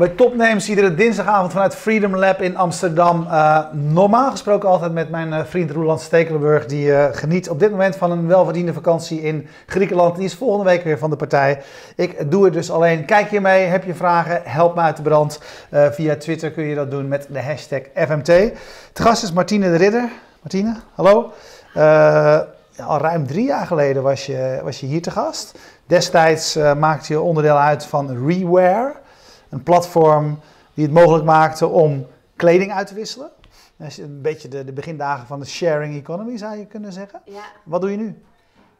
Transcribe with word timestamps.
Bij 0.00 0.08
Topnames, 0.08 0.68
iedere 0.68 0.94
dinsdagavond 0.94 1.52
vanuit 1.52 1.74
Freedom 1.74 2.16
Lab 2.16 2.40
in 2.40 2.56
Amsterdam. 2.56 3.22
Uh, 3.22 3.60
normaal 3.72 4.30
gesproken 4.30 4.68
altijd 4.68 4.92
met 4.92 5.10
mijn 5.10 5.28
uh, 5.28 5.44
vriend 5.44 5.70
Roland 5.70 6.00
Stekelenburg, 6.00 6.66
die 6.66 6.86
uh, 6.86 7.04
geniet 7.12 7.50
op 7.50 7.58
dit 7.58 7.70
moment 7.70 7.96
van 7.96 8.10
een 8.10 8.26
welverdiende 8.26 8.72
vakantie 8.72 9.22
in 9.22 9.46
Griekenland. 9.66 10.16
Die 10.16 10.24
is 10.24 10.34
volgende 10.34 10.64
week 10.64 10.84
weer 10.84 10.98
van 10.98 11.10
de 11.10 11.16
partij. 11.16 11.62
Ik 11.96 12.30
doe 12.30 12.44
het 12.44 12.52
dus 12.52 12.70
alleen. 12.70 13.04
Kijk 13.04 13.30
je 13.30 13.40
mee, 13.40 13.64
heb 13.64 13.84
je 13.84 13.94
vragen, 13.94 14.40
help 14.44 14.74
me 14.74 14.80
uit 14.80 14.96
de 14.96 15.02
brand. 15.02 15.40
via 15.70 16.16
Twitter 16.16 16.50
kun 16.50 16.64
je 16.64 16.74
dat 16.74 16.90
doen 16.90 17.08
met 17.08 17.26
de 17.30 17.42
hashtag 17.42 17.80
FMT. 17.94 18.26
De 18.26 19.02
gast 19.02 19.22
is 19.22 19.32
Martine 19.32 19.70
de 19.70 19.76
Ridder. 19.76 20.08
Martine, 20.42 20.76
hallo. 20.94 21.32
al 22.86 22.98
ruim 22.98 23.26
drie 23.26 23.46
jaar 23.46 23.66
geleden 23.66 24.02
was 24.02 24.26
je, 24.26 24.60
was 24.62 24.80
je 24.80 24.86
hier 24.86 25.02
te 25.02 25.10
gast. 25.10 25.58
Destijds 25.86 26.58
maakte 26.78 27.12
je 27.12 27.20
onderdeel 27.20 27.58
uit 27.58 27.84
van 27.84 28.26
Reware. 28.26 28.92
Een 29.50 29.62
platform 29.62 30.38
die 30.74 30.84
het 30.84 30.94
mogelijk 30.94 31.24
maakte 31.24 31.66
om 31.66 32.06
kleding 32.36 32.72
uit 32.72 32.86
te 32.86 32.94
wisselen. 32.94 33.30
Dat 33.76 33.88
is 33.88 33.98
een 33.98 34.22
beetje 34.22 34.48
de, 34.48 34.64
de 34.64 34.72
begindagen 34.72 35.26
van 35.26 35.40
de 35.40 35.46
sharing 35.46 35.96
economy, 35.96 36.36
zou 36.36 36.56
je 36.56 36.66
kunnen 36.66 36.92
zeggen. 36.92 37.22
Ja. 37.24 37.44
Wat 37.64 37.80
doe 37.80 37.90
je 37.90 37.96
nu? 37.96 38.22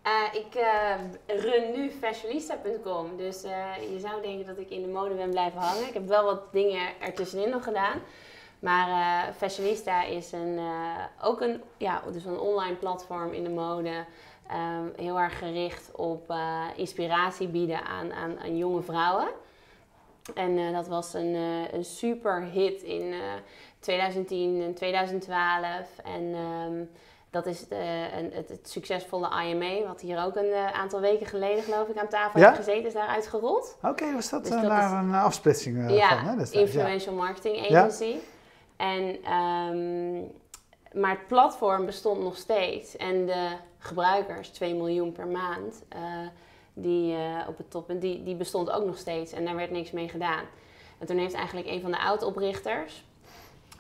Uh, 0.07 0.41
ik 0.41 0.55
uh, 0.55 1.43
run 1.43 1.73
nu 1.73 1.91
fashionista.com. 1.91 3.17
Dus 3.17 3.45
uh, 3.45 3.51
je 3.93 3.99
zou 3.99 4.23
denken 4.23 4.47
dat 4.47 4.59
ik 4.59 4.71
in 4.71 4.83
de 4.83 4.89
mode 4.89 5.15
ben 5.15 5.31
blijven 5.31 5.61
hangen. 5.61 5.89
Ik 5.89 5.95
heb 5.95 6.09
wel 6.09 6.25
wat 6.25 6.53
dingen 6.53 7.01
ertussenin 7.01 7.51
nog 7.51 7.65
gedaan. 7.65 7.99
Maar 8.59 8.89
Fashionista 9.37 10.05
is 10.05 10.33
een, 10.33 10.59
ook 11.23 11.41
een, 11.41 11.63
ja, 11.77 12.03
dus 12.13 12.25
een 12.25 12.39
online 12.39 12.75
platform 12.75 13.33
in 13.33 13.45
de 13.45 13.51
mode. 13.51 14.05
Um, 14.51 14.93
heel 14.97 15.21
erg 15.21 15.39
gericht 15.39 15.91
op 15.97 16.35
inspiratie 16.77 17.49
bieden 17.49 17.85
aan, 17.85 18.13
aan, 18.13 18.39
aan 18.41 18.57
jonge 18.57 18.83
vrouwen. 18.83 19.29
En 20.35 20.59
uh, 20.59 20.73
dat 20.73 20.89
was 20.89 21.15
een, 21.15 21.35
uh, 21.35 21.73
een 21.73 21.85
super 21.85 22.43
hit 22.43 22.83
in 22.83 23.03
uh, 23.03 23.19
2010 23.79 24.63
en 24.63 24.75
2012. 24.75 25.65
En 26.05 26.23
um, 26.35 26.91
dat 27.31 27.47
is 27.47 27.67
een, 27.69 28.31
het, 28.33 28.49
het, 28.49 28.69
succesvolle 28.71 29.45
IMA, 29.45 29.87
wat 29.87 30.01
hier 30.01 30.25
ook 30.25 30.37
een 30.37 30.55
aantal 30.73 31.01
weken 31.01 31.27
geleden, 31.27 31.63
geloof 31.63 31.89
ik, 31.89 31.97
aan 31.97 32.09
tafel 32.09 32.41
ja? 32.41 32.47
heeft 32.47 32.59
gezeten, 32.59 32.87
is 32.87 32.93
daaruit 32.93 33.27
gerold. 33.27 33.77
Oké, 33.79 33.89
okay, 33.89 34.15
was 34.15 34.31
dat, 34.31 34.43
dus 34.43 34.53
dat 34.53 34.63
daar 34.63 34.93
een 34.93 35.15
afsplitsing 35.15 35.91
ja, 35.91 36.09
van? 36.09 36.39
Hè? 36.39 36.61
Influential 36.61 37.15
ja. 37.15 37.21
Marketing 37.21 37.71
Agency. 37.71 38.05
Ja? 38.05 38.19
En, 38.77 39.33
um, 39.33 40.33
maar 40.93 41.11
het 41.11 41.27
platform 41.27 41.87
bestond 41.87 42.23
nog 42.23 42.37
steeds. 42.37 42.97
En 42.97 43.27
de 43.27 43.49
gebruikers, 43.79 44.49
2 44.49 44.75
miljoen 44.75 45.13
per 45.13 45.27
maand 45.27 45.83
die 46.81 47.13
uh, 47.13 47.19
op 47.49 47.57
het 47.57 47.71
top, 47.71 47.91
en 47.91 47.99
die, 47.99 48.23
die 48.23 48.35
bestond 48.35 48.71
ook 48.71 48.85
nog 48.85 48.99
steeds 48.99 49.33
en 49.33 49.45
daar 49.45 49.57
werd 49.57 49.71
niks 49.71 49.91
mee 49.91 50.09
gedaan. 50.09 50.45
En 50.99 51.07
toen 51.07 51.19
heeft 51.19 51.35
eigenlijk 51.35 51.69
een 51.69 51.81
van 51.81 51.91
de 51.91 51.99
oud-oprichters, 51.99 53.05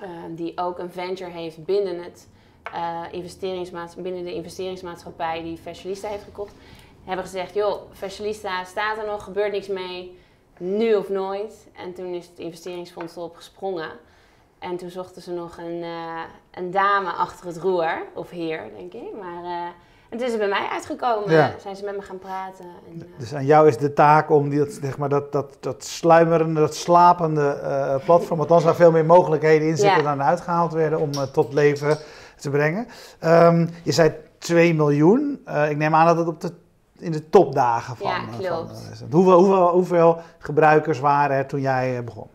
uh, 0.03 0.09
die 0.31 0.59
ook 0.59 0.79
een 0.79 0.91
venture 0.91 1.31
heeft 1.31 1.65
binnen, 1.65 2.03
het, 2.03 2.29
uh, 2.75 4.03
binnen 4.03 4.25
de 4.25 4.35
investeringsmaatschappij 4.35 5.43
die 5.43 5.57
Fashionista 5.57 6.09
heeft 6.09 6.25
gekocht, 6.25 6.55
hebben 7.05 7.25
gezegd, 7.25 7.55
joh, 7.55 7.83
Fashionista 7.93 8.65
staat 8.65 8.99
er 8.99 9.07
nog, 9.07 9.25
gebeurt 9.25 9.53
niks 9.53 9.69
mee, 9.69 10.19
nu 10.59 10.95
of 10.95 11.09
nooit. 11.09 11.69
En 11.73 11.95
toen 11.95 12.15
is 12.15 12.27
het 12.27 12.39
investeringsfonds 12.39 13.17
erop 13.17 13.37
gesprongen. 13.37 13.91
En 14.59 14.77
toen 14.77 14.91
zochten 14.91 15.23
ze 15.23 15.33
nog 15.33 15.59
een, 15.59 15.85
een 16.51 16.71
dame 16.71 17.11
achter 17.11 17.47
het 17.47 17.57
roer, 17.57 18.03
of 18.15 18.31
heer, 18.31 18.71
denk 18.77 18.93
ik. 18.93 19.17
Maar 19.21 19.75
en 20.11 20.19
toen 20.19 20.27
is 20.27 20.33
het 20.33 20.39
bij 20.41 20.49
mij 20.49 20.69
uitgekomen. 20.71 21.31
Ja. 21.31 21.55
Zijn 21.59 21.77
ze 21.77 21.85
met 21.85 21.97
me 21.97 22.03
gaan 22.03 22.19
praten. 22.19 22.65
En, 22.65 22.97
uh... 22.97 23.19
Dus 23.19 23.35
aan 23.35 23.45
jou 23.45 23.69
is 23.69 23.77
de 23.77 23.93
taak 23.93 24.31
om 24.31 24.49
die, 24.49 24.71
zeg 24.71 24.99
maar, 24.99 25.09
dat, 25.09 25.33
dat, 25.33 25.57
dat 25.61 25.85
sluimerende, 25.85 26.61
dat 26.61 26.75
slapende 26.75 27.61
uh, 27.63 28.05
platform, 28.05 28.37
want 28.37 28.49
dan 28.49 28.61
zou 28.61 28.75
veel 28.75 28.91
meer 28.91 29.05
mogelijkheden 29.05 29.69
in 29.69 29.77
zitten 29.77 30.03
ja. 30.03 30.17
dan 30.17 30.23
uitgehaald 30.23 30.73
werden 30.73 31.01
om 31.01 31.11
uh, 31.15 31.23
tot 31.23 31.53
leven 31.53 31.99
te 32.37 32.51
brengen. 32.51 32.87
Um, 33.25 33.71
je 33.85 33.93
zei 33.93 34.13
2 34.39 34.75
miljoen. 34.75 35.47
ik 35.69 35.77
neem 35.77 35.95
aan 35.95 36.07
dat 36.07 36.17
het 36.17 36.27
op 36.27 36.41
de, 36.41 36.53
in 36.99 37.13
de 37.13 37.29
topdagen 37.29 37.97
van. 37.97 38.11
Ja, 38.11 38.21
klopt. 38.39 38.91
Van, 38.95 39.09
hoeveel, 39.11 39.39
hoeveel, 39.39 39.69
hoeveel 39.69 40.21
gebruikers 40.39 41.01
waren 41.01 41.37
er 41.37 41.47
toen 41.47 41.61
jij 41.61 42.05
begon? 42.05 42.29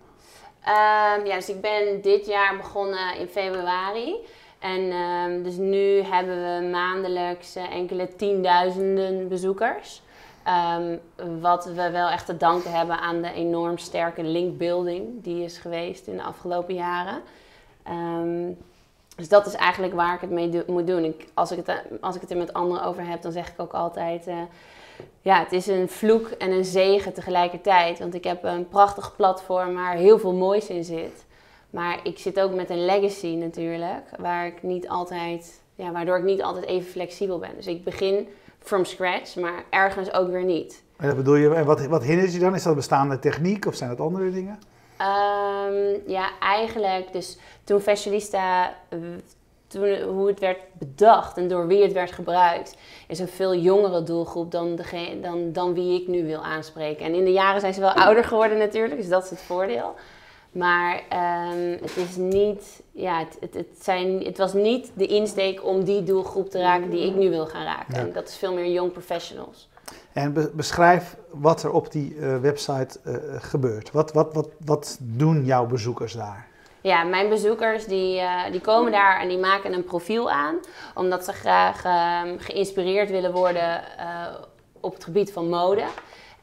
Um, 0.68 1.26
ja, 1.26 1.36
dus 1.36 1.50
ik 1.50 1.62
ben 1.62 2.02
dit 2.02 2.26
jaar 2.26 2.58
begonnen 2.58 3.20
in 3.20 3.28
februari. 3.28 4.16
En 4.60 4.82
um, 4.82 5.44
dus 5.44 5.56
nu 5.56 6.02
hebben 6.02 6.36
we 6.36 6.70
maandelijks 6.70 7.58
uh, 7.58 7.74
enkele 7.74 8.16
tienduizenden 8.16 9.28
bezoekers. 9.28 10.02
Um, 10.78 11.00
wat 11.42 11.66
we 11.66 11.90
wel 11.90 12.10
echt 12.10 12.26
te 12.26 12.38
danken 12.38 12.72
hebben 12.72 13.00
aan 13.00 13.22
de 13.22 13.32
enorm 13.32 13.78
sterke 13.78 14.24
linkbuilding 14.24 15.24
die 15.24 15.44
is 15.44 15.58
geweest 15.58 16.08
in 16.08 16.16
de 16.16 16.24
afgelopen 16.24 16.74
jaren. 16.74 17.22
Um, 17.90 18.58
dus 19.16 19.30
dat 19.30 19.46
is 19.46 19.54
eigenlijk 19.54 19.94
waar 19.94 20.14
ik 20.14 20.22
het 20.22 20.30
mee 20.30 20.64
moet 20.68 20.88
doen. 20.88 21.04
Ik, 21.04 21.28
als, 21.34 21.52
ik 21.52 21.66
het, 21.66 21.82
als 22.02 22.16
ik 22.16 22.22
het 22.22 22.32
er 22.32 22.38
met 22.38 22.54
anderen 22.54 22.84
over 22.84 23.08
heb, 23.08 23.22
dan 23.22 23.32
zeg 23.32 23.48
ik 23.48 23.60
ook 23.62 23.74
altijd... 23.74 24.28
Uh, 24.28 24.38
ja, 25.22 25.40
het 25.40 25.52
is 25.52 25.68
een 25.68 25.90
vloek 25.90 26.28
en 26.28 26.52
een 26.52 26.66
zegen 26.66 27.14
tegelijkertijd. 27.14 28.00
Want 28.00 28.14
ik 28.14 28.24
heb 28.24 28.44
een 28.44 28.68
prachtig 28.68 29.16
platform 29.16 29.74
waar 29.74 29.96
heel 29.96 30.20
veel 30.20 30.34
moois 30.34 30.68
in 30.68 30.84
zit. 30.84 31.25
Maar 31.76 32.00
ik 32.04 32.20
zit 32.20 32.40
ook 32.40 32.54
met 32.54 32.70
een 32.70 32.86
legacy 32.86 33.28
natuurlijk, 33.28 34.10
waar 34.18 34.46
ik 34.46 34.64
niet 34.64 34.88
altijd, 34.88 35.62
ja, 35.76 35.92
waardoor 35.92 36.18
ik 36.18 36.24
niet 36.24 36.44
altijd 36.44 36.66
even 36.66 36.92
flexibel 36.92 37.40
ben. 37.40 37.50
Dus 37.56 37.68
ik 37.68 37.84
begin 37.84 38.28
from 38.60 38.86
scratch, 38.86 39.36
maar 39.36 39.64
ergens 39.70 40.14
ook 40.14 40.32
weer 40.32 40.44
niet. 40.44 40.84
En 40.98 41.08
dat 41.08 41.16
bedoel 41.16 41.36
je, 41.36 41.54
en 41.54 41.66
wat, 41.66 41.86
wat 41.86 42.04
hindert 42.04 42.34
je 42.34 42.40
dan? 42.40 42.56
Is 42.56 42.64
dat 42.64 42.76
bestaande 42.76 43.20
techniek 43.20 43.66
of 43.66 43.76
zijn 43.76 43.90
dat 43.90 44.00
andere 44.00 44.32
dingen? 44.32 44.60
Um, 45.02 46.02
ja, 46.08 46.30
eigenlijk, 46.40 47.14
dus 47.14 47.38
toen 47.64 47.80
Fashionista, 47.80 48.74
toen, 49.68 50.02
hoe 50.02 50.28
het 50.28 50.40
werd 50.40 50.60
bedacht 50.74 51.38
en 51.38 51.48
door 51.48 51.68
wie 51.68 51.84
het 51.84 51.94
werd 51.94 52.12
gebruikt, 52.12 52.76
is 53.08 53.20
een 53.20 53.28
veel 53.28 53.56
jongere 53.56 54.04
doelgroep 54.04 54.52
dan, 54.52 54.76
degene, 54.76 55.20
dan, 55.20 55.52
dan 55.52 55.74
wie 55.74 56.02
ik 56.02 56.08
nu 56.08 56.26
wil 56.26 56.44
aanspreken. 56.44 57.06
En 57.06 57.14
in 57.14 57.26
de 57.26 57.32
jaren 57.32 57.62
zijn 57.62 57.74
ze 57.74 57.80
wel 57.80 57.94
ouder 57.94 58.24
geworden 58.24 58.58
natuurlijk, 58.58 58.98
dus 58.98 59.10
dat 59.10 59.24
is 59.24 59.30
het 59.30 59.42
voordeel. 59.42 59.96
Maar 60.56 60.94
um, 60.96 61.72
het 61.82 61.98
is 61.98 62.16
niet, 62.16 62.84
ja, 62.92 63.20
het, 63.20 63.38
het, 63.40 63.54
het, 63.54 63.84
zijn, 63.84 64.24
het 64.24 64.38
was 64.38 64.54
niet 64.54 64.92
de 64.94 65.06
insteek 65.06 65.66
om 65.66 65.84
die 65.84 66.04
doelgroep 66.04 66.50
te 66.50 66.60
raken 66.60 66.90
die 66.90 67.08
ik 67.08 67.16
nu 67.16 67.30
wil 67.30 67.46
gaan 67.46 67.64
raken. 67.64 67.96
En 67.96 68.14
dat 68.14 68.28
is 68.28 68.38
veel 68.38 68.54
meer 68.54 68.72
young 68.72 68.92
professionals. 68.92 69.70
En 70.14 70.52
beschrijf 70.54 71.18
wat 71.30 71.64
er 71.64 71.72
op 71.72 71.92
die 71.92 72.16
uh, 72.16 72.38
website 72.38 73.00
uh, 73.04 73.16
gebeurt. 73.38 73.92
Wat, 73.92 74.14
wat, 74.14 74.34
wat, 74.34 74.50
wat 74.66 74.98
doen 75.02 75.46
jouw 75.46 75.66
bezoekers 75.66 76.14
daar? 76.14 76.48
Ja, 76.82 77.04
mijn 77.04 77.30
bezoekers 77.30 77.86
die, 77.86 78.20
uh, 78.20 78.52
die 78.52 78.62
komen 78.62 78.92
daar 78.92 79.20
en 79.20 79.28
die 79.28 79.40
maken 79.40 79.74
een 79.74 79.84
profiel 79.84 80.32
aan. 80.32 80.56
Omdat 80.94 81.26
ze 81.26 81.32
graag 81.32 81.84
um, 82.26 82.40
geïnspireerd 82.40 83.10
willen 83.10 83.32
worden 83.32 83.82
op 84.80 84.94
het 84.94 85.04
gebied 85.04 85.32
van 85.32 85.50
mode. 85.50 85.84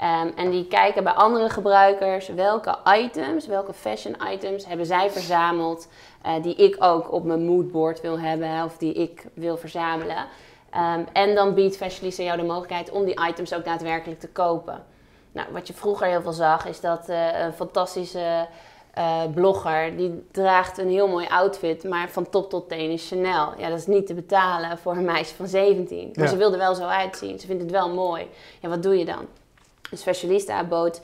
Um, 0.02 0.32
en 0.36 0.50
die 0.50 0.66
kijken 0.66 1.04
bij 1.04 1.12
andere 1.12 1.50
gebruikers 1.50 2.28
welke 2.28 2.78
items, 2.84 3.46
welke 3.46 3.72
fashion 3.72 4.16
items 4.32 4.66
hebben 4.66 4.86
zij 4.86 5.10
verzameld 5.10 5.88
uh, 6.26 6.42
die 6.42 6.54
ik 6.54 6.76
ook 6.78 7.12
op 7.12 7.24
mijn 7.24 7.44
moodboard 7.44 8.00
wil 8.00 8.20
hebben 8.20 8.64
of 8.64 8.76
die 8.76 8.92
ik 8.92 9.24
wil 9.34 9.56
verzamelen. 9.56 10.16
Um, 10.16 11.06
en 11.12 11.34
dan 11.34 11.54
biedt 11.54 11.76
Fashionista 11.76 12.22
jou 12.22 12.36
de 12.36 12.44
mogelijkheid 12.44 12.90
om 12.90 13.04
die 13.04 13.26
items 13.28 13.54
ook 13.54 13.64
daadwerkelijk 13.64 14.20
te 14.20 14.28
kopen. 14.28 14.84
Nou, 15.32 15.48
wat 15.52 15.66
je 15.66 15.72
vroeger 15.72 16.06
heel 16.06 16.22
veel 16.22 16.32
zag 16.32 16.66
is 16.66 16.80
dat 16.80 17.08
uh, 17.08 17.40
een 17.40 17.52
fantastische 17.52 18.46
uh, 18.98 19.22
blogger 19.34 19.96
die 19.96 20.26
draagt 20.30 20.78
een 20.78 20.90
heel 20.90 21.08
mooi 21.08 21.26
outfit, 21.26 21.84
maar 21.84 22.10
van 22.10 22.30
top 22.30 22.50
tot 22.50 22.68
teen 22.68 22.90
is 22.90 23.08
Chanel. 23.08 23.52
Ja, 23.58 23.68
dat 23.68 23.78
is 23.78 23.86
niet 23.86 24.06
te 24.06 24.14
betalen 24.14 24.78
voor 24.78 24.96
een 24.96 25.04
meisje 25.04 25.34
van 25.34 25.46
17. 25.46 26.10
Maar 26.14 26.24
ja. 26.24 26.30
ze 26.30 26.36
wil 26.36 26.52
er 26.52 26.58
wel 26.58 26.74
zo 26.74 26.84
uitzien. 26.84 27.38
Ze 27.40 27.46
vindt 27.46 27.62
het 27.62 27.70
wel 27.70 27.94
mooi. 27.94 28.28
Ja, 28.60 28.68
wat 28.68 28.82
doe 28.82 28.98
je 28.98 29.04
dan? 29.04 29.26
Een 29.92 29.98
specialista 29.98 30.64
bood 30.64 31.00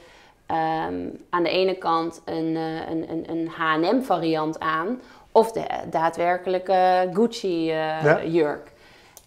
um, 0.50 1.20
aan 1.31 1.43
de 1.43 1.50
ene 1.50 1.75
kant 1.75 2.23
een, 2.25 2.55
uh, 2.55 2.88
een, 2.88 3.31
een, 3.31 3.49
H&M 3.49 4.02
variant 4.02 4.61
aan 4.61 5.00
of 5.32 5.52
de 5.52 5.67
daadwerkelijke 5.90 7.11
Gucci 7.12 7.69
uh, 7.69 8.02
ja. 8.02 8.25
jurk. 8.25 8.73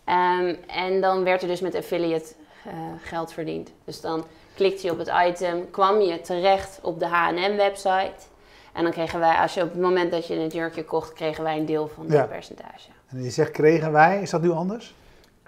Um, 0.05 0.57
en 0.67 1.01
dan 1.01 1.23
werd 1.23 1.41
er 1.41 1.47
dus 1.47 1.61
met 1.61 1.75
affiliate 1.75 2.33
uh, 2.67 2.73
geld 3.03 3.33
verdiend. 3.33 3.71
Dus 3.85 4.01
dan 4.01 4.25
klikte 4.55 4.85
je 4.85 4.91
op 4.91 4.97
het 4.97 5.11
item, 5.27 5.71
kwam 5.71 6.01
je 6.01 6.21
terecht 6.21 6.79
op 6.81 6.99
de 6.99 7.05
H&M 7.05 7.55
website. 7.55 8.29
En 8.73 8.83
dan 8.83 8.91
kregen 8.91 9.19
wij, 9.19 9.35
als 9.35 9.53
je 9.53 9.61
op 9.61 9.71
het 9.71 9.81
moment 9.81 10.11
dat 10.11 10.27
je 10.27 10.35
het 10.35 10.53
jurkje 10.53 10.83
kocht, 10.83 11.13
kregen 11.13 11.43
wij 11.43 11.57
een 11.57 11.65
deel 11.65 11.87
van 11.87 12.07
dat 12.07 12.17
ja. 12.17 12.25
percentage. 12.25 12.89
En 13.09 13.23
je 13.23 13.29
zegt 13.29 13.51
kregen 13.51 13.91
wij, 13.91 14.21
is 14.21 14.29
dat 14.29 14.41
nu 14.41 14.49
anders? 14.49 14.95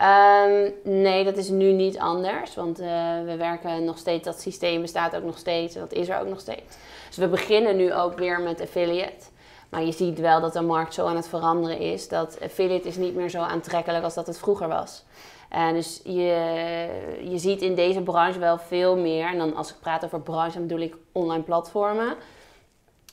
Um, 0.01 0.73
nee, 0.83 1.23
dat 1.23 1.37
is 1.37 1.49
nu 1.49 1.71
niet 1.71 1.97
anders. 1.97 2.55
Want 2.55 2.79
uh, 2.79 2.87
we 3.25 3.35
werken 3.37 3.83
nog 3.83 3.97
steeds, 3.97 4.23
dat 4.23 4.41
systeem 4.41 4.81
bestaat 4.81 5.15
ook 5.15 5.23
nog 5.23 5.37
steeds. 5.37 5.75
En 5.75 5.81
dat 5.81 5.93
is 5.93 6.09
er 6.09 6.19
ook 6.19 6.27
nog 6.27 6.39
steeds. 6.39 6.77
Dus 7.07 7.17
we 7.17 7.27
beginnen 7.27 7.75
nu 7.75 7.93
ook 7.93 8.17
weer 8.17 8.41
met 8.41 8.61
affiliate. 8.61 9.25
Maar 9.69 9.83
je 9.83 9.91
ziet 9.91 10.19
wel 10.19 10.41
dat 10.41 10.53
de 10.53 10.61
markt 10.61 10.93
zo 10.93 11.05
aan 11.05 11.15
het 11.15 11.27
veranderen 11.27 11.79
is. 11.79 12.07
Dat 12.07 12.37
affiliate 12.43 12.87
is 12.87 12.95
niet 12.95 13.15
meer 13.15 13.29
zo 13.29 13.41
aantrekkelijk 13.41 14.03
als 14.03 14.13
dat 14.13 14.27
het 14.27 14.37
vroeger 14.37 14.67
was. 14.67 15.03
En 15.49 15.73
dus 15.73 16.01
je, 16.03 16.87
je 17.23 17.37
ziet 17.37 17.61
in 17.61 17.75
deze 17.75 18.01
branche 18.01 18.39
wel 18.39 18.57
veel 18.57 18.97
meer. 18.97 19.27
En 19.27 19.37
dan 19.37 19.55
als 19.55 19.69
ik 19.69 19.79
praat 19.79 20.05
over 20.05 20.21
branche, 20.21 20.57
dan 20.57 20.67
bedoel 20.67 20.83
ik 20.83 20.95
online 21.11 21.43
platformen. 21.43 22.15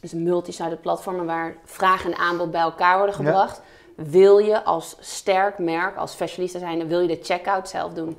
dus 0.01 0.13
multi-site 0.13 0.79
platformen 0.81 1.27
waar 1.27 1.57
vraag 1.65 2.05
en 2.05 2.17
aanbod 2.17 2.51
bij 2.51 2.61
elkaar 2.61 2.97
worden 2.97 3.15
gebracht. 3.15 3.63
Wil 3.97 4.39
je 4.39 4.65
als 4.65 4.97
sterk 5.01 5.59
merk, 5.59 5.97
als 5.97 6.13
specialist 6.13 6.59
zijn, 6.59 6.89
wil 6.89 7.01
je 7.01 7.09
de 7.09 7.19
checkout 7.23 7.69
zelf 7.69 7.93
doen? 7.93 8.17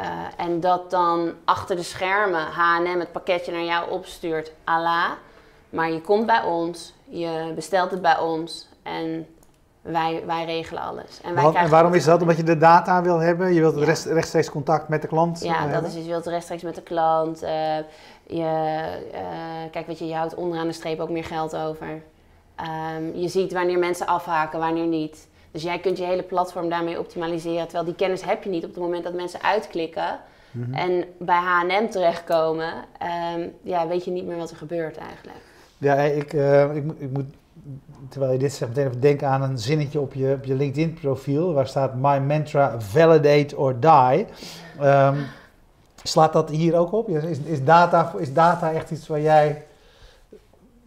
Uh, 0.00 0.06
en 0.36 0.60
dat 0.60 0.90
dan 0.90 1.32
achter 1.44 1.76
de 1.76 1.82
schermen 1.82 2.40
H&M 2.40 2.98
het 2.98 3.12
pakketje 3.12 3.52
naar 3.52 3.64
jou 3.64 3.90
opstuurt, 3.90 4.52
ala. 4.64 5.16
Maar 5.70 5.90
je 5.90 6.00
komt 6.00 6.26
bij 6.26 6.42
ons, 6.42 6.94
je 7.04 7.52
bestelt 7.54 7.90
het 7.90 8.02
bij 8.02 8.18
ons 8.18 8.68
en 8.82 9.26
wij, 9.82 10.22
wij 10.26 10.44
regelen 10.44 10.82
alles. 10.82 11.20
En, 11.22 11.34
wij 11.34 11.52
en 11.54 11.70
waarom 11.70 11.94
is 11.94 12.04
dat? 12.04 12.20
Omdat 12.20 12.36
je 12.36 12.42
de 12.42 12.56
data 12.56 13.02
wil 13.02 13.18
hebben? 13.18 13.52
Je 13.52 13.60
wilt 13.60 13.78
ja. 13.78 14.12
rechtstreeks 14.12 14.50
contact 14.50 14.88
met 14.88 15.02
de 15.02 15.08
klant 15.08 15.40
Ja, 15.40 15.66
uh, 15.66 15.72
dat 15.72 15.84
is 15.84 15.94
dus, 15.94 16.02
je 16.02 16.08
wilt 16.08 16.26
rechtstreeks 16.26 16.62
met 16.62 16.74
de 16.74 16.82
klant. 16.82 17.42
Uh, 17.42 17.76
je, 18.26 19.68
kijk, 19.70 19.86
weet 19.86 19.98
je, 19.98 20.06
je 20.06 20.14
houdt 20.14 20.34
onderaan 20.34 20.66
de 20.66 20.72
streep 20.72 21.00
ook 21.00 21.10
meer 21.10 21.24
geld 21.24 21.56
over. 21.56 22.02
Um, 22.60 23.16
je 23.20 23.28
ziet 23.28 23.52
wanneer 23.52 23.78
mensen 23.78 24.06
afhaken, 24.06 24.58
wanneer 24.58 24.86
niet. 24.86 25.28
Dus 25.50 25.62
jij 25.62 25.78
kunt 25.78 25.98
je 25.98 26.04
hele 26.04 26.22
platform 26.22 26.68
daarmee 26.68 26.98
optimaliseren. 26.98 27.62
Terwijl 27.62 27.84
die 27.84 27.94
kennis 27.94 28.22
heb 28.22 28.42
je 28.44 28.50
niet 28.50 28.64
op 28.64 28.70
het 28.70 28.82
moment 28.82 29.04
dat 29.04 29.14
mensen 29.14 29.42
uitklikken 29.42 30.18
mm 30.50 30.74
en 30.74 31.04
bij 31.18 31.36
H&M 31.36 31.88
terechtkomen. 31.90 32.72
Um, 33.36 33.52
ja, 33.62 33.86
weet 33.86 34.04
je 34.04 34.10
niet 34.10 34.26
meer 34.26 34.36
wat 34.36 34.50
er 34.50 34.56
gebeurt 34.56 34.96
eigenlijk. 34.96 35.38
Ja, 35.78 35.94
ik, 35.94 36.32
uh, 36.32 36.74
ik, 36.74 36.84
ik 36.98 37.10
moet 37.10 37.24
terwijl 38.08 38.32
je 38.32 38.38
dit 38.38 38.52
zegt, 38.52 38.70
meteen 38.70 38.86
even 38.86 39.00
denken 39.00 39.28
aan 39.28 39.42
een 39.42 39.58
zinnetje 39.58 40.00
op 40.00 40.14
je, 40.14 40.32
op 40.32 40.44
je 40.44 40.54
LinkedIn-profiel. 40.54 41.52
Waar 41.52 41.66
staat: 41.66 41.94
My 41.94 42.18
mantra, 42.18 42.80
validate 42.80 43.56
or 43.56 43.80
die. 43.80 44.26
Um, 44.82 45.26
slaat 46.02 46.32
dat 46.32 46.50
hier 46.50 46.76
ook 46.76 46.92
op? 46.92 47.08
Is, 47.08 47.38
is, 47.38 47.64
data, 47.64 48.12
is 48.18 48.32
data 48.32 48.72
echt 48.72 48.90
iets 48.90 49.06
waar 49.06 49.20
jij 49.20 49.64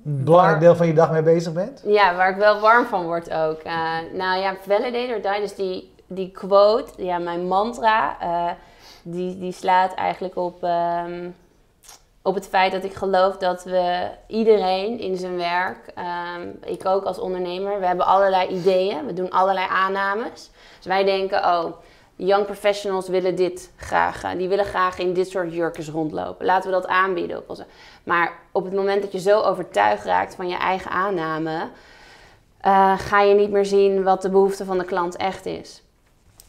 belangrijk 0.08 0.60
deel 0.60 0.76
van 0.76 0.88
je 0.88 0.94
dag 0.94 1.12
mee 1.12 1.22
bezig 1.22 1.54
bent? 1.54 1.82
Ja, 1.86 2.16
waar 2.16 2.30
ik 2.30 2.36
wel 2.36 2.60
warm 2.60 2.86
van 2.86 3.04
word 3.04 3.34
ook. 3.34 3.64
Uh, 3.64 3.98
nou 4.14 4.40
ja, 4.40 4.56
validate 4.68 5.14
or 5.14 5.22
die, 5.22 5.42
dus 5.42 5.56
die, 5.56 5.94
die 6.08 6.32
quote, 6.32 7.04
ja, 7.04 7.18
mijn 7.18 7.48
mantra, 7.48 8.18
uh, 8.22 8.52
die, 9.04 9.40
die 9.40 9.52
slaat 9.52 9.94
eigenlijk 9.94 10.36
op. 10.36 10.64
Um, 10.64 11.36
op 12.22 12.36
het 12.36 12.48
feit 12.48 12.72
dat 12.72 12.84
ik 12.84 12.94
geloof 12.94 13.38
dat 13.38 13.64
we 13.64 14.08
iedereen 14.28 15.00
in 15.00 15.18
zijn 15.18 15.38
werk, 15.38 15.94
um, 16.38 16.60
ik 16.64 16.86
ook 16.86 17.04
als 17.04 17.20
ondernemer, 17.20 17.80
we 17.80 17.86
hebben 17.86 18.06
allerlei 18.06 18.48
ideeën, 18.48 19.06
we 19.06 19.14
doen 19.14 19.30
allerlei 19.30 19.68
aannames. 19.70 20.50
Dus 20.78 20.86
wij 20.86 21.04
denken, 21.04 21.38
oh, 21.38 21.66
young 22.16 22.46
professionals 22.46 23.08
willen 23.08 23.36
dit 23.36 23.72
graag, 23.76 24.24
eh, 24.24 24.32
die 24.38 24.48
willen 24.48 24.66
graag 24.66 24.98
in 24.98 25.14
dit 25.14 25.30
soort 25.30 25.54
jurkjes 25.54 25.90
rondlopen. 25.90 26.46
Laten 26.46 26.70
we 26.70 26.76
dat 26.76 26.88
aanbieden. 26.88 27.44
Maar 28.04 28.34
op 28.52 28.64
het 28.64 28.74
moment 28.74 29.02
dat 29.02 29.12
je 29.12 29.20
zo 29.20 29.42
overtuigd 29.42 30.06
raakt 30.06 30.36
van 30.36 30.48
je 30.48 30.58
eigen 30.58 30.92
aanname, 30.92 31.70
uh, 32.66 33.00
ga 33.00 33.22
je 33.22 33.36
niet 33.36 33.52
meer 33.52 33.66
zien 33.66 34.04
wat 34.04 34.22
de 34.22 34.30
behoefte 34.30 34.66
van 34.66 34.78
de 34.78 34.86
klant 34.86 35.16
echt 35.16 35.46
is. 35.46 35.84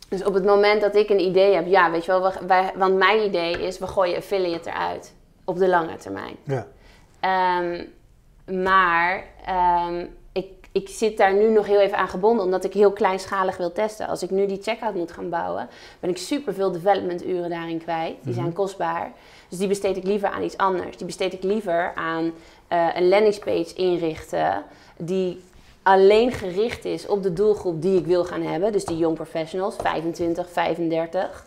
Dus 0.08 0.24
op 0.24 0.34
het 0.34 0.44
moment 0.44 0.80
dat 0.80 0.94
ik 0.94 1.08
een 1.08 1.20
idee 1.20 1.54
heb, 1.54 1.66
ja, 1.66 1.90
weet 1.90 2.04
je 2.04 2.10
wel, 2.10 2.32
wij, 2.46 2.72
want 2.76 2.96
mijn 2.96 3.24
idee 3.24 3.66
is, 3.66 3.78
we 3.78 3.86
gooien 3.86 4.16
affiliate 4.16 4.70
eruit 4.70 5.14
op 5.44 5.58
de 5.58 5.69
lange 5.69 5.96
termijn. 5.96 6.36
Ja. 6.44 6.66
Um, 7.60 7.94
maar 8.62 9.24
um, 9.88 10.15
ik, 10.76 10.88
zit 10.88 11.17
daar 11.17 11.34
nu 11.34 11.49
nog 11.49 11.67
heel 11.67 11.81
even 11.81 11.99
aan 11.99 12.08
gebonden, 12.08 12.44
omdat 12.44 12.64
ik 12.64 12.73
heel 12.73 12.93
kleinschalig 12.93 13.56
wil 13.56 13.73
testen. 13.73 14.08
Als 14.08 14.23
ik 14.23 14.31
nu 14.31 14.46
die 14.46 14.62
checkout 14.62 14.94
moet 14.94 15.12
gaan 15.12 15.28
bouwen, 15.28 15.69
ben 16.00 16.11
ik 16.11 16.19
super 16.19 16.55
veel 16.55 16.73
development 16.73 17.26
uren 17.26 17.50
daarin 17.50 17.78
kwijt. 17.78 18.17
Die 18.23 18.34
zijn 18.34 18.46
mhm. 18.46 18.55
kostbaar. 18.55 19.12
Dus 19.49 19.58
die 19.58 19.69
besteed 19.69 19.96
ik 19.96 20.05
liever 20.05 20.28
aan 20.28 20.43
iets 20.43 20.56
anders. 20.56 20.96
Die 20.96 21.06
besteed 21.06 21.32
ik 21.32 21.43
liever 21.43 21.93
aan 21.94 22.25
uh, 22.25 22.88
een 22.94 23.08
landingspage 23.08 23.75
inrichten 23.75 24.64
die 24.96 25.43
alleen 25.82 26.32
gericht 26.32 26.84
is 26.84 27.06
op 27.06 27.22
de 27.22 27.32
doelgroep 27.32 27.82
die 27.82 27.99
ik 27.99 28.06
wil 28.06 28.25
gaan 28.25 28.43
hebben. 28.43 28.72
Dus 28.72 28.84
die 28.84 28.96
young 28.96 29.14
professionals, 29.14 29.76
25, 29.76 30.50
35. 30.50 31.46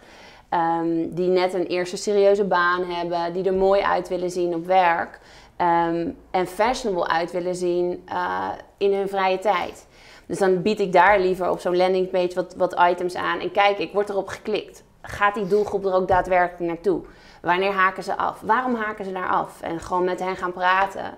Um, 0.54 1.14
die 1.14 1.28
net 1.28 1.54
een 1.54 1.66
eerste 1.66 1.98
serieuze 1.98 2.44
baan 2.44 2.84
hebben, 2.84 3.34
die 3.34 3.44
er 3.44 3.54
mooi 3.54 3.82
uit 3.82 4.08
willen 4.08 4.32
zien 4.32 4.56
op 4.56 4.66
werk. 4.66 5.20
Um, 5.62 6.18
en 6.32 6.48
fashionable 6.48 7.08
uit 7.08 7.32
willen 7.32 7.56
zien 7.56 8.04
uh, 8.10 8.48
in 8.78 8.94
hun 8.94 9.10
vrije 9.10 9.40
tijd. 9.40 9.88
Dus 10.26 10.38
dan 10.38 10.62
bied 10.62 10.80
ik 10.80 10.94
daar 10.94 11.20
liever 11.20 11.50
op 11.50 11.60
zo'n 11.60 11.78
landingpage 11.78 12.36
wat, 12.36 12.56
wat 12.56 12.80
items 12.80 13.16
aan. 13.16 13.40
En 13.40 13.52
kijk, 13.52 13.78
ik 13.78 13.94
word 13.94 14.10
erop 14.10 14.28
geklikt. 14.28 14.84
Gaat 15.02 15.36
die 15.36 15.48
doelgroep 15.48 15.86
er 15.86 15.94
ook 15.94 16.08
daadwerkelijk 16.08 16.72
naartoe? 16.72 17.02
Wanneer 17.42 17.72
haken 17.72 18.04
ze 18.04 18.18
af? 18.18 18.42
Waarom 18.42 18.76
haken 18.76 19.06
ze 19.06 19.12
daar 19.12 19.30
af? 19.30 19.62
En 19.62 19.80
gewoon 19.80 20.04
met 20.04 20.20
hen 20.20 20.36
gaan 20.36 20.54
praten. 20.54 21.18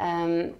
Um, 0.00 0.54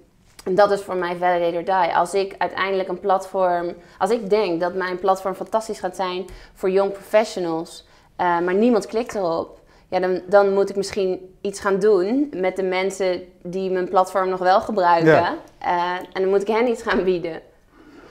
en 0.45 0.55
dat 0.55 0.71
is 0.71 0.83
voor 0.83 0.97
mij 0.97 1.17
validator 1.17 1.65
die. 1.65 1.97
Als 1.97 2.15
ik 2.15 2.35
uiteindelijk 2.39 2.89
een 2.89 3.01
platform, 3.01 3.75
als 3.99 4.11
ik 4.11 4.31
denk 4.31 4.61
dat 4.61 4.75
mijn 4.75 4.99
platform 4.99 5.35
fantastisch 5.35 5.79
gaat 5.79 5.97
zijn 5.97 6.25
voor 6.55 6.71
young 6.71 6.93
professionals, 6.93 7.87
uh, 8.21 8.39
maar 8.39 8.55
niemand 8.55 8.87
klikt 8.87 9.15
erop. 9.15 9.61
Ja, 9.93 10.01
dan, 10.01 10.21
dan 10.29 10.53
moet 10.53 10.71
ik 10.71 10.77
misschien 10.77 11.35
iets 11.41 11.61
gaan 11.61 11.79
doen 11.79 12.33
met 12.37 12.57
de 12.57 12.63
mensen 12.63 13.23
die 13.43 13.71
mijn 13.71 13.89
platform 13.89 14.29
nog 14.29 14.39
wel 14.39 14.61
gebruiken. 14.61 15.13
Ja. 15.13 15.37
Uh, 15.63 16.07
en 16.13 16.23
dan 16.23 16.29
moet 16.29 16.41
ik 16.41 16.47
hen 16.47 16.69
iets 16.69 16.83
gaan 16.83 17.05
bieden. 17.05 17.41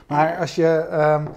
Maar 0.06 0.36
als 0.38 0.54
je, 0.54 0.86
um, 0.92 1.28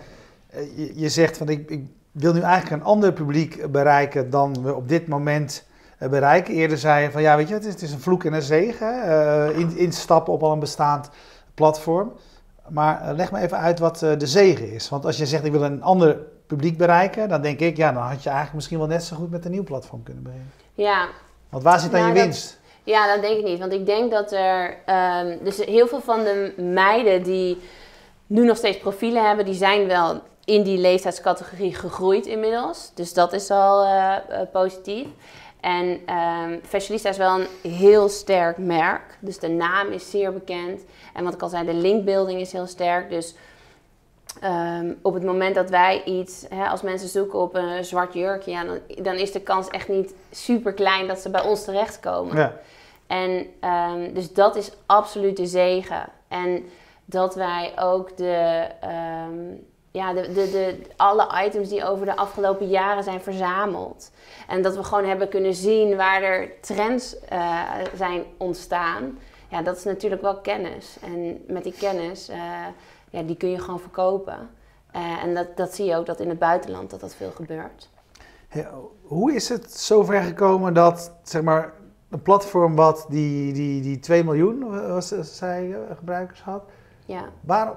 je, 0.76 0.92
je, 0.96 1.10
zegt 1.10 1.38
van 1.38 1.50
ik, 1.50 1.70
ik, 1.70 1.84
wil 2.12 2.34
nu 2.34 2.42
eigenlijk 2.42 2.82
een 2.82 2.88
ander 2.88 3.14
publiek 3.14 3.72
bereiken 3.72 4.30
dan 4.30 4.64
we 4.64 4.76
op 4.76 4.90
dit 4.90 5.08
moment 5.08 5.66
bereiken. 5.98 6.54
Eerder 6.54 6.78
zei 6.78 7.04
je 7.04 7.12
van 7.12 7.22
ja, 7.22 7.36
weet 7.36 7.48
je, 7.48 7.54
het 7.54 7.66
is, 7.66 7.74
het 7.74 7.82
is 7.82 7.92
een 7.92 8.00
vloek 8.00 8.24
en 8.24 8.34
een 8.34 8.42
zegen. 8.42 9.06
Uh, 9.06 9.60
in, 9.60 9.78
instappen 9.78 10.34
op 10.34 10.44
al 10.44 10.52
een 10.52 10.60
bestaand 10.60 11.10
platform. 11.54 12.14
Maar 12.68 13.14
leg 13.16 13.32
me 13.32 13.40
even 13.40 13.58
uit 13.58 13.80
wat 13.80 14.00
de 14.00 14.28
zegen 14.28 14.72
is. 14.72 14.90
Want 14.90 15.06
als 15.06 15.18
je 15.18 15.26
zegt 15.26 15.46
ik 15.46 15.52
wil 15.52 15.64
een 15.64 15.84
ander 15.84 16.18
publiek 16.48 16.78
bereiken, 16.78 17.30
dan 17.30 17.42
denk 17.42 17.60
ik, 17.60 17.78
ja, 17.78 17.92
dan 17.92 18.04
had 18.04 18.24
je 18.24 18.30
eigenlijk 18.30 18.56
misschien 18.56 18.78
wel 18.78 18.88
net 18.88 19.04
zo 19.04 19.16
goed 19.16 19.32
met 19.32 19.46
een 19.46 19.52
nieuw 19.52 19.64
platform 19.64 20.04
kunnen 20.04 20.24
beginnen. 20.24 20.52
Ja. 20.74 21.08
Want 21.50 21.64
waar 21.64 21.80
zit 21.80 21.92
dan 21.92 22.00
nou, 22.00 22.14
je 22.14 22.22
winst? 22.22 22.60
ja, 22.86 23.14
dat 23.14 23.22
denk 23.22 23.38
ik 23.38 23.46
niet. 23.46 23.60
Want 23.60 23.74
ik 23.74 23.86
denk 23.86 24.12
dat 24.12 24.32
er. 24.32 24.78
Um, 25.26 25.38
dus 25.44 25.66
heel 25.66 25.88
veel 25.88 26.02
van 26.02 26.24
de 26.24 26.54
meiden 26.58 27.24
die 27.24 27.58
nu 28.28 28.46
nog 28.46 28.58
steeds 28.58 28.78
profielen 28.78 29.28
hebben, 29.28 29.46
die 29.46 29.54
zijn 29.54 29.88
wel 29.88 30.22
in 30.46 30.64
die 30.64 30.78
leeftijdscategorie 30.78 31.76
gegroeid 31.76 32.26
inmiddels. 32.26 32.92
Dus 32.94 33.14
dat 33.14 33.34
is 33.34 33.50
al 33.50 33.86
uh, 33.86 34.16
positief. 34.52 35.08
En 35.60 36.00
um, 36.16 36.60
Fashionista 36.64 37.10
is 37.10 37.18
wel 37.18 37.40
een 37.40 37.72
heel 37.72 38.10
sterk 38.10 38.58
merk. 38.58 39.18
Dus 39.20 39.40
de 39.40 39.48
naam 39.48 39.92
is 39.92 40.10
zeer 40.10 40.34
bekend. 40.34 40.82
En 41.14 41.24
wat 41.24 41.34
ik 41.34 41.42
al 41.42 41.50
zei, 41.50 41.66
de 41.66 41.74
linkbuilding 41.74 42.40
is 42.40 42.52
heel 42.52 42.68
sterk. 42.68 43.10
Dus 43.10 43.36
Um, 44.44 44.98
op 45.02 45.14
het 45.14 45.24
moment 45.24 45.56
dat 45.56 45.70
wij 45.70 46.04
iets, 46.04 46.46
hè, 46.50 46.68
als 46.68 46.82
mensen 46.82 47.10
zoeken 47.10 47.40
op 47.40 47.56
een 47.56 47.86
zwart 47.86 48.14
jurkje, 48.14 48.52
ja, 48.52 48.64
dan, 48.64 48.80
dan, 48.88 49.16
is 49.16 49.32
de 49.32 49.42
kans 49.42 49.68
echt 49.68 49.88
niet 49.88 50.14
super 50.32 50.74
klein 50.74 51.08
dat 51.08 51.20
ze 51.20 51.30
bij 51.30 51.44
ons 51.44 51.64
terechtkomen. 51.64 52.38
Ja. 52.38 52.54
En 53.08 53.48
um, 53.70 54.14
dus 54.14 54.34
dat 54.34 54.56
is 54.56 54.72
absoluut 54.86 55.38
de 55.38 55.46
zegen. 55.46 56.10
En 56.28 56.64
dat 57.06 57.36
wij 57.36 57.74
ook 57.80 58.18
de, 58.18 58.68
um, 59.28 59.66
ja, 59.92 60.14
de, 60.14 60.22
de, 60.22 60.52
de, 60.52 60.82
alle 60.96 61.46
items 61.46 61.70
die 61.70 61.86
over 61.86 62.06
de 62.06 62.16
afgelopen 62.16 62.68
jaren 62.68 63.04
zijn 63.04 63.22
verzameld. 63.22 64.12
En 64.48 64.62
dat 64.62 64.76
we 64.76 64.84
gewoon 64.84 65.08
hebben 65.08 65.30
kunnen 65.30 65.54
zien 65.54 65.96
waar 65.96 66.22
er 66.22 66.52
trends 66.62 67.16
uh, 67.34 67.62
zijn 67.96 68.24
ontstaan. 68.38 69.20
Ja, 69.50 69.62
dat 69.62 69.78
is 69.78 69.84
natuurlijk 69.84 70.22
wel 70.22 70.38
kennis. 70.38 70.98
En 71.02 71.44
met 71.48 71.64
die 71.64 71.76
kennis. 71.80 72.30
Uh, 72.30 72.36
ja, 73.16 73.24
die 73.24 73.36
kun 73.36 73.50
je 73.50 73.60
gewoon 73.60 73.80
verkopen. 73.80 74.50
Uh, 74.96 75.24
en 75.24 75.34
dat, 75.34 75.58
dat 75.58 75.76
zie 75.76 75.86
je 75.86 75.96
ook 75.96 76.06
dat 76.06 76.20
in 76.20 76.30
het 76.30 76.40
buitenland 76.40 76.90
dat 76.90 77.00
dat 77.00 77.16
veel 77.16 77.32
gebeurt. 77.32 77.90
hoe 79.02 79.34
is 79.34 79.50
het 79.50 79.74
zover 79.74 80.22
gekomen 80.22 80.74
dat 80.74 81.12
zeg 81.24 81.42
maar, 81.42 81.74
een 82.10 82.22
platform 82.22 82.76
wat 82.76 83.06
die, 83.10 83.54
die, 83.54 83.82
die 83.82 84.00
2 84.00 84.24
miljoen 84.24 84.88
was, 84.88 85.08
zij, 85.08 85.74
eh, 85.74 85.96
gebruikers 85.98 86.42
had, 86.42 86.64
ja. 87.06 87.30
Waar, 87.42 87.74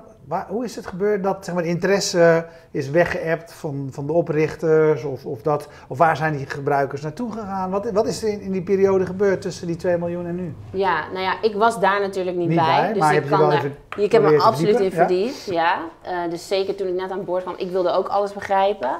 hoe 0.48 0.64
is 0.64 0.76
het 0.76 0.86
gebeurd 0.86 1.22
dat 1.22 1.44
zeg 1.44 1.54
maar, 1.54 1.62
de 1.62 1.68
interesse 1.68 2.46
is 2.70 2.90
weggeëpt 2.90 3.52
van, 3.52 3.88
van 3.90 4.06
de 4.06 4.12
oprichters? 4.12 5.04
Of, 5.04 5.26
of, 5.26 5.42
dat, 5.42 5.68
of 5.88 5.98
waar 5.98 6.16
zijn 6.16 6.36
die 6.36 6.46
gebruikers 6.46 7.02
naartoe 7.02 7.32
gegaan? 7.32 7.70
Wat, 7.70 7.90
wat 7.90 8.06
is 8.06 8.22
er 8.22 8.28
in, 8.28 8.40
in 8.40 8.52
die 8.52 8.62
periode 8.62 9.06
gebeurd 9.06 9.40
tussen 9.40 9.66
die 9.66 9.76
2 9.76 9.96
miljoen 9.96 10.26
en 10.26 10.34
nu? 10.34 10.54
Ja, 10.70 11.04
nou 11.12 11.20
ja, 11.20 11.42
ik 11.42 11.54
was 11.54 11.80
daar 11.80 12.00
natuurlijk 12.00 12.36
niet, 12.36 12.54
bij. 12.54 12.92
dus 12.92 13.10
ik, 13.10 13.26
kan 13.26 13.50
daar, 13.50 13.70
ik 13.96 14.12
heb 14.12 14.22
me 14.22 14.40
absoluut 14.40 14.80
in 14.80 14.92
verdiept. 14.92 15.44
Ja. 15.44 15.80
ja. 16.02 16.24
Uh, 16.24 16.30
dus 16.30 16.48
zeker 16.48 16.74
toen 16.74 16.88
ik 16.88 16.94
net 16.94 17.10
aan 17.10 17.24
boord 17.24 17.42
kwam, 17.42 17.54
ik 17.56 17.70
wilde 17.70 17.90
ook 17.90 18.08
alles 18.08 18.32
begrijpen. 18.32 18.96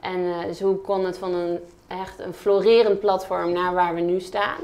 En 0.00 0.18
uh, 0.18 0.44
dus 0.44 0.60
hoe 0.60 0.76
kon 0.76 1.04
het 1.04 1.18
van 1.18 1.34
een 1.34 1.58
echt 1.86 2.18
een 2.18 2.34
florerend 2.34 3.00
platform 3.00 3.52
naar 3.52 3.74
waar 3.74 3.94
we 3.94 4.00
nu 4.00 4.20
staan? 4.20 4.58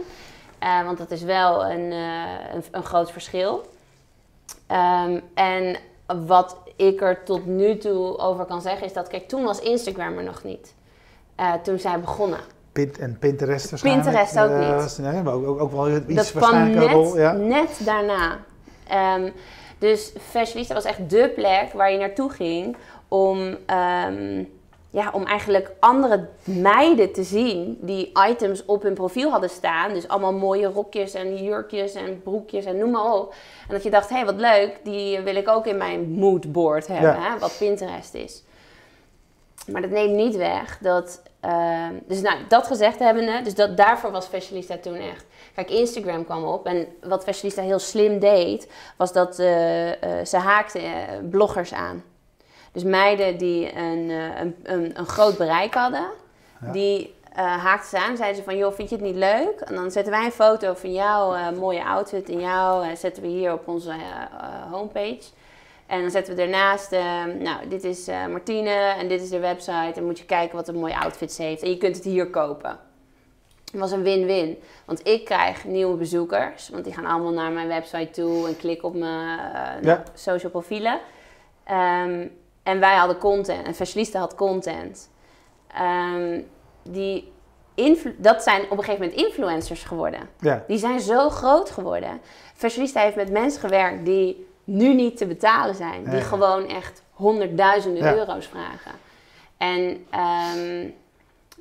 Uh, 0.62 0.84
want 0.84 0.98
dat 0.98 1.10
is 1.10 1.22
wel 1.22 1.64
een, 1.64 1.90
een, 1.90 2.64
een 2.70 2.84
groot 2.84 3.10
verschil. 3.10 3.70
Um, 4.72 5.20
en 5.34 5.76
wat 6.26 6.56
ik 6.76 7.00
er 7.00 7.24
tot 7.24 7.46
nu 7.46 7.76
toe 7.76 8.18
over 8.18 8.44
kan 8.44 8.60
zeggen 8.60 8.86
is 8.86 8.92
dat, 8.92 9.08
kijk, 9.08 9.28
toen 9.28 9.44
was 9.44 9.60
Instagram 9.60 10.18
er 10.18 10.24
nog 10.24 10.44
niet. 10.44 10.74
Uh, 11.40 11.52
toen 11.52 11.78
zij 11.78 12.00
begonnen. 12.00 12.38
Pint 12.72 12.98
en 12.98 13.18
Pinterest 13.18 13.70
waarschijnlijk. 13.70 14.04
Pinterest 14.04 14.38
ook 14.38 14.50
uh, 14.50 14.82
niet. 14.82 14.98
Nee, 14.98 15.22
maar 15.22 15.34
ook, 15.34 15.46
ook, 15.46 15.60
ook 15.60 15.72
wel 15.72 15.96
iets 15.96 16.14
dat 16.14 16.30
kwam 16.30 16.70
net, 16.70 16.90
rol, 16.90 17.18
ja. 17.18 17.32
net 17.32 17.80
daarna. 17.84 18.38
Ehm, 18.88 19.30
dus 19.78 20.12
Fashionista 20.30 20.74
was 20.74 20.84
echt 20.84 21.10
dé 21.10 21.28
plek 21.28 21.72
waar 21.72 21.92
je 21.92 21.98
naartoe 21.98 22.30
ging 22.30 22.76
om, 23.08 23.56
ehm, 23.66 24.44
ja, 24.92 25.10
om 25.12 25.26
eigenlijk 25.26 25.70
andere 25.80 26.28
meiden 26.44 27.12
te 27.12 27.22
zien 27.22 27.78
die 27.80 28.12
items 28.28 28.64
op 28.64 28.82
hun 28.82 28.94
profiel 28.94 29.30
hadden 29.30 29.50
staan. 29.50 29.92
Dus 29.92 30.08
allemaal 30.08 30.32
mooie 30.32 30.66
rokjes 30.66 31.14
en 31.14 31.44
jurkjes 31.44 31.94
en 31.94 32.22
broekjes 32.22 32.64
en 32.64 32.78
noem 32.78 32.90
maar 32.90 33.14
op. 33.14 33.34
En 33.68 33.74
dat 33.74 33.82
je 33.82 33.90
dacht, 33.90 34.08
hé 34.08 34.14
hey, 34.14 34.24
wat 34.24 34.40
leuk, 34.40 34.80
die 34.82 35.20
wil 35.20 35.36
ik 35.36 35.48
ook 35.48 35.66
in 35.66 35.76
mijn 35.76 36.10
moodboard 36.10 36.86
hebben, 36.86 37.22
hè, 37.22 37.38
wat 37.38 37.56
Pinterest 37.58 38.14
is. 38.14 38.42
Maar 39.66 39.80
dat 39.80 39.90
neemt 39.90 40.14
niet 40.14 40.36
weg 40.36 40.78
dat. 40.80 41.22
Ehm, 41.40 41.94
dus 42.06 42.20
nou, 42.20 42.38
dat 42.48 42.66
gezegd 42.66 42.98
hebbende, 42.98 43.42
dus 43.42 43.54
dat, 43.54 43.76
daarvoor 43.76 44.10
was 44.10 44.26
Fashionista 44.26 44.76
toen 44.76 44.96
echt. 44.96 45.24
Kijk, 45.54 45.70
Instagram 45.70 46.24
kwam 46.24 46.44
op 46.44 46.66
en 46.66 46.86
wat 47.02 47.24
Fashionista 47.24 47.62
heel 47.62 47.78
slim 47.78 48.18
deed, 48.18 48.68
was 48.96 49.12
dat 49.12 49.38
uh, 49.38 49.86
uh, 49.86 49.94
ze 50.24 50.36
haakte 50.36 50.80
uh, 50.80 50.90
bloggers 51.30 51.72
aan. 51.72 52.02
Dus 52.72 52.82
meiden 52.82 53.38
die 53.38 53.76
een, 53.76 54.10
een, 54.10 54.56
een, 54.62 54.98
een 54.98 55.06
groot 55.06 55.36
bereik 55.36 55.74
hadden, 55.74 56.06
ja. 56.60 56.72
die 56.72 57.14
haakten 57.34 57.88
ze 57.88 58.04
aan. 58.04 58.16
Zeiden 58.16 58.36
ze 58.36 58.44
van, 58.44 58.56
joh, 58.56 58.72
vind 58.72 58.88
je 58.88 58.96
het 58.96 59.04
niet 59.04 59.16
leuk? 59.16 59.60
En 59.60 59.74
dan 59.74 59.90
zetten 59.90 60.12
wij 60.12 60.24
een 60.24 60.32
foto 60.32 60.74
van 60.74 60.92
jouw 60.92 61.52
mooie 61.52 61.84
outfit 61.84 62.28
en 62.28 62.40
jou 62.40 62.96
zetten 62.96 63.22
we 63.22 63.28
hier 63.28 63.52
op 63.52 63.68
onze 63.68 63.92
homepage. 64.70 65.22
En 65.92 66.00
dan 66.00 66.10
zetten 66.10 66.36
we 66.36 66.42
ernaast, 66.42 66.92
uh, 66.92 67.24
nou, 67.24 67.68
dit 67.68 67.84
is 67.84 68.08
uh, 68.08 68.26
Martine 68.26 68.70
en 68.70 69.08
dit 69.08 69.22
is 69.22 69.28
de 69.28 69.38
website. 69.38 69.92
En 69.94 70.04
moet 70.04 70.18
je 70.18 70.24
kijken 70.24 70.56
wat 70.56 70.68
een 70.68 70.78
mooie 70.78 70.98
outfits 70.98 71.38
heeft. 71.38 71.62
En 71.62 71.70
je 71.70 71.76
kunt 71.76 71.96
het 71.96 72.04
hier 72.04 72.26
kopen. 72.26 72.78
Het 73.70 73.80
was 73.80 73.92
een 73.92 74.02
win-win. 74.02 74.58
Want 74.84 75.06
ik 75.06 75.24
krijg 75.24 75.64
nieuwe 75.64 75.96
bezoekers. 75.96 76.68
Want 76.68 76.84
die 76.84 76.92
gaan 76.92 77.06
allemaal 77.06 77.32
naar 77.32 77.50
mijn 77.50 77.68
website 77.68 78.10
toe 78.10 78.46
en 78.46 78.56
klikken 78.56 78.88
op 78.88 78.94
mijn 78.94 79.38
uh, 79.38 79.82
ja. 79.82 80.02
social 80.14 80.50
profielen. 80.50 81.00
Um, 81.70 82.30
en 82.62 82.80
wij 82.80 82.96
hadden 82.96 83.18
content. 83.18 83.66
En 83.66 83.74
Fashionista 83.74 84.18
had 84.18 84.34
content. 84.34 85.10
Um, 85.80 86.46
die 86.82 87.32
dat 88.16 88.42
zijn 88.42 88.62
op 88.62 88.70
een 88.78 88.84
gegeven 88.84 89.04
moment 89.04 89.20
influencers 89.26 89.84
geworden. 89.84 90.28
Ja. 90.38 90.64
Die 90.66 90.78
zijn 90.78 91.00
zo 91.00 91.28
groot 91.28 91.70
geworden. 91.70 92.20
Fashionista 92.54 93.00
heeft 93.00 93.16
met 93.16 93.30
mensen 93.30 93.60
gewerkt 93.60 94.04
die 94.04 94.46
nu 94.64 94.94
niet 94.94 95.16
te 95.16 95.26
betalen 95.26 95.74
zijn. 95.74 96.04
Die 96.04 96.20
gewoon 96.20 96.68
echt 96.68 97.02
honderdduizenden 97.12 98.02
Ja. 98.02 98.14
euro's 98.14 98.46
vragen. 98.46 98.92
En 99.56 100.06
ehm, 100.10 100.88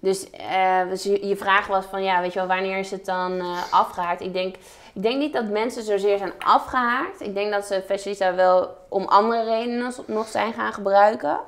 dus, 0.02 0.30
eh, 0.30 0.90
dus 0.90 1.04
je, 1.04 1.28
je 1.28 1.36
vraag 1.36 1.68
was 1.68 1.86
van, 1.86 2.04
ja, 2.04 2.22
weet 2.22 2.34
je 2.34 2.40
wel, 2.40 2.48
wanneer 2.48 2.78
is 2.78 2.92
het 2.92 3.06
dan 3.06 3.40
eh, 3.40 3.58
afgehaakt? 3.72 4.22
Ik 4.22 4.34
denk, 4.34 4.56
ik 4.94 5.02
denk 5.02 5.18
niet 5.18 5.34
dat 5.34 5.50
mensen 5.50 5.84
zozeer 5.84 6.18
zijn 6.18 6.34
afgehaakt. 6.40 7.22
Ik 7.22 7.34
denk 7.34 7.52
dat 7.52 7.66
ze 7.66 7.84
Fashionista 7.86 8.36
wel 8.36 8.78
om 8.90 9.06
andere 9.06 9.44
redenen 9.44 9.94
nog 10.06 10.28
zijn 10.28 10.54
gaan 10.54 10.74
gebruiken. 10.74 11.40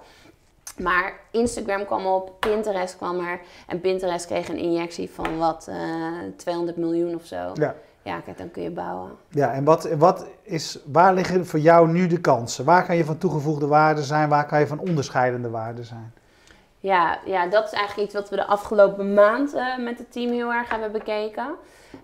Maar 0.77 1.13
Instagram 1.31 1.85
kwam 1.85 2.05
op, 2.05 2.31
Pinterest 2.39 2.97
kwam 2.97 3.19
er. 3.19 3.39
En 3.67 3.81
Pinterest 3.81 4.25
kreeg 4.25 4.49
een 4.49 4.57
injectie 4.57 5.09
van 5.09 5.37
wat, 5.37 5.67
eh 5.67 5.77
200 6.37 6.77
miljoen 6.77 7.15
of 7.15 7.25
zo. 7.25 7.51
Ja. 7.53 7.75
Ja, 8.01 8.19
kijk, 8.19 8.37
dan 8.37 8.51
kun 8.51 8.63
je 8.63 8.71
bouwen. 8.71 9.11
Ja, 9.29 9.53
en 9.53 9.63
wat, 9.63 9.89
wat 9.97 10.25
is, 10.41 10.79
waar 10.85 11.13
liggen 11.13 11.45
voor 11.45 11.59
jou 11.59 11.87
nu 11.87 12.07
de 12.07 12.19
kansen? 12.19 12.65
Waar 12.65 12.85
kan 12.85 12.95
je 12.95 13.05
van 13.05 13.17
toegevoegde 13.17 13.67
waarde 13.67 14.03
zijn? 14.03 14.29
Waar 14.29 14.45
kan 14.45 14.59
je 14.59 14.67
van 14.67 14.79
onderscheidende 14.79 15.49
waarde 15.49 15.83
zijn? 15.83 16.13
Ja, 16.83 17.19
ja, 17.25 17.47
dat 17.47 17.65
is 17.65 17.71
eigenlijk 17.71 18.07
iets 18.07 18.19
wat 18.19 18.29
we 18.29 18.35
de 18.35 18.45
afgelopen 18.45 19.13
maand 19.13 19.53
eh, 19.53 19.77
met 19.77 19.97
het 19.97 20.11
team 20.11 20.31
heel 20.31 20.53
erg 20.53 20.69
hebben 20.69 20.91
bekeken. 20.91 21.55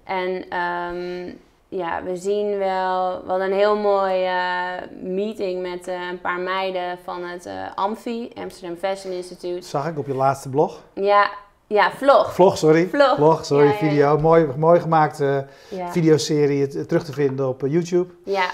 En 0.04 0.50
ehm, 0.50 1.34
ja, 1.68 2.04
we 2.04 2.16
zien 2.16 2.58
wel, 2.58 3.22
we 3.24 3.30
hadden 3.30 3.52
een 3.52 3.58
heel 3.58 3.78
mooie 3.78 4.26
eh, 4.26 5.02
meeting 5.02 5.62
met 5.62 5.88
eh, 5.88 6.08
een 6.12 6.22
paar 6.22 6.40
meiden 6.40 6.98
van 7.04 7.24
het 7.24 7.50
AMFI, 7.76 8.32
Amsterdam 8.36 8.78
Fashion 8.78 9.14
Institute. 9.14 9.56
Dat 9.56 9.66
zag 9.66 9.88
ik 9.88 9.98
op 9.98 10.08
je 10.08 10.16
laatste 10.16 10.50
blog. 10.50 10.84
Ja, 10.94 11.30
ja, 11.68 11.92
vlog. 11.92 12.34
Vlog, 12.34 12.58
sorry. 12.58 12.88
Vlog. 12.88 13.46
sorry, 13.46 13.66
Ja, 13.66 13.72
ja, 13.72 13.80
ja. 13.80 13.90
video. 13.90 14.18
Mooi, 14.18 14.48
mooi 14.58 14.80
gemaakte 14.80 15.48
Ja, 15.70 15.92
videoserie 15.92 16.86
terug 16.86 17.04
te 17.04 17.14
vinden 17.14 17.48
op 17.48 17.62
YouTube. 17.66 18.14
ja, 18.24 18.46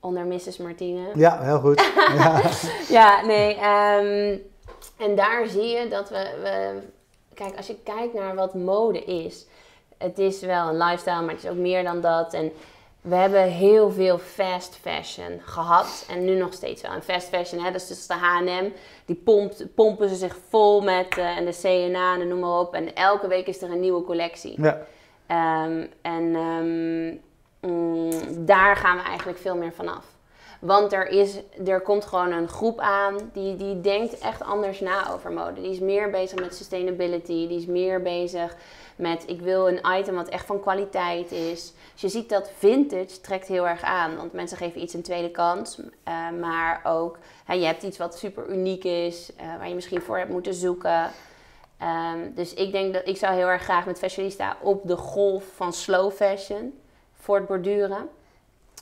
onder 0.00 0.24
Mrs. 0.26 0.56
Martine. 0.56 1.08
Ja, 1.14 1.40
heel 1.42 1.58
goed. 1.58 1.90
ja. 2.18 2.40
Ja, 2.88 3.24
nee. 3.26 3.54
ehm, 3.56 4.38
en 5.02 5.14
daar 5.16 5.46
zie 5.46 5.66
je 5.66 5.88
dat 5.88 6.08
we, 6.08 6.30
we. 6.42 6.78
Kijk, 7.34 7.56
als 7.56 7.66
je 7.66 7.76
kijkt 7.84 8.14
naar 8.14 8.34
wat 8.34 8.54
mode 8.54 9.04
is. 9.04 9.46
Het 9.98 10.18
is 10.18 10.40
wel 10.40 10.68
een 10.68 10.76
lifestyle, 10.78 11.20
maar 11.20 11.34
het 11.34 11.44
is 11.44 11.50
ook 11.50 11.56
meer 11.56 11.84
dan 11.84 12.00
dat. 12.00 12.32
En 12.34 12.52
we 13.00 13.14
hebben 13.14 13.42
heel 13.42 13.90
veel 13.90 14.18
fast 14.18 14.76
fashion 14.80 15.40
gehad. 15.44 16.06
En 16.10 16.24
nu 16.24 16.34
nog 16.34 16.52
steeds 16.52 16.82
wel. 16.82 16.90
En 16.92 17.02
fast 17.02 17.28
fashion, 17.28 17.64
hè, 17.64 17.70
dat 17.72 17.80
is 17.80 17.88
dus 17.88 18.06
de 18.06 18.14
HM. 18.14 18.68
Die 19.06 19.16
pompt, 19.16 19.74
pompen 19.74 20.08
ze 20.08 20.14
zich 20.14 20.36
vol 20.48 20.80
met. 20.80 21.18
eh, 21.18 21.36
en 21.36 21.44
de 21.44 21.58
CNA 21.62 22.14
en 22.20 22.28
noem 22.28 22.38
maar 22.40 22.58
op. 22.58 22.74
En 22.74 22.94
elke 22.94 23.28
week 23.28 23.46
is 23.46 23.62
er 23.62 23.70
een 23.70 23.80
nieuwe 23.80 24.04
collectie. 24.04 24.62
ja. 24.62 24.86
Ehm, 25.26 25.86
en 26.02 26.34
ehm, 26.34 27.08
mm, 27.72 28.46
daar 28.46 28.76
gaan 28.76 28.96
we 28.96 29.02
eigenlijk 29.02 29.38
veel 29.38 29.56
meer 29.56 29.72
vanaf. 29.72 30.04
Want 30.62 30.92
er, 30.92 31.08
is, 31.08 31.38
er 31.66 31.80
komt 31.80 32.04
gewoon 32.04 32.32
een 32.32 32.48
groep 32.48 32.78
aan 32.80 33.30
die, 33.32 33.56
die 33.56 33.80
denkt 33.80 34.18
echt 34.18 34.42
anders 34.42 34.80
na 34.80 35.10
over 35.10 35.32
mode. 35.32 35.60
Die 35.60 35.70
is 35.70 35.78
meer 35.78 36.10
bezig 36.10 36.38
met 36.40 36.54
sustainability. 36.54 37.48
Die 37.48 37.58
is 37.58 37.66
meer 37.66 38.02
bezig 38.02 38.56
met 38.96 39.24
ik 39.26 39.40
wil 39.40 39.68
een 39.68 39.80
item 39.98 40.14
wat 40.14 40.28
echt 40.28 40.46
van 40.46 40.60
kwaliteit 40.60 41.32
is. 41.32 41.72
Dus 41.92 42.00
je 42.00 42.08
ziet 42.08 42.28
dat 42.28 42.50
vintage 42.56 43.20
trekt 43.20 43.48
heel 43.48 43.68
erg 43.68 43.82
aan. 43.82 44.16
Want 44.16 44.32
mensen 44.32 44.56
geven 44.56 44.82
iets 44.82 44.94
een 44.94 45.02
tweede 45.02 45.30
kans. 45.30 45.80
eh, 46.04 46.30
maar 46.40 46.80
ook, 46.84 47.18
hè, 47.44 47.54
je 47.54 47.64
hebt 47.64 47.82
iets 47.82 47.98
wat 47.98 48.18
super 48.18 48.48
uniek 48.48 48.84
is. 48.84 49.32
eh, 49.36 49.46
waar 49.58 49.68
je 49.68 49.74
misschien 49.74 50.02
voor 50.02 50.18
hebt 50.18 50.30
moeten 50.30 50.54
zoeken. 50.54 51.10
Ehm, 51.78 52.18
dus 52.34 52.54
ik 52.54 52.72
denk 52.72 52.94
dat 52.94 53.08
ik 53.08 53.16
zou 53.16 53.34
heel 53.34 53.48
erg 53.48 53.62
graag 53.62 53.86
met 53.86 53.98
Fashionista 53.98 54.56
op 54.60 54.86
de 54.86 54.96
golf 54.96 55.44
van 55.54 55.72
slow 55.72 56.12
fashion 56.12 56.78
voortborduren. 57.12 58.08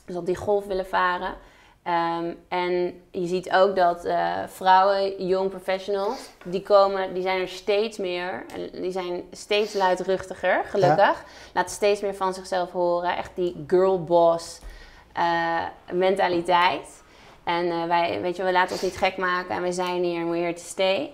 Dus 0.05 0.15
op 0.15 0.25
die 0.25 0.35
golf 0.35 0.65
willen 0.65 0.85
varen. 0.87 1.35
Ehm, 1.83 2.33
en 2.47 3.01
je 3.11 3.27
ziet 3.27 3.51
ook 3.51 3.75
dat 3.75 4.05
eh, 4.05 4.37
vrouwen, 4.47 5.27
young 5.27 5.49
professionals, 5.49 6.29
die 6.43 6.61
komen, 6.61 7.13
die 7.13 7.21
zijn 7.21 7.41
er 7.41 7.47
steeds 7.47 7.97
meer. 7.97 8.45
En 8.73 8.81
die 8.81 8.91
zijn 8.91 9.23
steeds 9.31 9.73
luidruchtiger, 9.73 10.63
gelukkig. 10.65 11.23
Laten 11.53 11.75
steeds 11.75 12.01
meer 12.01 12.15
van 12.15 12.33
zichzelf 12.33 12.71
horen. 12.71 13.17
Echt 13.17 13.31
die 13.35 13.63
girl 13.67 14.03
boss 14.03 14.59
eh, 15.13 15.63
mentaliteit. 15.91 17.03
En 17.43 17.71
eh, 17.71 17.83
wij, 17.83 18.21
weet 18.21 18.35
je, 18.35 18.43
we 18.43 18.51
laten 18.51 18.71
ons 18.71 18.81
niet 18.81 18.97
gek 18.97 19.17
maken 19.17 19.55
en 19.55 19.61
we 19.61 19.71
zijn 19.71 20.03
hier 20.03 20.19
en 20.19 20.29
we're 20.29 20.41
here 20.41 20.53
to 20.53 20.63
stay. 20.63 21.11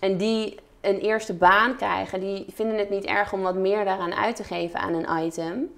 En 0.00 0.16
die 0.16 0.58
een 0.80 0.98
eerste 0.98 1.34
baan 1.34 1.76
krijgen, 1.76 2.20
die 2.20 2.46
vinden 2.54 2.78
het 2.78 2.90
niet 2.90 3.04
erg 3.04 3.32
om 3.32 3.42
wat 3.42 3.54
meer 3.54 3.84
daaraan 3.84 4.14
uit 4.14 4.36
te 4.36 4.44
geven 4.44 4.80
aan 4.80 4.94
een 4.94 5.24
item. 5.26 5.70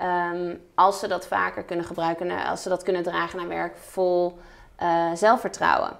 Ehm, 0.00 0.54
als 0.74 0.98
ze 0.98 1.08
dat 1.08 1.26
vaker 1.26 1.62
kunnen 1.62 1.84
gebruiken, 1.84 2.30
en 2.30 2.46
als 2.46 2.62
ze 2.62 2.68
dat 2.68 2.82
kunnen 2.82 3.02
dragen 3.02 3.38
naar 3.38 3.48
werk 3.48 3.76
vol 3.76 4.38
eh, 4.76 5.10
zelfvertrouwen. 5.14 5.96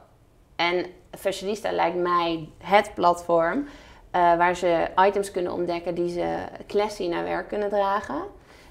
En 0.56 0.86
Fashionista 1.18 1.72
lijkt 1.72 1.96
mij 1.96 2.48
het 2.58 2.94
platform 2.94 3.66
eh, 4.10 4.36
waar 4.36 4.56
ze 4.56 4.88
items 4.96 5.30
kunnen 5.30 5.52
ontdekken 5.52 5.94
die 5.94 6.08
ze 6.08 6.36
classy 6.66 7.06
naar 7.06 7.24
werk 7.24 7.48
kunnen 7.48 7.68
dragen. 7.68 8.22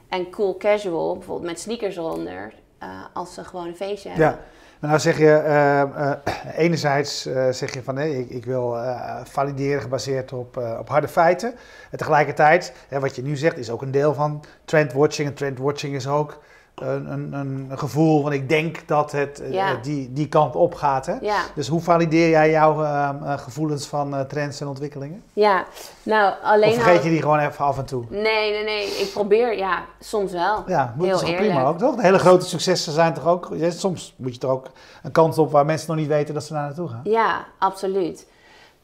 En 0.07 0.29
cool 0.29 0.57
casual, 0.57 1.13
bijvoorbeeld 1.13 1.47
met 1.47 1.59
sneakers 1.59 1.97
eronder, 1.97 2.53
eh, 2.77 2.89
als 3.13 3.33
ze 3.33 3.43
gewoon 3.43 3.67
een 3.67 3.75
feestje 3.75 4.09
hebben. 4.09 4.27
Ja. 4.27 4.39
Nou 4.79 4.99
zeg 4.99 5.17
je, 5.17 5.31
eh, 5.31 5.81
eh, 5.81 6.11
enerzijds 6.55 7.25
eh, 7.25 7.49
zeg 7.49 7.73
je 7.73 7.83
van 7.83 7.95
nee, 7.95 8.19
ik, 8.19 8.29
ik 8.29 8.45
wil 8.45 8.77
valideren 9.23 9.81
gebaseerd 9.81 10.33
op, 10.33 10.57
op 10.79 10.89
harde 10.89 11.07
feiten. 11.07 11.53
En 11.91 11.97
tegelijkertijd, 11.97 12.73
hè, 12.87 12.99
wat 12.99 13.15
je 13.15 13.21
nu 13.21 13.35
zegt, 13.35 13.57
is 13.57 13.69
ook 13.69 13.81
een 13.81 13.91
deel 13.91 14.13
van 14.13 14.43
trendwatching. 14.65 15.27
En 15.27 15.33
trendwatching 15.33 15.95
is 15.95 16.07
ook 16.07 16.41
een, 16.81 17.11
een, 17.11 17.33
een 17.69 17.77
gevoel 17.77 18.21
van 18.21 18.33
ik 18.33 18.49
denk 18.49 18.87
dat 18.87 19.11
het 19.11 19.41
eh, 19.41 19.69
die, 19.81 20.13
die 20.13 20.27
kant 20.27 20.55
op 20.55 20.75
gaat. 20.75 21.05
Hè? 21.05 21.15
Ja. 21.21 21.41
Dus 21.55 21.67
hoe 21.67 21.81
valideer 21.81 22.29
jij 22.29 22.49
jouw 22.49 22.83
eh, 22.83 23.09
eh, 23.23 23.37
gevoelens 23.39 23.87
van 23.87 24.25
trends 24.27 24.61
en 24.61 24.67
ontwikkelingen? 24.67 25.23
Ja, 25.33 25.65
nou 26.03 26.33
alleen 26.43 26.69
of 26.69 26.75
vergeet 26.75 26.97
al- 26.97 27.03
je 27.03 27.09
die 27.09 27.21
gewoon 27.21 27.39
even 27.39 27.65
af 27.65 27.77
en 27.77 27.85
toe? 27.85 28.03
Nee, 28.09 28.51
nee, 28.51 28.63
nee. 28.63 28.85
Ik 28.85 29.11
probeer, 29.13 29.57
ja, 29.57 29.83
soms 29.99 30.31
wel. 30.31 30.63
Ja, 30.67 30.93
moet 30.97 31.21
Heel 31.21 31.35
prima 31.35 31.65
ook, 31.65 31.77
toch? 31.77 31.95
De 31.95 32.01
hele 32.01 32.19
grote 32.19 32.45
successen 32.45 32.93
zijn 32.93 33.13
toch 33.13 33.27
ook... 33.27 33.49
Soms 33.69 34.13
moet 34.17 34.35
je 34.35 34.41
er 34.41 34.47
ook 34.47 34.65
een 35.03 35.11
kant 35.11 35.37
op 35.37 35.51
waar 35.51 35.65
mensen 35.65 35.87
nog 35.87 35.97
niet 35.97 36.07
weten 36.07 36.33
dat 36.33 36.43
ze 36.43 36.53
daar 36.53 36.63
naartoe 36.63 36.87
gaan. 36.87 37.01
Ja, 37.03 37.45
absoluut. 37.57 38.27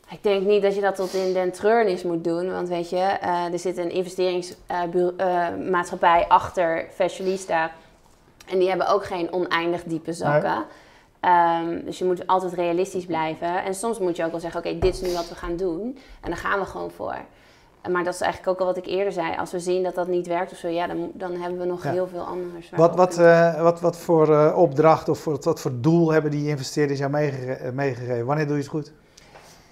Ik 0.09 0.23
denk 0.23 0.45
niet 0.45 0.61
dat 0.61 0.75
je 0.75 0.81
dat 0.81 0.95
tot 0.95 1.13
in 1.13 1.33
den 1.33 1.51
treurnis 1.51 2.03
moet 2.03 2.23
doen. 2.23 2.51
Want 2.51 2.67
weet 2.67 2.89
je, 2.89 2.97
er 3.51 3.59
zit 3.59 3.77
een 3.77 3.91
investeringsmaatschappij 3.91 6.25
achter 6.27 6.85
Fashionista. 6.93 7.71
En 8.45 8.59
die 8.59 8.67
hebben 8.69 8.87
ook 8.87 9.05
geen 9.05 9.33
oneindig 9.33 9.83
diepe 9.83 10.13
zakken. 10.13 10.65
Ehm, 11.19 11.85
dus 11.85 11.97
je 11.97 12.05
moet 12.05 12.27
altijd 12.27 12.53
realistisch 12.53 13.05
blijven. 13.05 13.63
En 13.63 13.75
soms 13.75 13.99
moet 13.99 14.15
je 14.15 14.23
ook 14.25 14.31
wel 14.31 14.39
zeggen, 14.39 14.59
oké, 14.59 14.77
dit 14.79 14.93
is 14.93 15.01
nu 15.01 15.13
wat 15.13 15.29
we 15.29 15.35
gaan 15.35 15.55
doen. 15.55 15.97
En 16.21 16.29
daar 16.29 16.39
gaan 16.39 16.59
we 16.59 16.65
gewoon 16.65 16.91
voor. 16.91 17.15
maar 17.91 18.03
dat 18.03 18.13
is 18.13 18.21
eigenlijk 18.21 18.51
ook 18.51 18.59
al 18.59 18.65
wat 18.73 18.77
ik 18.77 18.85
eerder 18.85 19.13
zei. 19.13 19.35
Als 19.37 19.51
we 19.51 19.59
zien 19.59 19.83
dat 19.83 19.95
dat 19.95 20.07
niet 20.07 20.27
werkt 20.27 20.51
of 20.51 20.57
zo, 20.57 20.67
ja, 20.67 20.87
dan, 20.87 21.11
dan 21.13 21.31
hebben 21.31 21.59
we 21.59 21.65
nog 21.65 21.83
Ja. 21.83 21.91
heel 21.91 22.07
veel 22.07 22.21
anders. 22.23 22.69
Wat, 22.75 22.95
wat, 22.95 23.17
eh, 23.17 23.61
wat, 23.61 23.81
wat 23.81 23.97
voor 23.97 24.33
eh, 24.33 24.57
opdracht 24.57 25.09
of 25.09 25.25
wat, 25.25 25.45
wat 25.45 25.61
voor 25.61 25.71
doel 25.75 26.11
hebben 26.11 26.31
die 26.31 26.47
investeerders 26.47 26.99
jou 26.99 27.11
meegege- 27.11 27.71
meegegeven? 27.71 28.25
Wanneer 28.25 28.45
doe 28.47 28.55
je 28.55 28.61
het 28.61 28.71
goed? 28.71 28.91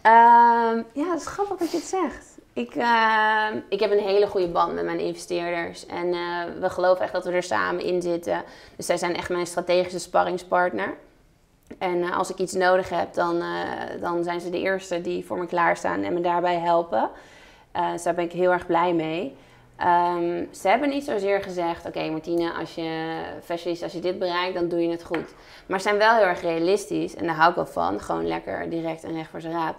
Ehm, 0.02 0.78
ja, 0.94 1.06
dat 1.12 1.20
is 1.20 1.26
grappig 1.28 1.58
dat 1.58 1.72
je 1.72 1.78
het 1.78 1.86
zegt. 1.86 2.33
Ik, 2.54 2.76
ehm, 2.76 3.60
ik 3.70 3.80
heb 3.80 3.92
een 3.92 4.00
hele 4.00 4.28
goede 4.28 4.48
band 4.48 4.74
met 4.74 4.86
mijn 4.86 5.00
investeerders. 5.00 5.86
En 5.86 6.14
eh, 6.14 6.44
we 6.60 6.70
geloven 6.70 7.04
echt 7.04 7.14
dat 7.14 7.26
we 7.26 7.32
er 7.32 7.44
samen 7.44 7.84
in 7.84 8.02
zitten. 8.02 8.44
Dus 8.76 8.86
zij 8.86 8.98
zijn 8.98 9.16
echt 9.16 9.30
mijn 9.30 9.48
strategische 9.48 10.00
sparringspartner. 10.00 10.94
En 11.78 12.02
eh, 12.02 12.18
als 12.18 12.30
ik 12.30 12.38
iets 12.38 12.54
nodig 12.54 12.90
heb, 12.90 13.14
dan, 13.14 13.42
eh, 13.42 14.02
dan 14.02 14.24
zijn 14.24 14.42
ze 14.42 14.50
de 14.50 14.60
eerste 14.60 15.02
die 15.02 15.26
voor 15.26 15.38
me 15.38 15.46
klaarstaan 15.46 16.04
en 16.04 16.14
me 16.14 16.22
daarbij 16.22 16.58
helpen. 16.58 17.10
Dus 17.92 18.04
daar 18.04 18.14
ben 18.14 18.26
ik 18.26 18.32
heel 18.32 18.52
erg 18.52 18.66
blij 18.66 18.94
mee. 18.94 19.36
Ehm, 19.76 20.44
ze 20.52 20.68
hebben 20.68 20.90
niet 20.90 21.04
zozeer 21.04 21.42
gezegd: 21.42 21.86
Oké, 21.86 22.10
Martine, 22.10 22.54
als 22.54 22.76
je 22.76 23.22
fashionist, 23.44 23.84
als 23.84 23.92
je 23.92 24.00
dit 24.00 24.20
bereikt, 24.20 24.54
dan 24.54 24.68
doe 24.68 24.82
je 24.82 24.90
het 24.90 25.04
goed. 25.04 25.34
Maar 25.66 25.80
ze 25.80 25.88
zijn 25.88 25.98
wel 25.98 26.16
heel 26.16 26.26
erg 26.26 26.42
realistisch 26.42 27.16
en 27.16 27.26
daar 27.26 27.36
hou 27.36 27.50
ik 27.50 27.56
wel 27.56 27.66
van. 27.66 28.00
Gewoon 28.00 28.28
lekker 28.28 28.70
direct 28.70 29.04
en 29.04 29.14
recht 29.14 29.30
voor 29.30 29.42
zijn 29.42 29.54
raap. 29.54 29.76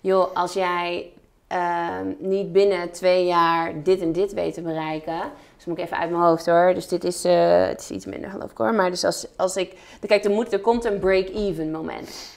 Joh, 0.00 0.34
als 0.34 0.52
jij 0.52 1.12
ehm, 1.46 2.12
niet 2.18 2.52
binnen 2.52 2.90
twee 2.90 3.26
jaar 3.26 3.82
dit 3.82 4.00
en 4.00 4.12
dit 4.12 4.32
weet 4.32 4.54
te 4.54 4.62
bereiken. 4.62 5.20
Dus 5.56 5.64
moet 5.64 5.78
ik 5.78 5.84
even 5.84 5.98
uit 5.98 6.10
mijn 6.10 6.22
hoofd 6.22 6.46
hoor. 6.46 6.74
Dus 6.74 6.88
dit 6.88 7.04
is, 7.04 7.24
eh, 7.24 7.66
het 7.66 7.80
is 7.80 7.90
iets 7.90 8.06
minder 8.06 8.30
geloof 8.30 8.50
ik 8.50 8.56
hoor. 8.56 8.74
Maar 8.74 8.90
dus 8.90 9.04
als, 9.04 9.26
als 9.36 9.56
ik. 9.56 9.76
Kijk, 10.06 10.24
er, 10.24 10.30
moet, 10.30 10.52
er 10.52 10.60
komt 10.60 10.84
een 10.84 10.98
break-even 10.98 11.70
moment. 11.70 12.34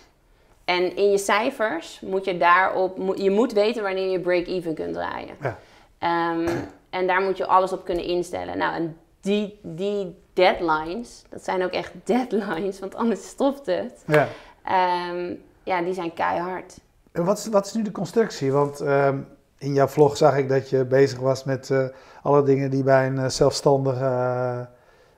En 0.65 0.95
in 0.95 1.11
je 1.11 1.17
cijfers 1.17 1.99
moet 2.01 2.25
je 2.25 2.37
daarop. 2.37 3.15
Je 3.15 3.31
moet 3.31 3.53
weten 3.53 3.83
wanneer 3.83 4.09
je 4.09 4.19
break-even 4.19 4.73
kunt 4.73 4.93
draaien. 4.93 5.35
Ja. 5.41 5.57
Ehm, 5.97 6.49
en 6.89 7.07
daar 7.07 7.21
moet 7.21 7.37
je 7.37 7.45
alles 7.45 7.73
op 7.73 7.85
kunnen 7.85 8.03
instellen. 8.03 8.57
Nou, 8.57 8.75
en 8.75 8.97
die, 9.21 9.59
die 9.61 10.15
deadlines, 10.33 11.23
dat 11.29 11.43
zijn 11.43 11.63
ook 11.63 11.71
echt 11.71 11.91
deadlines, 12.03 12.79
want 12.79 12.95
anders 12.95 13.27
stopt 13.27 13.65
het. 13.65 14.03
Ja. 14.07 14.27
Ehm, 14.63 15.33
ja, 15.63 15.81
die 15.81 15.93
zijn 15.93 16.13
keihard. 16.13 16.77
Wat, 17.25 17.37
is, 17.37 17.47
wat 17.47 17.65
is 17.65 17.73
nu 17.73 17.81
de 17.81 17.91
constructie? 17.91 18.51
Want 18.51 18.79
ehm, 18.79 19.17
in 19.57 19.73
jouw 19.73 19.87
vlog 19.87 20.17
zag 20.17 20.37
ik 20.37 20.49
dat 20.49 20.69
je 20.69 20.85
bezig 20.85 21.19
was 21.19 21.43
met 21.43 21.69
eh, 21.69 21.83
alle 22.23 22.43
dingen 22.43 22.69
die 22.69 22.83
bij 22.83 23.07
een 23.07 23.17
eh, 23.19 23.27
zelfstandige 23.29 24.67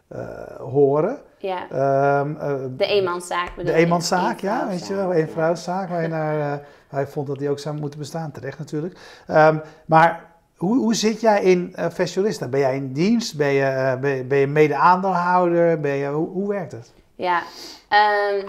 eh, 0.07 0.19
horen. 0.59 1.19
Ja, 1.37 1.69
Ehm, 1.69 2.35
eh, 2.35 2.53
de 2.77 2.85
eenmanszaak 2.85 3.55
bedoel 3.55 3.71
de 3.73 3.77
eenmanszaak, 3.79 4.39
ja, 4.39 4.67
weet 4.67 4.87
je 4.87 4.95
wel, 4.95 5.15
een 5.15 5.29
vrouwzaak 5.29 5.89
waar 5.89 6.01
je 6.01 6.07
naar, 6.07 6.61
hij 6.89 7.07
vond 7.07 7.27
dat 7.27 7.37
die 7.39 7.49
ook 7.49 7.59
zou 7.59 7.79
moeten 7.79 7.99
bestaan, 7.99 8.31
terecht 8.31 8.59
natuurlijk. 8.59 8.97
Ehm, 9.27 9.57
maar 9.85 10.25
hoe, 10.57 10.77
hoe 10.77 10.95
zit 10.95 11.21
jij 11.21 11.43
in 11.43 11.75
Fashionista? 11.93 12.47
Ben 12.47 12.59
jij 12.59 12.75
in 12.75 12.93
dienst? 12.93 13.37
Ben 13.37 13.51
je, 13.51 13.97
ben, 14.01 14.15
je- 14.15 14.23
ben 14.23 14.37
je 14.37 14.47
mede-aandeelhouder? 14.47 15.79
Ben 15.79 15.95
je, 15.95 16.07
hoe, 16.07 16.29
hoe 16.29 16.47
werkt 16.49 16.71
het? 16.71 16.93
Ja, 17.15 17.41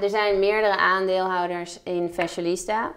er 0.03 0.09
zijn 0.11 0.39
meerdere 0.39 0.77
aandeelhouders 0.79 1.81
in 1.83 2.11
Fashionista. 2.13 2.91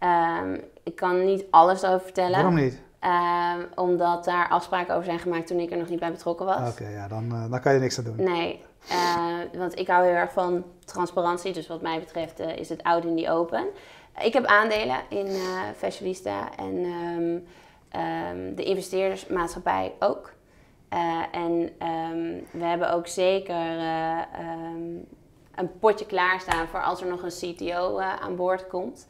Ehm, 0.00 0.56
ik 0.82 0.96
kan 0.96 1.24
niet 1.24 1.44
alles 1.50 1.84
over 1.84 2.00
vertellen. 2.00 2.32
Waarom 2.32 2.54
niet? 2.54 2.80
Ehm, 3.00 3.60
omdat 3.74 4.24
daar 4.24 4.48
afspraken 4.48 4.94
over 4.94 5.04
zijn 5.04 5.18
gemaakt 5.18 5.46
toen 5.46 5.58
ik 5.58 5.70
er 5.70 5.76
nog 5.76 5.88
niet 5.88 6.00
bij 6.00 6.10
betrokken 6.10 6.46
was. 6.46 6.70
Oké, 6.70 6.88
ja, 6.88 7.08
dan, 7.08 7.32
eh, 7.32 7.50
dan 7.50 7.60
kan 7.60 7.74
je 7.74 7.80
niks 7.80 7.98
aan 7.98 8.04
doen. 8.04 8.16
Nee, 8.16 8.64
eh, 8.88 9.34
want 9.56 9.78
ik 9.78 9.86
hou 9.86 10.04
heel 10.04 10.14
erg 10.14 10.32
van 10.32 10.64
transparantie. 10.84 11.52
Dus 11.52 11.66
wat 11.66 11.82
mij 11.82 11.98
betreft 11.98 12.40
eh, 12.40 12.56
is 12.56 12.68
het 12.68 12.82
out 12.82 13.04
in 13.04 13.16
the 13.16 13.30
open. 13.30 13.64
Ik 14.22 14.32
heb 14.32 14.44
aandelen 14.44 14.96
in 15.08 15.26
Fashionista 15.76 16.48
en 16.56 16.84
ehm, 17.90 18.54
de 18.54 18.62
investeerdersmaatschappij 18.62 19.94
ook. 19.98 20.32
En 21.32 21.72
we 22.50 22.64
hebben 22.64 22.92
ook 22.92 23.06
zeker 23.06 23.56
een 25.54 25.78
potje 25.78 26.06
klaarstaan 26.06 26.68
voor 26.68 26.82
als 26.82 27.00
er 27.00 27.08
nog 27.08 27.22
een 27.22 27.54
CTO 27.54 27.98
aan 27.98 28.36
boord 28.36 28.66
komt. 28.66 29.06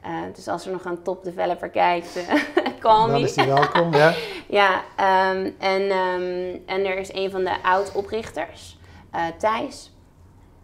Eh, 0.00 0.10
dus 0.34 0.48
als 0.48 0.66
er 0.66 0.72
nog 0.72 0.84
een 0.84 1.02
top 1.02 1.24
developer 1.24 1.68
kijkt, 1.68 2.16
eh, 2.16 2.34
call 2.80 3.06
Dan 3.06 3.10
me. 3.10 3.20
is 3.20 3.34
die 3.34 3.46
welkom, 3.54 3.94
ja. 3.94 4.14
Ja, 4.48 4.82
ehm, 4.96 5.50
en, 5.58 5.90
ehm, 5.90 6.56
en 6.66 6.86
er 6.86 6.98
is 6.98 7.12
een 7.12 7.30
van 7.30 7.44
de 7.44 7.62
oud-oprichters, 7.62 8.78
eh, 9.10 9.22
Thijs. 9.38 9.90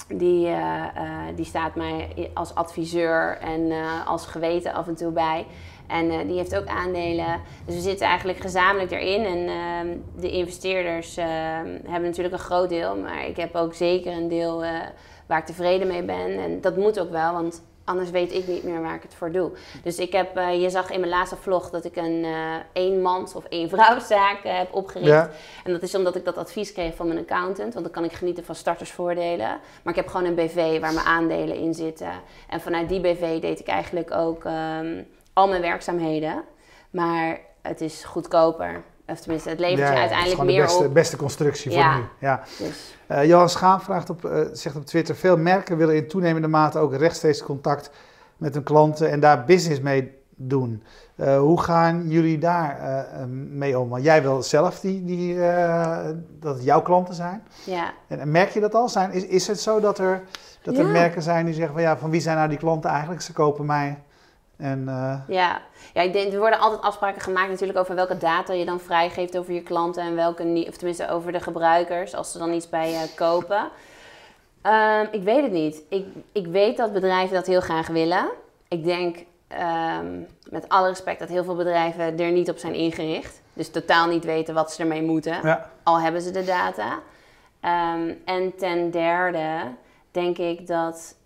Die, 0.09 0.49
die 1.35 1.45
staat 1.45 1.75
mij 1.75 2.31
als 2.35 2.55
adviseur 2.55 3.39
en 3.39 3.73
als 4.07 4.27
geweten 4.27 4.73
af 4.73 4.87
en 4.87 4.95
toe 4.95 5.11
bij. 5.11 5.47
En 5.87 6.27
die 6.27 6.37
heeft 6.37 6.57
ook 6.57 6.67
aandelen. 6.67 7.41
Dus 7.65 7.75
we 7.75 7.81
zitten 7.81 8.07
eigenlijk 8.07 8.39
gezamenlijk 8.39 8.91
erin. 8.91 9.25
En 9.25 9.49
ehm, 9.49 9.99
de 10.21 10.31
investeerders 10.31 11.17
hebben 11.17 12.03
natuurlijk 12.03 12.35
een 12.35 12.41
groot 12.41 12.69
deel. 12.69 12.97
Maar 12.97 13.27
ik 13.27 13.37
heb 13.37 13.55
ook 13.55 13.75
zeker 13.75 14.13
een 14.13 14.29
deel 14.29 14.65
waar 15.27 15.39
ik 15.39 15.47
tevreden 15.47 15.87
mee 15.87 16.03
ben. 16.03 16.39
En 16.39 16.61
dat 16.61 16.77
moet 16.77 17.01
ook 17.01 17.11
wel, 17.11 17.33
want 17.33 17.63
anders 17.87 18.11
weet 18.11 18.33
ik 18.33 18.47
niet 18.47 18.63
meer 18.63 18.83
waar 18.83 18.95
ik 18.95 19.03
het 19.03 19.15
voor 19.15 19.33
doe. 19.33 19.51
Dus 19.83 19.99
ik 19.99 20.13
heb, 20.13 20.37
eh, 20.37 20.63
je 20.63 20.71
zag 20.71 20.91
in 20.91 21.01
mijn 21.01 21.13
laatste 21.13 21.37
vlog 21.37 21.71
dat 21.71 21.85
ik 21.85 21.97
een 21.97 22.25
eh 22.25 22.55
eenmans- 22.73 23.35
of 23.35 23.45
eenvrouwszaak 23.49 24.45
eh, 24.45 24.59
heb 24.59 24.75
opgericht. 24.75 25.11
Ja. 25.11 25.31
En 25.65 25.73
dat 25.73 25.83
is 25.83 25.95
omdat 25.95 26.17
ik 26.17 26.25
dat 26.25 26.37
advies 26.37 26.73
kreeg 26.73 26.95
van 26.95 27.07
mijn 27.07 27.19
accountant. 27.19 27.73
Want 27.73 27.85
dan 27.85 27.95
kan 27.95 28.05
ik 28.05 28.13
genieten 28.13 28.45
van 28.45 28.55
startersvoordelen. 28.55 29.49
Maar 29.83 29.93
ik 29.93 29.97
heb 29.97 30.09
gewoon 30.09 30.27
een 30.27 30.35
BV 30.35 30.81
waar 30.81 30.93
mijn 30.93 31.07
aandelen 31.07 31.57
in 31.57 31.75
zitten. 31.75 32.11
En 32.49 32.61
vanuit 32.61 32.89
die 32.89 33.01
BV 33.01 33.41
deed 33.41 33.61
ik 33.61 33.67
eigenlijk 33.67 34.11
ook 34.11 34.45
ehm, 34.45 35.03
al 35.33 35.49
mijn 35.49 35.63
werkzaamheden. 35.63 36.45
Maar 36.91 37.41
het 37.63 37.81
is 37.81 38.05
goedkoper. 38.05 38.83
Of 39.07 39.21
tenminste, 39.21 39.49
het 39.49 39.59
levert 39.59 39.79
Ja, 39.89 39.93
je 39.93 39.99
uiteindelijk 39.99 40.43
meer 40.43 40.57
de 40.57 40.63
beste, 40.63 40.85
op. 40.85 40.95
beste 40.95 41.17
constructie 41.17 41.71
voor 41.71 41.81
Ja. 41.81 41.97
nu. 41.97 42.03
Ja. 42.19 42.43
Dus, 42.59 42.95
Eh, 43.07 43.25
Johan 43.25 43.49
Schaap 43.49 43.83
vraagt 43.83 44.11
op, 44.11 44.25
eh, 44.25 44.41
zegt 44.53 44.77
op 44.77 44.87
Twitter: 44.87 45.15
veel 45.17 45.37
merken 45.37 45.77
willen 45.77 45.97
in 45.97 46.09
toenemende 46.09 46.49
mate 46.49 46.79
ook 46.79 46.95
rechtstreeks 46.95 47.43
contact 47.43 47.91
met 48.37 48.55
hun 48.55 48.63
klanten 48.63 49.11
en 49.11 49.21
daar 49.21 49.45
business 49.45 49.81
mee 49.81 50.15
doen. 50.37 50.83
Eh, 51.17 51.39
hoe 51.39 51.61
gaan 51.61 52.09
jullie 52.09 52.39
daar 52.39 52.79
mee 53.51 53.79
om? 53.79 53.89
Want 53.89 54.05
jij 54.05 54.23
wil 54.23 54.43
zelf 54.43 54.81
die, 54.81 55.05
die, 55.05 55.39
dat 56.41 56.55
het 56.55 56.65
jouw 56.65 56.83
klanten 56.83 57.15
zijn. 57.15 57.43
ja. 57.65 57.93
En, 58.09 58.21
en 58.21 58.31
merk 58.31 58.51
je 58.51 58.61
dat 58.61 58.75
al? 58.75 58.89
Zijn, 58.89 59.13
is, 59.13 59.25
is 59.27 59.47
het 59.47 59.61
zo 59.61 59.81
dat 59.81 59.99
er, 59.99 60.23
dat 60.63 60.77
er 60.79 60.87
merken 60.87 61.23
zijn 61.23 61.45
die 61.45 61.55
zeggen 61.55 61.73
van 61.73 61.83
ja, 61.83 61.97
van 61.99 62.11
wie 62.11 62.21
zijn 62.21 62.37
nou 62.37 62.49
die 62.49 62.59
klanten 62.59 62.91
eigenlijk? 62.91 63.21
Ze 63.21 63.33
kopen 63.33 63.67
mij. 63.67 63.99
En, 64.57 64.89
eh, 64.89 65.19
Ja, 65.29 65.61
ja 65.95 66.03
ik 66.03 66.13
denk, 66.13 66.33
er 66.33 66.39
worden 66.39 66.59
altijd 66.59 66.83
afspraken 66.83 67.21
gemaakt 67.21 67.51
natuurlijk 67.51 67.79
over 67.79 67.95
welke 67.95 68.17
data 68.19 68.53
je 68.53 68.65
dan 68.65 68.81
vrijgeeft 68.81 69.39
over 69.39 69.53
je 69.53 69.63
klanten 69.63 70.03
en 70.03 70.15
welke 70.15 70.43
niet, 70.43 70.69
of 70.69 70.77
tenminste 70.77 71.09
over 71.09 71.33
de 71.33 71.41
gebruikers 71.41 72.15
als 72.15 72.33
ze 72.33 72.39
dan 72.39 72.53
iets 72.53 72.69
bij 72.69 72.91
je 72.91 73.15
kopen. 73.15 73.69
Ehm, 74.63 75.07
ik 75.11 75.23
weet 75.23 75.43
het 75.43 75.53
niet. 75.53 75.83
Ik, 75.89 76.07
ik 76.33 76.47
weet 76.47 76.77
dat 76.77 76.93
bedrijven 76.93 77.35
dat 77.35 77.47
heel 77.47 77.61
graag 77.61 77.87
willen. 77.87 78.29
Ik 78.69 78.85
denk 78.85 79.17
ehm, 79.49 80.21
met 80.51 80.69
alle 80.69 80.89
respect 80.89 81.19
dat 81.19 81.29
heel 81.29 81.45
veel 81.45 81.57
bedrijven 81.57 82.19
er 82.19 82.33
niet 82.33 82.51
op 82.51 82.59
zijn 82.59 82.75
ingericht. 82.75 83.43
Dus 83.53 83.71
totaal 83.71 84.09
niet 84.09 84.25
weten 84.25 84.55
wat 84.55 84.73
ze 84.73 84.83
ermee 84.83 85.03
moeten 85.03 85.39
ja. 85.43 85.71
al 85.83 86.01
hebben 86.01 86.23
ze 86.23 86.31
de 86.31 86.45
data. 86.45 86.99
Ehm, 87.61 88.13
en 88.25 88.57
ten 88.57 88.91
derde 88.91 89.61
denk 90.11 90.39
ik 90.39 90.67
dat 90.67 91.17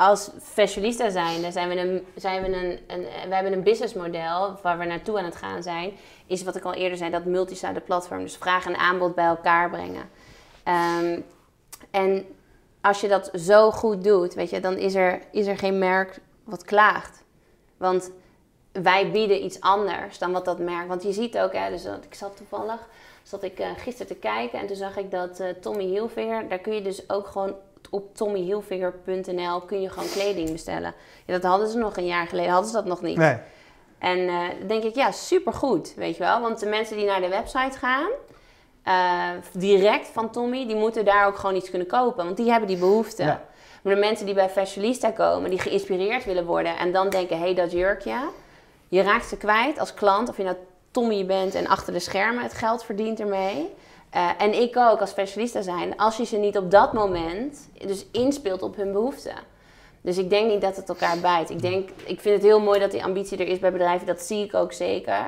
als 0.00 0.30
fashionista 0.42 1.10
zijn, 1.10 1.52
zijn 1.52 1.68
we 1.68 1.76
een, 1.76 2.06
zijn 2.14 2.42
we 2.42 2.48
een, 2.48 2.78
een, 2.86 3.00
we 3.28 3.34
hebben 3.34 3.52
een 3.52 3.62
businessmodel 3.62 4.58
waar 4.62 4.78
we 4.78 4.84
naartoe 4.84 5.18
aan 5.18 5.24
het 5.24 5.36
gaan 5.36 5.62
zijn, 5.62 5.92
is 6.26 6.42
wat 6.42 6.56
ik 6.56 6.64
al 6.64 6.74
eerder 6.74 6.98
zei, 6.98 7.10
dat 7.10 7.24
multisite 7.24 7.80
platform. 7.80 8.22
Dus 8.22 8.36
vraag 8.36 8.66
en 8.66 8.76
aanbod 8.76 9.14
bij 9.14 9.24
elkaar 9.24 9.70
brengen. 9.70 10.10
Ehm, 10.62 11.20
en 11.90 12.26
als 12.80 13.00
je 13.00 13.08
dat 13.08 13.30
zo 13.34 13.70
goed 13.70 14.04
doet, 14.04 14.34
weet 14.34 14.50
je, 14.50 14.60
dan 14.60 14.76
is 14.76 14.94
er, 14.94 15.22
is 15.32 15.46
er 15.46 15.58
geen 15.58 15.78
merk 15.78 16.20
wat 16.44 16.64
klaagt. 16.64 17.22
Want 17.76 18.10
wij 18.72 19.10
bieden 19.10 19.44
iets 19.44 19.60
anders 19.60 20.18
dan 20.18 20.32
wat 20.32 20.44
dat 20.44 20.58
merk. 20.58 20.88
Want 20.88 21.02
je 21.02 21.12
ziet 21.12 21.38
ook, 21.38 21.52
hè, 21.52 21.70
dus 21.70 21.84
ik 21.84 22.14
zat 22.14 22.36
toevallig, 22.36 22.88
zat 23.22 23.42
ik 23.42 23.58
eh, 23.58 23.68
gisteren 23.76 24.06
te 24.06 24.18
kijken 24.18 24.58
en 24.58 24.66
toen 24.66 24.76
zag 24.76 24.96
ik 24.96 25.10
dat 25.10 25.40
eh, 25.40 25.48
Tommy 25.48 25.84
Hilfiger, 25.84 26.48
daar 26.48 26.58
kun 26.58 26.74
je 26.74 26.82
dus 26.82 27.10
ook 27.10 27.26
gewoon 27.26 27.54
op 27.90 28.16
tommyhilfiger.nl 28.16 29.60
kun 29.60 29.80
je 29.80 29.90
gewoon 29.90 30.08
kleding 30.08 30.52
bestellen. 30.52 30.94
Ja, 31.26 31.32
dat 31.32 31.42
hadden 31.42 31.68
ze 31.68 31.78
nog 31.78 31.96
een 31.96 32.06
jaar 32.06 32.26
geleden, 32.26 32.50
hadden 32.50 32.70
ze 32.70 32.76
dat 32.76 32.84
nog 32.84 33.02
niet. 33.02 33.16
Nee. 33.16 33.36
En 33.98 34.26
dan 34.26 34.68
denk 34.68 34.82
ik, 34.82 34.94
ja, 34.94 35.12
supergoed, 35.12 35.94
weet 35.96 36.16
je 36.16 36.22
wel. 36.22 36.40
Want 36.40 36.60
de 36.60 36.66
mensen 36.66 36.96
die 36.96 37.06
naar 37.06 37.20
de 37.20 37.28
website 37.28 37.78
gaan, 37.78 38.10
eh, 38.82 39.28
direct 39.52 40.08
van 40.08 40.30
Tommy, 40.30 40.66
die 40.66 40.76
moeten 40.76 41.04
daar 41.04 41.26
ook 41.26 41.36
gewoon 41.36 41.56
iets 41.56 41.70
kunnen 41.70 41.88
kopen. 41.88 42.24
Want 42.24 42.36
die 42.36 42.50
hebben 42.50 42.68
die 42.68 42.78
behoefte. 42.78 43.22
Ja. 43.22 43.42
Maar 43.82 43.94
de 43.94 44.00
mensen 44.00 44.26
die 44.26 44.34
bij 44.34 44.48
Fashionista 44.48 45.10
komen, 45.10 45.50
die 45.50 45.58
geïnspireerd 45.58 46.24
willen 46.24 46.44
worden 46.44 46.76
en 46.76 46.92
dan 46.92 47.08
denken, 47.08 47.36
hé, 47.36 47.42
hey, 47.42 47.54
dat 47.54 47.72
jurkje, 47.72 48.18
je 48.88 49.02
raakt 49.02 49.28
ze 49.28 49.36
kwijt 49.36 49.78
als 49.78 49.94
klant, 49.94 50.28
of 50.28 50.36
je 50.36 50.42
nou 50.42 50.56
Tommy 50.90 51.26
bent 51.26 51.54
en 51.54 51.66
achter 51.66 51.92
de 51.92 51.98
schermen 51.98 52.42
het 52.42 52.54
geld 52.54 52.84
verdient 52.84 53.20
ermee. 53.20 53.74
Eh, 54.10 54.28
en 54.38 54.60
ik 54.62 54.76
ook 54.76 55.00
als 55.00 55.12
Fashionista 55.12 55.62
zijn, 55.62 55.96
als 55.96 56.16
je 56.16 56.24
ze 56.24 56.36
niet 56.36 56.58
op 56.58 56.70
dat 56.70 56.92
moment 56.92 57.68
dus 57.86 58.06
inspeelt 58.12 58.62
op 58.62 58.76
hun 58.76 58.92
behoeften. 58.92 59.34
Dus 60.00 60.18
ik 60.18 60.30
denk 60.30 60.50
niet 60.50 60.60
dat 60.60 60.76
het 60.76 60.88
elkaar 60.88 61.18
bijt. 61.18 61.50
Ik, 61.50 61.60
denk, 61.62 61.88
ik 62.06 62.20
vind 62.20 62.34
het 62.34 62.44
heel 62.44 62.60
mooi 62.60 62.80
dat 62.80 62.90
die 62.90 63.04
ambitie 63.04 63.38
er 63.38 63.48
is 63.48 63.58
bij 63.58 63.72
bedrijven. 63.72 64.06
Dat 64.06 64.20
zie 64.20 64.44
ik 64.44 64.54
ook 64.54 64.72
zeker. 64.72 65.26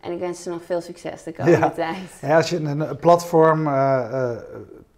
En 0.00 0.12
ik 0.12 0.18
wens 0.18 0.42
ze 0.42 0.50
nog 0.50 0.62
veel 0.64 0.80
succes 0.80 1.22
de 1.22 1.32
komende 1.32 1.58
Ja. 1.58 1.70
tijd. 1.70 1.96
Ja, 2.20 2.36
als 2.36 2.50
je 2.50 2.56
een, 2.56 2.96
platform 3.00 3.66
eh, 3.66 4.30
eh, 4.30 4.38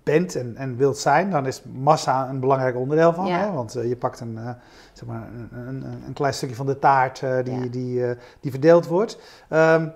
bent 0.03 0.37
en, 0.37 0.57
en 0.57 0.77
wilt 0.77 0.99
zijn, 0.99 1.31
dan 1.31 1.47
is 1.47 1.63
massa 1.73 2.29
een 2.29 2.41
belangrijk 2.41 2.77
onderdeel 2.77 3.13
van. 3.13 3.27
Ja. 3.27 3.39
Hè? 3.39 3.53
Want 3.53 3.73
je 3.73 3.97
pakt 3.97 4.21
een, 4.21 4.39
zeg 4.93 5.09
maar 5.09 5.29
een, 5.35 5.49
een, 5.69 5.85
een 6.07 6.13
klein 6.13 6.35
stukje 6.35 6.55
van 6.55 6.67
de 6.67 6.79
taart 6.79 7.21
die, 7.45 7.55
Ja. 7.55 7.67
die, 7.71 8.17
die 8.41 8.51
verdeeld 8.51 8.87
wordt. 8.87 9.19
Ehm, 9.49 9.89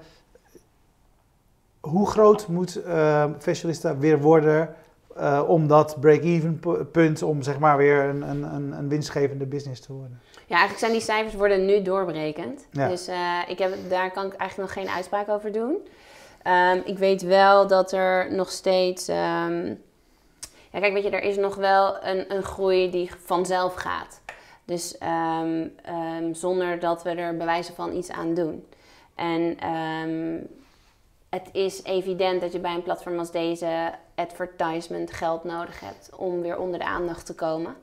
hoe 1.81 2.07
groot 2.07 2.49
moet 2.49 2.81
uh, 2.87 3.25
Fashionista 3.39 3.99
weer 3.99 4.21
worden 4.21 4.75
eh, 5.17 5.43
om 5.47 5.67
dat 5.67 5.97
break-even 6.01 6.59
pu- 6.59 6.85
punt, 6.85 7.23
om 7.23 7.43
zeg 7.43 7.59
maar 7.59 7.77
weer 7.77 8.05
een, 8.05 8.23
een, 8.23 8.43
een, 8.43 8.73
een 8.73 8.89
winstgevende 8.89 9.47
business 9.47 9.81
te 9.81 9.93
worden? 9.93 10.21
Ja, 10.47 10.57
eigenlijk 10.57 10.79
zijn 10.79 10.93
die 10.93 11.01
cijfers 11.01 11.35
worden 11.35 11.67
nu 11.67 11.83
doorberekend. 11.83 12.67
Ja. 12.71 12.89
Dus 12.89 13.07
eh, 13.07 13.39
ik 13.47 13.59
heb, 13.59 13.73
daar 13.89 14.11
kan 14.11 14.27
ik 14.27 14.35
eigenlijk 14.35 14.75
nog 14.75 14.85
geen 14.85 14.95
uitspraak 14.95 15.29
over 15.29 15.53
doen. 15.53 15.77
Ehm, 16.43 16.81
ik 16.85 16.99
weet 16.99 17.23
wel 17.23 17.67
dat 17.67 17.93
er 17.93 18.35
nog 18.35 18.51
steeds... 18.51 19.09
ehm, 19.09 19.67
ja, 20.71 20.81
kijk, 20.81 20.93
weet 20.93 21.03
je, 21.03 21.11
er 21.11 21.23
is 21.23 21.37
nog 21.37 21.55
wel 21.55 22.05
een, 22.05 22.35
een 22.35 22.43
groei 22.43 22.91
die 22.91 23.11
vanzelf 23.25 23.75
gaat. 23.75 24.21
Dus 24.65 24.99
ehm, 24.99 25.67
ehm, 25.83 26.33
zonder 26.33 26.79
dat 26.79 27.03
we 27.03 27.11
er 27.11 27.37
bewijzen 27.37 27.75
van 27.75 27.97
iets 27.97 28.11
aan 28.11 28.35
doen. 28.35 28.67
En 29.15 29.57
ehm, 29.59 30.37
het 31.29 31.49
is 31.53 31.83
evident 31.83 32.41
dat 32.41 32.53
je 32.53 32.59
bij 32.61 32.75
een 32.75 32.83
platform 32.83 33.19
als 33.19 33.31
deze 33.31 33.93
advertisement 34.15 35.13
geld 35.13 35.45
nodig 35.45 35.81
hebt 35.81 36.11
om 36.17 36.41
weer 36.41 36.59
onder 36.59 36.79
de 36.79 36.85
aandacht 36.87 37.27
te 37.27 37.35
komen. 37.35 37.75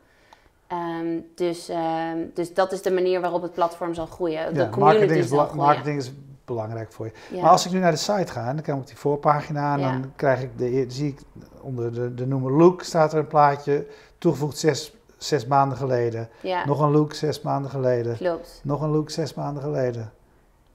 Ehm, 0.67 1.19
dus, 1.36 1.69
ehm, 1.69 2.17
dus 2.34 2.53
dat 2.53 2.71
is 2.71 2.81
de 2.81 2.91
manier 2.91 3.21
waarop 3.21 3.41
het 3.41 3.53
platform 3.53 3.93
zal 3.93 4.05
groeien. 4.05 4.53
De 4.53 4.60
Ja, 4.60 4.69
marketing, 4.77 5.19
is 5.19 5.27
groeien. 5.27 5.55
marketing 5.55 5.97
is 5.97 6.12
belangrijk 6.45 6.91
voor 6.91 7.05
je. 7.05 7.12
Ja. 7.36 7.41
Maar 7.41 7.51
als 7.51 7.65
ik 7.65 7.71
nu 7.71 7.79
naar 7.79 7.91
de 7.91 7.97
site 7.97 8.31
ga, 8.31 8.47
en 8.47 8.55
dan 8.55 8.65
kom 8.65 8.73
ik 8.73 8.79
op 8.79 8.88
die 8.88 8.97
voorpagina 8.97 9.73
en 9.73 9.79
Ja. 9.79 9.91
dan 9.91 10.12
krijg 10.15 10.41
ik 10.41 10.58
de, 10.58 10.86
zie 10.88 11.08
ik 11.10 11.19
onder 11.62 11.93
de, 11.93 12.13
de 12.13 12.25
noemer 12.27 12.51
look 12.51 12.84
staat 12.84 13.13
er 13.13 13.19
een 13.19 13.27
plaatje, 13.27 13.88
toegevoegd 14.17 14.58
zes, 14.58 14.93
zes 15.17 15.45
maanden 15.45 15.77
geleden. 15.77 16.29
Nog 16.65 16.79
een 16.79 16.91
look 16.91 17.13
zes 17.13 17.41
maanden 17.41 17.71
geleden. 17.71 18.15
klopt. 18.17 18.60
Nog 18.63 18.81
een 18.81 18.89
look 18.91 19.10
zes 19.10 19.34
maanden 19.34 19.63
geleden. 19.63 20.12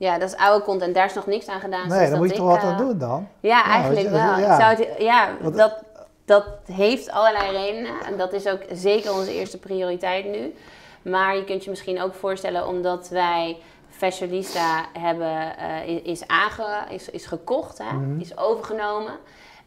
Ja, 0.01 0.19
dat 0.19 0.29
is 0.29 0.37
oude 0.37 0.65
content. 0.65 0.95
Daar 0.95 1.05
is 1.05 1.15
nog 1.15 1.27
niks 1.27 1.49
aan 1.49 1.61
gedaan. 1.61 1.89
nee, 1.89 2.11
daar 2.11 2.19
moet 2.19 2.31
je 2.31 2.37
toch 2.37 2.47
wat 2.47 2.63
aan 2.63 2.73
eh, 2.73 2.79
doen 2.79 2.99
dan? 2.99 3.29
Ja, 3.41 3.57
Ja, 3.59 3.65
eigenlijk 3.65 4.09
wel. 4.09 4.39
Ik 4.39 4.45
zou 4.45 4.63
het, 4.63 4.89
ja, 4.99 5.31
dat, 5.53 5.83
dat 6.25 6.45
heeft 6.73 7.11
allerlei 7.11 7.57
redenen. 7.57 7.93
En 8.07 8.17
dat 8.17 8.33
is 8.33 8.47
ook 8.47 8.61
zeker 8.73 9.13
onze 9.13 9.35
eerste 9.35 9.59
prioriteit 9.59 10.25
nu. 10.25 10.55
Maar 11.03 11.37
je 11.37 11.45
kunt 11.45 11.65
je 11.65 11.71
misschien 11.71 12.03
ook 12.03 12.15
voorstellen, 12.15 12.67
omdat 12.67 13.09
wij 13.09 13.57
Fashionista 13.89 14.85
hebben, 14.99 15.57
eh, 15.57 16.05
is, 16.07 16.27
aange, 16.27 16.85
is, 16.89 17.11
is 17.11 17.27
gekocht, 17.27 17.79
hè? 17.79 17.93
Mhm. 17.93 18.21
is 18.21 18.39
overgenomen. 18.39 19.19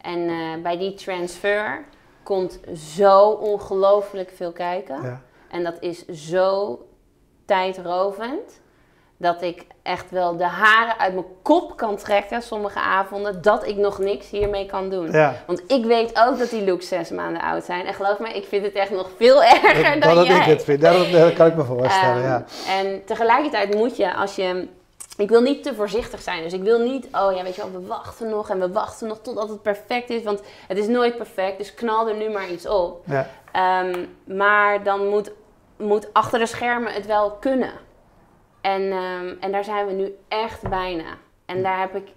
En 0.01 0.29
eh, 0.29 0.61
bij 0.63 0.77
die 0.77 0.93
transfer 0.93 1.85
komt 2.23 2.59
zo 2.75 3.29
ongelooflijk 3.29 4.31
veel 4.35 4.51
kijken. 4.51 5.01
Ja. 5.01 5.21
En 5.47 5.63
dat 5.63 5.77
is 5.79 6.05
zo 6.07 6.79
tijdrovend. 7.45 8.61
Dat 9.17 9.41
ik 9.41 9.65
echt 9.84 10.12
wel 10.12 10.38
de 10.38 10.45
haren 10.45 10.99
uit 10.99 11.13
mijn 11.13 11.26
kop 11.41 11.78
kan 11.78 11.95
trekken 11.97 12.41
sommige 12.41 12.80
avonden. 12.80 13.41
Dat 13.41 13.67
ik 13.67 13.76
nog 13.76 13.97
niks 13.99 14.30
hiermee 14.30 14.65
kan 14.65 14.89
doen. 14.89 15.12
Ja. 15.12 15.36
Want 15.47 15.63
ik 15.67 15.86
weet 15.86 16.19
ook 16.19 16.38
dat 16.38 16.49
die 16.49 16.63
looks 16.65 16.88
zes 16.88 17.10
maanden 17.10 17.41
oud 17.41 17.63
zijn. 17.63 17.86
En 17.86 17.93
geloof 17.93 18.19
me, 18.19 18.30
ik 18.30 18.45
vind 18.47 18.65
het 18.65 18.73
echt 18.73 18.91
nog 18.91 19.10
veel 19.17 19.43
erger 19.63 19.93
Dat, 19.93 20.04
dan 20.04 20.15
dat 20.15 20.26
jij. 20.28 20.38
ik 20.38 20.43
het 20.43 20.63
vind, 20.63 20.82
dat, 20.82 21.12
dat 21.12 21.34
kan 21.34 21.47
ik 21.47 21.56
me 21.56 21.63
voorstellen, 21.63 22.15
Ehm, 22.15 22.26
ja. 22.26 22.45
En 22.69 23.06
tegelijkertijd 23.06 23.76
moet 23.76 23.97
je, 23.97 24.13
als 24.13 24.36
je... 24.36 24.67
Ik 25.17 25.30
wil 25.30 25.41
niet 25.41 25.63
te 25.63 25.76
voorzichtig 25.76 26.21
zijn. 26.21 26.43
Dus 26.43 26.54
ik 26.54 26.62
wil 26.62 26.80
niet, 26.80 27.08
oh 27.12 27.36
ja, 27.36 27.43
weet 27.43 27.56
je 27.56 27.62
wel, 27.62 27.82
we 27.82 27.88
wachten 27.88 28.30
nog 28.30 28.49
en 28.49 28.60
we 28.60 28.71
wachten 28.71 29.08
nog 29.08 29.19
totdat 29.21 29.49
het 29.49 29.62
perfect 29.62 30.10
is. 30.10 30.23
Want 30.23 30.41
het 30.67 30.78
is 30.78 30.88
nooit 30.88 31.17
perfect, 31.17 31.58
dus 31.58 31.73
knal 31.73 32.08
er 32.08 32.15
nu 32.15 32.30
maar 32.30 32.49
iets 32.49 32.67
op. 32.67 33.02
ja. 33.06 33.28
Ehm, 33.52 34.06
maar 34.38 34.84
dan 34.84 35.08
moet, 35.08 35.32
moet 35.78 36.08
achter 36.13 36.39
de 36.39 36.45
schermen 36.45 36.93
het 36.93 37.06
wel 37.06 37.32
kunnen. 37.32 37.71
En, 38.63 38.91
ehm, 38.91 39.34
en 39.39 39.52
daar 39.52 39.63
zijn 39.63 39.86
we 39.86 39.93
nu 39.93 40.15
echt 40.28 40.69
bijna. 40.69 41.17
En 41.45 41.63
daar 41.63 41.80
heb 41.80 41.95
ik 41.95 42.08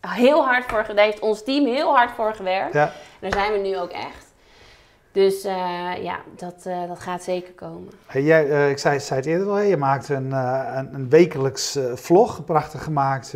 heel 0.00 0.44
hard 0.44 0.64
voor 0.64 0.84
gedaan. 0.84 1.04
heeft 1.04 1.20
ons 1.20 1.44
team 1.44 1.66
heel 1.66 1.96
hard 1.96 2.10
voor 2.10 2.34
gewerkt. 2.34 2.72
ja. 2.72 2.84
En 2.86 3.30
daar 3.30 3.32
zijn 3.32 3.52
we 3.52 3.58
nu 3.68 3.78
ook 3.78 3.90
echt. 3.90 4.28
Dus 5.12 5.44
eh, 5.44 5.92
ja, 6.02 6.20
dat, 6.36 6.62
eh, 6.66 6.88
dat 6.88 7.00
gaat 7.00 7.22
zeker 7.22 7.52
komen. 7.52 7.90
Hey, 8.06 8.22
jij, 8.22 8.48
eh, 8.50 8.70
ik 8.70 8.78
zei, 8.78 9.00
zei 9.00 9.20
het 9.20 9.28
eerder 9.28 9.48
al, 9.48 9.54
hè, 9.54 9.62
je 9.62 9.76
maakt 9.76 10.08
een, 10.08 10.32
een, 10.32 10.94
een 10.94 11.08
wekelijks 11.08 11.78
vlog, 11.94 12.44
prachtig 12.44 12.84
gemaakt 12.84 13.34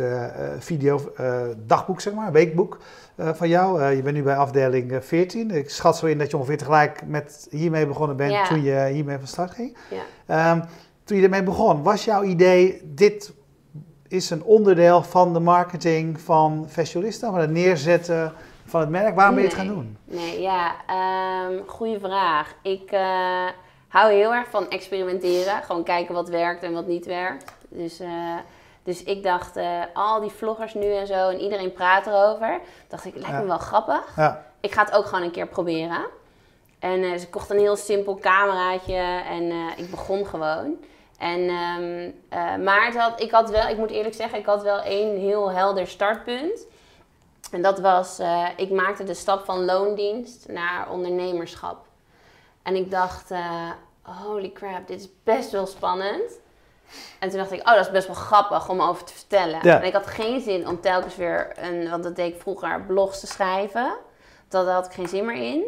video, 0.59 1.13
dagboek 1.57 2.01
zeg 2.01 2.13
maar, 2.13 2.27
een 2.27 2.33
weekboek 2.33 2.77
van 3.17 3.49
jou. 3.49 3.83
Je 3.95 4.01
bent 4.01 4.15
nu 4.15 4.23
bij 4.23 4.35
afdeling 4.35 4.91
eh, 4.91 5.01
14. 5.01 5.51
Ik 5.51 5.69
schat 5.69 5.97
zo 5.97 6.05
in 6.05 6.17
dat 6.17 6.31
je 6.31 6.37
ongeveer 6.37 6.57
tegelijk 6.57 7.01
met 7.05 7.47
hiermee 7.49 7.87
begonnen 7.87 8.17
bent 8.17 8.31
Ja. 8.31 8.47
toen 8.47 8.63
je 8.63 8.89
hiermee 8.91 9.17
van 9.17 9.27
start 9.27 9.51
ging. 9.51 9.77
Ja. 9.89 10.01
Ehm, 10.25 10.61
toen 11.05 11.17
je 11.17 11.23
ermee 11.23 11.43
begon, 11.43 11.83
was 11.83 12.05
jouw 12.05 12.23
idee, 12.23 12.81
dit 12.83 13.33
is 14.07 14.29
een 14.29 14.43
onderdeel 14.43 15.03
van 15.03 15.33
de 15.33 15.39
marketing 15.39 16.21
van 16.21 16.65
Fashionista, 16.69 17.29
van 17.31 17.39
het 17.39 17.49
neerzetten 17.51 18.33
van 18.65 18.79
het 18.79 18.89
merk. 18.89 19.15
Waarom 19.15 19.35
ben 19.35 19.43
je 19.43 19.49
het 19.49 19.57
gaan 19.57 19.67
doen? 19.67 19.97
Nee, 20.03 20.41
ja, 20.41 20.75
ehm 20.87 21.67
goede 21.67 21.99
vraag. 21.99 22.53
Ik 22.61 22.91
eh, 22.91 23.45
hou 23.87 24.11
heel 24.13 24.33
erg 24.33 24.49
van 24.49 24.69
experimenteren. 24.69 25.63
Gewoon 25.63 25.83
kijken 25.83 26.13
wat 26.13 26.29
werkt 26.29 26.63
en 26.63 26.73
wat 26.73 26.87
niet 26.87 27.05
werkt. 27.05 27.53
Dus, 27.69 27.99
eh, 27.99 28.09
dus 28.83 29.03
ik 29.03 29.23
dacht, 29.23 29.55
eh, 29.55 29.65
al 29.93 30.21
die 30.21 30.29
vloggers 30.31 30.73
nu 30.73 30.93
en 30.93 31.07
zo 31.07 31.29
en 31.29 31.39
iedereen 31.39 31.73
praat 31.73 32.07
erover. 32.07 32.59
Dacht 32.87 33.05
ik, 33.05 33.13
lijkt 33.13 33.29
Ja. 33.29 33.39
me 33.39 33.45
wel 33.47 33.57
grappig. 33.57 34.13
Ja, 34.15 34.45
Ik 34.59 34.71
ga 34.73 34.83
het 34.83 34.93
ook 34.93 35.05
gewoon 35.05 35.23
een 35.23 35.31
keer 35.31 35.47
proberen. 35.47 36.05
En 36.85 37.03
eh, 37.03 37.21
ik 37.21 37.31
kocht 37.31 37.49
een 37.49 37.59
heel 37.59 37.75
simpel 37.75 38.19
cameraatje 38.19 39.21
en 39.29 39.51
eh, 39.51 39.77
ik 39.77 39.89
begon 39.89 40.27
gewoon. 40.27 40.77
En, 41.17 41.49
ehm, 41.49 42.11
eh, 42.29 42.55
maar 42.63 42.85
het 42.85 42.97
had, 42.97 43.21
ik 43.21 43.31
had 43.31 43.49
wel, 43.49 43.67
ik 43.67 43.77
moet 43.77 43.91
eerlijk 43.91 44.15
zeggen, 44.15 44.39
ik 44.39 44.45
had 44.45 44.63
wel 44.63 44.81
één 44.81 45.17
heel 45.17 45.51
helder 45.51 45.87
startpunt. 45.87 46.67
En 47.51 47.61
dat 47.61 47.79
was, 47.79 48.19
ik 48.55 48.71
maakte 48.71 49.03
de 49.03 49.13
stap 49.13 49.45
van 49.45 49.65
loondienst 49.65 50.47
naar 50.47 50.89
ondernemerschap. 50.89 51.85
En 52.63 52.75
ik 52.75 52.91
dacht, 52.91 53.31
holy 54.01 54.51
crap, 54.51 54.87
dit 54.87 54.99
is 54.99 55.07
best 55.23 55.51
wel 55.51 55.65
spannend. 55.65 56.39
En 57.19 57.29
toen 57.29 57.37
dacht 57.37 57.51
ik, 57.51 57.59
oh, 57.59 57.75
dat 57.75 57.85
is 57.85 57.91
best 57.91 58.07
wel 58.07 58.15
grappig 58.15 58.69
om 58.69 58.81
over 58.81 59.03
te 59.03 59.13
vertellen. 59.13 59.59
Ja. 59.61 59.79
En 59.79 59.87
ik 59.87 59.93
had 59.93 60.07
geen 60.07 60.41
zin 60.41 60.67
om 60.67 60.81
telkens 60.81 61.15
weer, 61.15 61.51
een, 61.55 61.89
want 61.89 62.03
dat 62.03 62.15
deed 62.15 62.33
ik 62.33 62.41
vroeger, 62.41 62.81
blogs 62.81 63.19
te 63.19 63.27
schrijven. 63.27 63.95
Dat, 64.47 64.65
daar 64.65 64.75
had 64.75 64.85
ik 64.85 64.93
geen 64.93 65.07
zin 65.07 65.25
meer 65.25 65.53
in. 65.53 65.63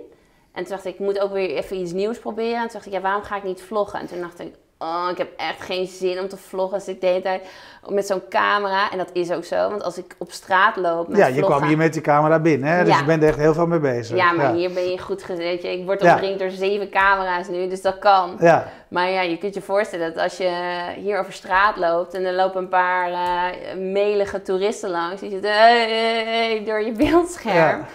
En 0.57 0.63
toen 0.63 0.71
dacht 0.71 0.85
ik, 0.85 0.93
ik 0.93 0.99
moet 0.99 1.19
ook 1.19 1.31
weer 1.31 1.49
even 1.49 1.77
iets 1.77 1.91
nieuws 1.91 2.19
proberen. 2.19 2.55
En 2.55 2.61
toen 2.61 2.71
dacht 2.73 2.85
ik, 2.85 2.91
ja, 2.91 3.01
waarom 3.01 3.23
ga 3.23 3.35
ik 3.35 3.43
niet 3.43 3.61
vloggen? 3.61 3.99
En 3.99 4.07
toen 4.07 4.21
dacht 4.21 4.39
ik, 4.39 4.53
oh, 4.77 5.07
ik 5.11 5.17
heb 5.17 5.29
echt 5.37 5.61
geen 5.61 5.87
zin 5.87 6.19
om 6.19 6.27
te 6.27 6.37
vloggen. 6.37 6.77
Dus 6.77 6.87
ik 6.87 7.01
de 7.01 7.07
hele 7.07 7.21
tijd 7.21 7.41
met 7.87 8.07
zo'n 8.07 8.21
camera. 8.29 8.91
En 8.91 8.97
dat 8.97 9.09
is 9.13 9.31
ook 9.31 9.43
zo, 9.43 9.69
want 9.69 9.83
als 9.83 9.97
ik 9.97 10.15
op 10.17 10.31
straat 10.31 10.75
loop 10.75 11.07
met 11.07 11.17
ja 11.17 11.25
je 11.27 11.33
vloggen... 11.33 11.55
kwam 11.55 11.67
hier 11.67 11.77
met 11.77 11.93
die 11.93 12.01
camera 12.01 12.39
binnen, 12.39 12.69
hè? 12.69 12.83
dus 12.83 12.93
Ja. 12.93 12.99
je 12.99 13.05
bent 13.05 13.21
er 13.23 13.27
echt 13.29 13.37
heel 13.37 13.53
veel 13.53 13.67
mee 13.67 13.79
bezig. 13.79 14.17
Ja, 14.17 14.31
maar 14.31 14.53
hier 14.53 14.73
ben 14.73 14.89
je 14.91 14.99
goed 14.99 15.23
gezet. 15.23 15.63
Ik 15.63 15.85
word 15.85 16.01
Ja. 16.01 16.13
omringd 16.13 16.39
door 16.39 16.49
zeven 16.49 16.89
camera's 16.89 17.47
nu, 17.47 17.67
dus 17.67 17.81
dat 17.81 17.99
kan. 17.99 18.37
Ja, 18.39 18.67
Maar 18.87 19.09
ja, 19.09 19.21
je 19.21 19.37
kunt 19.37 19.53
je 19.53 19.61
voorstellen 19.61 20.13
dat 20.13 20.23
als 20.23 20.37
je 20.37 20.51
hier 20.95 21.19
over 21.19 21.33
straat 21.33 21.77
loopt 21.77 22.13
en 22.13 22.25
er 22.25 22.33
lopen 22.33 22.61
een 22.61 22.69
paar 22.69 23.11
eh, 23.11 23.77
melige 23.77 24.41
toeristen 24.41 24.89
langs, 24.89 25.21
die 25.21 25.29
zitten 25.29 25.51
hey, 25.51 25.89
hey, 25.89 26.23
hey, 26.23 26.63
door 26.65 26.81
je 26.81 26.91
beeldscherm. 26.91 27.85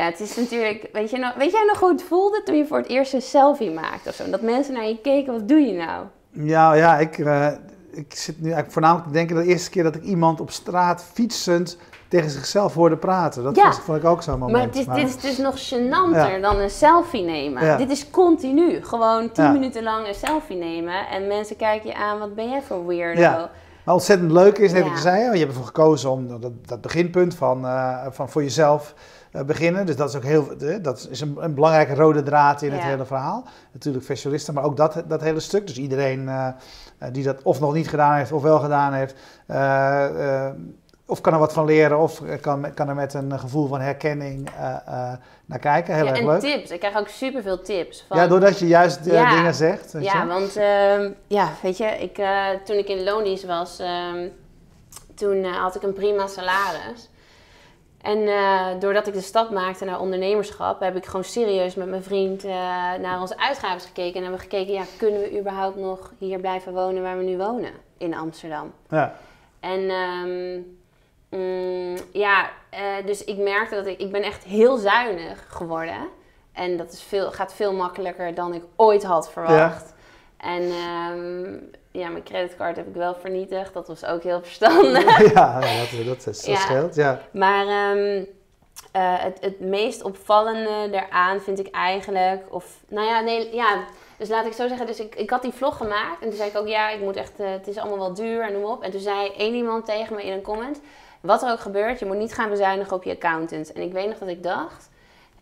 Ja. 0.00 0.06
Het 0.06 0.20
is 0.20 0.36
natuurlijk. 0.36 0.88
Weet, 0.92 1.10
je 1.10 1.32
weet 1.38 1.50
jij 1.50 1.64
nog 1.66 1.80
hoe 1.80 1.90
het 1.90 2.02
voelde 2.02 2.42
toen 2.44 2.56
je 2.56 2.66
voor 2.66 2.78
het 2.78 2.88
eerst 2.88 3.12
een 3.12 3.22
selfie 3.22 3.70
maakte 3.70 4.08
of 4.08 4.14
zo? 4.14 4.30
Dat 4.30 4.42
mensen 4.42 4.74
naar 4.74 4.86
je 4.86 5.00
keken, 5.00 5.32
wat 5.32 5.48
doe 5.48 5.60
je 5.60 5.72
nou? 5.72 6.04
ja, 6.32 6.72
ja 6.74 6.98
ik, 6.98 7.18
eh, 7.18 7.46
ik 7.90 8.14
zit 8.14 8.36
nu 8.36 8.42
eigenlijk 8.44 8.72
voornamelijk 8.72 9.06
te 9.06 9.12
denken 9.12 9.36
de 9.36 9.44
eerste 9.44 9.70
keer 9.70 9.82
dat 9.82 9.94
ik 9.94 10.02
iemand 10.02 10.40
op 10.40 10.50
straat 10.50 11.04
fietsend 11.12 11.78
tegen 12.08 12.30
zichzelf 12.30 12.74
hoorde 12.74 12.96
praten. 12.96 13.42
Dat 13.42 13.56
Ja. 13.56 13.64
was, 13.64 13.78
vond 13.78 13.98
ik 13.98 14.04
ook 14.04 14.22
zo'n 14.22 14.38
moment. 14.38 14.56
Maar 14.58 14.66
het 14.66 14.76
is, 14.76 14.84
dit 14.94 15.08
is 15.08 15.16
dus 15.16 15.38
nog 15.38 15.54
gênanter 15.58 16.30
Ja. 16.30 16.38
dan 16.38 16.56
een 16.56 16.70
selfie 16.70 17.24
nemen. 17.24 17.64
Ja. 17.64 17.76
Dit 17.76 17.90
is 17.90 18.10
continu. 18.10 18.82
Gewoon 18.84 19.32
tien 19.32 19.52
minuten 19.52 19.82
lang 19.82 20.08
een 20.08 20.14
selfie 20.14 20.56
nemen. 20.56 21.08
En 21.08 21.26
mensen 21.26 21.56
kijken 21.56 21.88
je 21.88 21.96
aan, 21.96 22.18
wat 22.18 22.34
ben 22.34 22.48
jij 22.48 22.62
voor 22.62 22.86
weirdo? 22.86 23.20
Ja. 23.20 23.50
Maar 23.84 23.94
ontzettend 23.94 24.32
leuk 24.32 24.58
is, 24.58 24.72
net 24.72 24.84
je 24.84 24.96
zei, 24.96 25.22
je 25.32 25.38
hebt 25.38 25.50
ervoor 25.50 25.64
gekozen 25.64 26.10
om 26.10 26.40
dat, 26.40 26.52
dat 26.66 26.80
beginpunt 26.80 27.34
van, 27.34 27.64
eh, 27.66 28.06
van 28.10 28.28
voor 28.28 28.42
jezelf 28.42 28.94
beginnen. 29.46 29.86
Dus 29.86 29.96
dat 29.96 30.08
is 30.08 30.16
ook 30.16 30.22
heel, 30.24 30.48
eh, 30.60 30.76
dat 30.82 31.08
is 31.10 31.20
een, 31.20 31.36
een 31.40 31.54
belangrijke 31.54 31.94
rode 31.94 32.22
draad 32.22 32.62
in 32.62 32.72
het 32.72 32.82
hele 32.82 33.04
verhaal. 33.04 33.44
Natuurlijk 33.72 34.04
fashionisten, 34.04 34.54
maar 34.54 34.64
ook 34.64 34.76
dat, 34.76 35.02
dat 35.06 35.20
hele 35.20 35.40
stuk. 35.40 35.66
Dus 35.66 35.78
iedereen 35.78 36.28
eh, 36.28 36.46
eh, 36.98 37.08
die 37.12 37.24
dat 37.24 37.42
of 37.42 37.60
nog 37.60 37.72
niet 37.74 37.88
gedaan 37.88 38.14
heeft 38.16 38.32
of 38.32 38.42
wel 38.42 38.58
gedaan 38.58 38.92
heeft, 38.92 39.14
eh, 39.46 40.46
eh, 40.46 40.52
of 41.06 41.20
kan 41.20 41.32
er 41.32 41.38
wat 41.38 41.52
van 41.52 41.64
leren, 41.64 41.98
of 41.98 42.22
kan, 42.40 42.74
kan 42.74 42.88
er 42.88 42.94
met 42.94 43.14
een 43.14 43.38
gevoel 43.38 43.66
van 43.68 43.80
herkenning 43.80 44.48
naar 45.46 45.58
kijken. 45.60 45.94
Heel 45.94 46.04
ja, 46.04 46.10
erg 46.10 46.20
en 46.20 46.26
leuk. 46.26 46.40
tips. 46.40 46.70
Ik 46.70 46.78
krijg 46.80 46.96
ook 46.98 47.08
superveel 47.08 47.60
tips. 47.62 48.04
Van, 48.08 48.16
Ja, 48.18 48.26
doordat 48.26 48.58
je 48.58 48.66
juist 48.66 49.04
Ja. 49.04 49.36
dingen 49.36 49.54
zegt. 49.54 49.92
weet 49.92 50.04
Ja, 50.04 50.22
je? 50.22 50.28
want 50.28 50.56
ehm, 50.56 51.10
ja, 51.26 51.48
weet 51.62 51.76
je, 51.76 51.84
ik, 51.84 52.18
eh, 52.18 52.46
toen 52.64 52.76
ik 52.76 52.88
in 52.88 53.02
loondienst 53.04 53.46
was, 53.46 53.78
ehm, 53.78 54.28
toen 55.14 55.44
eh, 55.44 55.56
had 55.62 55.74
ik 55.74 55.82
een 55.82 55.92
prima 55.92 56.26
salaris. 56.26 57.10
En 58.02 58.28
eh, 58.28 58.66
doordat 58.78 59.06
ik 59.06 59.12
de 59.12 59.20
stap 59.20 59.50
maakte 59.50 59.84
naar 59.84 60.00
ondernemerschap, 60.00 60.80
heb 60.80 60.96
ik 60.96 61.06
gewoon 61.06 61.24
serieus 61.24 61.74
met 61.74 61.88
mijn 61.88 62.02
vriend 62.02 62.44
eh, 62.44 62.50
naar 63.00 63.20
onze 63.20 63.38
uitgaven 63.38 63.80
gekeken. 63.80 64.14
En 64.14 64.22
hebben 64.22 64.40
we 64.40 64.48
gekeken, 64.48 64.72
ja, 64.72 64.84
kunnen 64.98 65.20
we 65.20 65.38
überhaupt 65.38 65.76
nog 65.76 66.12
hier 66.18 66.38
blijven 66.38 66.72
wonen 66.72 67.02
waar 67.02 67.18
we 67.18 67.24
nu 67.24 67.36
wonen? 67.36 67.72
In 67.98 68.14
Amsterdam. 68.14 68.72
Ja. 68.88 69.14
En 69.60 69.90
ehm, 69.90 70.60
mm, 71.40 71.96
ja, 72.12 72.50
eh, 72.70 72.80
dus 73.06 73.24
ik 73.24 73.38
merkte 73.38 73.74
dat 73.74 73.86
ik, 73.86 73.98
ik 73.98 74.12
ben 74.12 74.22
echt 74.22 74.44
heel 74.44 74.76
zuinig 74.76 75.44
geworden. 75.48 76.08
En 76.52 76.76
dat 76.76 76.92
is 76.92 77.02
veel, 77.02 77.32
gaat 77.32 77.54
veel 77.54 77.72
makkelijker 77.72 78.34
dan 78.34 78.54
ik 78.54 78.62
ooit 78.76 79.02
had 79.02 79.30
verwacht. 79.30 79.94
En 80.36 80.62
ehm, 80.62 81.56
ja, 81.90 82.08
mijn 82.08 82.24
creditcard 82.24 82.76
heb 82.76 82.86
ik 82.86 82.94
wel 82.94 83.14
vernietigd. 83.14 83.72
Dat 83.74 83.86
was 83.88 84.04
ook 84.04 84.22
heel 84.22 84.42
verstandig. 84.42 85.32
ja, 85.34 85.60
dat, 85.60 86.06
dat, 86.06 86.16
is, 86.16 86.24
dat 86.24 86.44
Ja. 86.44 86.56
scheelt. 86.56 86.94
Ja. 86.94 87.20
Maar 87.30 87.66
ehm, 87.66 88.24
eh, 88.92 89.22
het, 89.22 89.38
het 89.40 89.60
meest 89.60 90.02
opvallende 90.02 90.88
daaraan 90.90 91.40
vind 91.40 91.58
ik 91.58 91.70
eigenlijk... 91.70 92.42
Of, 92.48 92.76
nou 92.88 93.06
ja, 93.06 93.20
nee, 93.20 93.54
ja... 93.54 93.84
Dus 94.16 94.28
laat 94.28 94.46
ik 94.46 94.52
zo 94.52 94.68
zeggen, 94.68 94.86
dus 94.86 95.00
ik, 95.00 95.14
ik 95.14 95.30
had 95.30 95.42
die 95.42 95.52
vlog 95.52 95.76
gemaakt. 95.76 96.20
En 96.22 96.28
toen 96.28 96.36
zei 96.36 96.48
ik 96.50 96.56
ook, 96.56 96.66
ja, 96.66 96.90
ik 96.90 97.00
moet 97.00 97.16
echt, 97.16 97.32
eh, 97.40 97.50
het 97.50 97.66
is 97.68 97.76
allemaal 97.76 97.98
wel 97.98 98.14
duur 98.14 98.42
en 98.42 98.52
noem 98.52 98.64
op. 98.64 98.82
En 98.82 98.90
toen 98.90 99.00
zei 99.00 99.30
één 99.36 99.54
iemand 99.54 99.84
tegen 99.84 100.16
me 100.16 100.22
in 100.24 100.32
een 100.32 100.42
comment... 100.42 100.80
Wat 101.20 101.42
er 101.42 101.50
ook 101.50 101.60
gebeurt, 101.60 101.98
je 101.98 102.06
moet 102.06 102.16
niet 102.16 102.34
gaan 102.34 102.48
bezuinigen 102.50 102.96
op 102.96 103.04
je 103.04 103.10
accountant. 103.12 103.72
En 103.72 103.82
ik 103.82 103.92
weet 103.92 104.06
nog 104.06 104.18
dat 104.18 104.28
ik 104.28 104.42
dacht... 104.42 104.90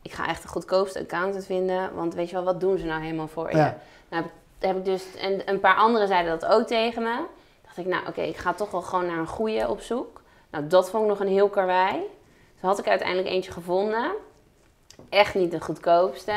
Ik 0.03 0.13
ga 0.13 0.29
echt 0.29 0.43
de 0.43 0.49
goedkoopste 0.49 0.99
accountant 1.01 1.45
vinden. 1.47 1.95
Want 1.95 2.15
weet 2.15 2.29
je 2.29 2.35
wel, 2.35 2.45
wat 2.45 2.61
doen 2.61 2.79
ze 2.79 2.85
nou 2.85 3.03
helemaal 3.03 3.29
voor 3.29 3.51
je? 3.51 3.57
Ja. 3.57 3.79
Nou, 4.09 4.23
heb 4.23 4.25
ik, 4.25 4.31
heb 4.59 4.77
ik 4.77 4.85
dus, 4.85 5.05
en 5.17 5.43
een 5.51 5.61
paar 5.61 5.77
anderen 5.77 6.09
zeiden 6.09 6.39
dat 6.39 6.51
ook 6.51 6.67
tegen 6.67 7.03
me. 7.03 7.17
dacht 7.65 7.77
ik, 7.77 7.87
nou 7.87 8.07
oké, 8.09 8.21
ik 8.21 8.37
ga 8.37 8.53
toch 8.53 8.71
wel 8.71 8.83
gewoon 8.83 9.07
naar 9.07 9.19
een 9.19 9.27
goede 9.27 9.69
op 9.69 9.81
zoek. 9.81 10.21
Nou, 10.51 10.67
dat 10.67 10.91
vond 10.91 11.03
ik 11.03 11.09
nog 11.09 11.21
een 11.21 11.29
heel 11.29 11.49
karwei. 11.49 11.93
Toen 12.61 12.69
had 12.69 12.79
ik 12.79 12.89
uiteindelijk 12.89 13.29
eentje 13.29 13.53
gevonden. 13.53 14.11
Echt 15.09 15.35
niet 15.35 15.51
de 15.51 15.61
goedkoopste. 15.61 16.33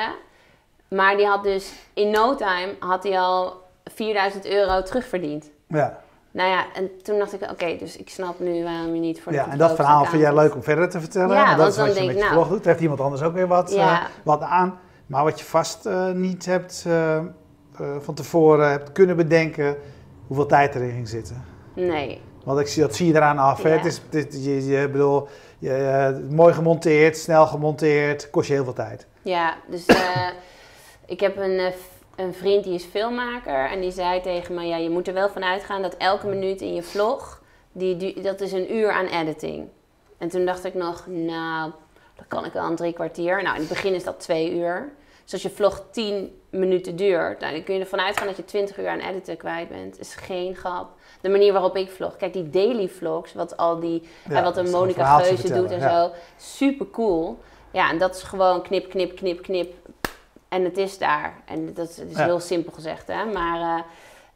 Maar 0.87 1.17
die 1.17 1.25
had 1.25 1.43
dus 1.43 1.73
in 1.93 2.09
no 2.09 2.35
time 2.35 2.75
had 2.79 3.03
hij 3.03 3.19
al 3.19 3.61
4000 3.83 4.45
euro 4.45 4.81
terugverdiend. 4.81 5.49
Ja. 5.67 5.99
Nou 6.31 6.49
ja, 6.49 6.65
en 6.73 7.01
toen 7.03 7.17
dacht 7.19 7.33
ik, 7.33 7.51
oké, 7.51 7.77
dus 7.77 7.97
ik 7.97 8.09
snap 8.09 8.39
nu 8.39 8.63
waarom 8.63 8.93
je 8.93 8.99
niet 8.99 9.21
voor 9.21 9.31
de 9.31 9.37
ja, 9.37 9.49
en 9.49 9.57
dat 9.57 9.75
verhaal 9.75 10.05
vind 10.05 10.21
jij 10.21 10.33
leuk 10.33 10.55
om 10.55 10.63
verder 10.63 10.89
te 10.89 10.99
vertellen. 10.99 11.35
Ja, 11.35 11.45
want 11.45 11.57
dat 11.57 11.67
is 11.67 11.77
wat 11.77 11.97
je 11.97 12.05
met 12.05 12.15
je 12.15 12.21
nou- 12.21 12.33
vlog 12.33 12.47
doet. 12.47 12.65
Heeft 12.65 12.79
iemand 12.79 12.99
anders 12.99 13.21
ook 13.21 13.33
weer 13.33 13.47
wat, 13.47 13.71
Ja. 13.73 14.01
eh, 14.01 14.05
wat 14.23 14.41
aan. 14.41 14.79
Maar 15.05 15.23
wat 15.23 15.39
je 15.39 15.45
vast 15.45 15.85
eh, 15.85 16.11
niet 16.11 16.45
hebt 16.45 16.83
eh, 16.87 17.19
eh, 17.79 17.95
van 17.99 18.13
tevoren 18.13 18.69
hebt 18.69 18.91
kunnen 18.91 19.15
bedenken, 19.15 19.77
hoeveel 20.27 20.45
tijd 20.45 20.75
erin 20.75 20.91
ging 20.91 21.07
zitten. 21.07 21.43
Nee, 21.75 22.21
Want 22.43 22.59
ik 22.59 22.67
zie, 22.67 22.81
dat 22.81 22.95
zie 22.95 23.07
je 23.07 23.15
eraan 23.15 23.37
af. 23.37 23.63
Hè? 23.63 23.69
Ja. 23.69 23.75
Het 23.77 23.85
is, 23.85 24.01
het 24.09 24.33
is- 24.33 24.45
je, 24.45 24.65
je, 24.65 24.89
bedoel, 24.89 25.27
je, 25.59 25.73
eh, 25.73 26.29
mooi 26.35 26.53
gemonteerd, 26.53 27.17
snel 27.17 27.47
gemonteerd, 27.47 28.29
kost 28.29 28.47
je 28.47 28.53
heel 28.53 28.63
veel 28.63 28.73
tijd. 28.73 29.07
Ja, 29.21 29.55
dus 29.69 29.85
eh, 29.85 30.27
ik 31.05 31.19
heb 31.19 31.37
een, 31.37 31.71
een 32.15 32.33
vriend 32.33 32.63
die 32.63 32.73
is 32.73 32.83
filmmaker 32.83 33.69
en 33.69 33.81
die 33.81 33.91
zei 33.91 34.21
tegen 34.21 34.55
me, 34.55 34.61
ja, 34.63 34.77
je 34.77 34.89
moet 34.89 35.07
er 35.07 35.13
wel 35.13 35.29
van 35.29 35.43
uitgaan 35.43 35.81
dat 35.81 35.95
elke 35.97 36.27
minuut 36.27 36.61
in 36.61 36.73
je 36.73 36.83
vlog, 36.83 37.41
die, 37.71 38.21
dat 38.21 38.41
is 38.41 38.51
een 38.51 38.75
uur 38.75 38.91
aan 38.91 39.05
editing. 39.05 39.67
En 40.17 40.29
toen 40.29 40.45
dacht 40.45 40.65
ik 40.65 40.73
nog, 40.73 41.07
nou, 41.07 41.71
dat 42.15 42.25
kan 42.27 42.45
ik 42.45 42.53
wel 42.53 42.65
een 42.65 42.75
drie 42.75 42.93
kwartier. 42.93 43.41
Nou, 43.43 43.53
in 43.55 43.59
het 43.61 43.69
begin 43.69 43.93
is 43.93 44.03
dat 44.03 44.19
twee 44.19 44.55
uur. 44.55 44.89
Dus 45.23 45.33
als 45.33 45.41
je 45.41 45.49
vlog 45.49 45.83
10 45.91 46.40
minuten 46.51 46.95
duurt, 46.95 47.39
nou, 47.39 47.53
dan 47.53 47.63
kun 47.63 47.73
je 47.73 47.79
ervan 47.79 47.99
uitgaan 47.99 48.27
dat 48.27 48.37
je 48.37 48.45
20 48.45 48.77
uur 48.77 48.87
aan 48.89 48.99
editen 48.99 49.37
kwijt 49.37 49.69
bent. 49.69 49.99
is 49.99 50.15
geen 50.15 50.55
grap. 50.55 50.89
De 51.21 51.29
manier 51.29 51.53
waarop 51.53 51.75
ik 51.75 51.89
vlog. 51.89 52.15
Kijk, 52.15 52.33
die 52.33 52.49
daily 52.49 52.89
vlogs, 52.89 53.33
wat 53.33 53.57
al 53.57 53.79
die, 53.79 54.09
Ja, 54.29 54.35
eh, 54.37 54.43
wat 54.43 54.57
een 54.57 54.69
Monica 54.69 55.17
Geuze 55.19 55.53
doet 55.53 55.71
en 55.71 55.79
ja. 55.79 56.03
zo. 56.03 56.11
Super 56.37 56.89
cool. 56.89 57.37
Ja, 57.71 57.89
en 57.89 57.97
dat 57.97 58.15
is 58.15 58.23
gewoon 58.23 58.61
knip, 58.61 58.89
knip, 58.89 59.15
knip, 59.15 59.41
knip. 59.41 59.73
En 60.49 60.63
het 60.63 60.77
is 60.77 60.97
daar. 60.97 61.33
En 61.45 61.73
dat 61.73 61.89
is, 61.89 62.01
Ja. 62.17 62.23
heel 62.23 62.39
simpel 62.39 62.71
gezegd, 62.73 63.07
hè. 63.07 63.25
Maar 63.25 63.77
eh, 63.77 63.83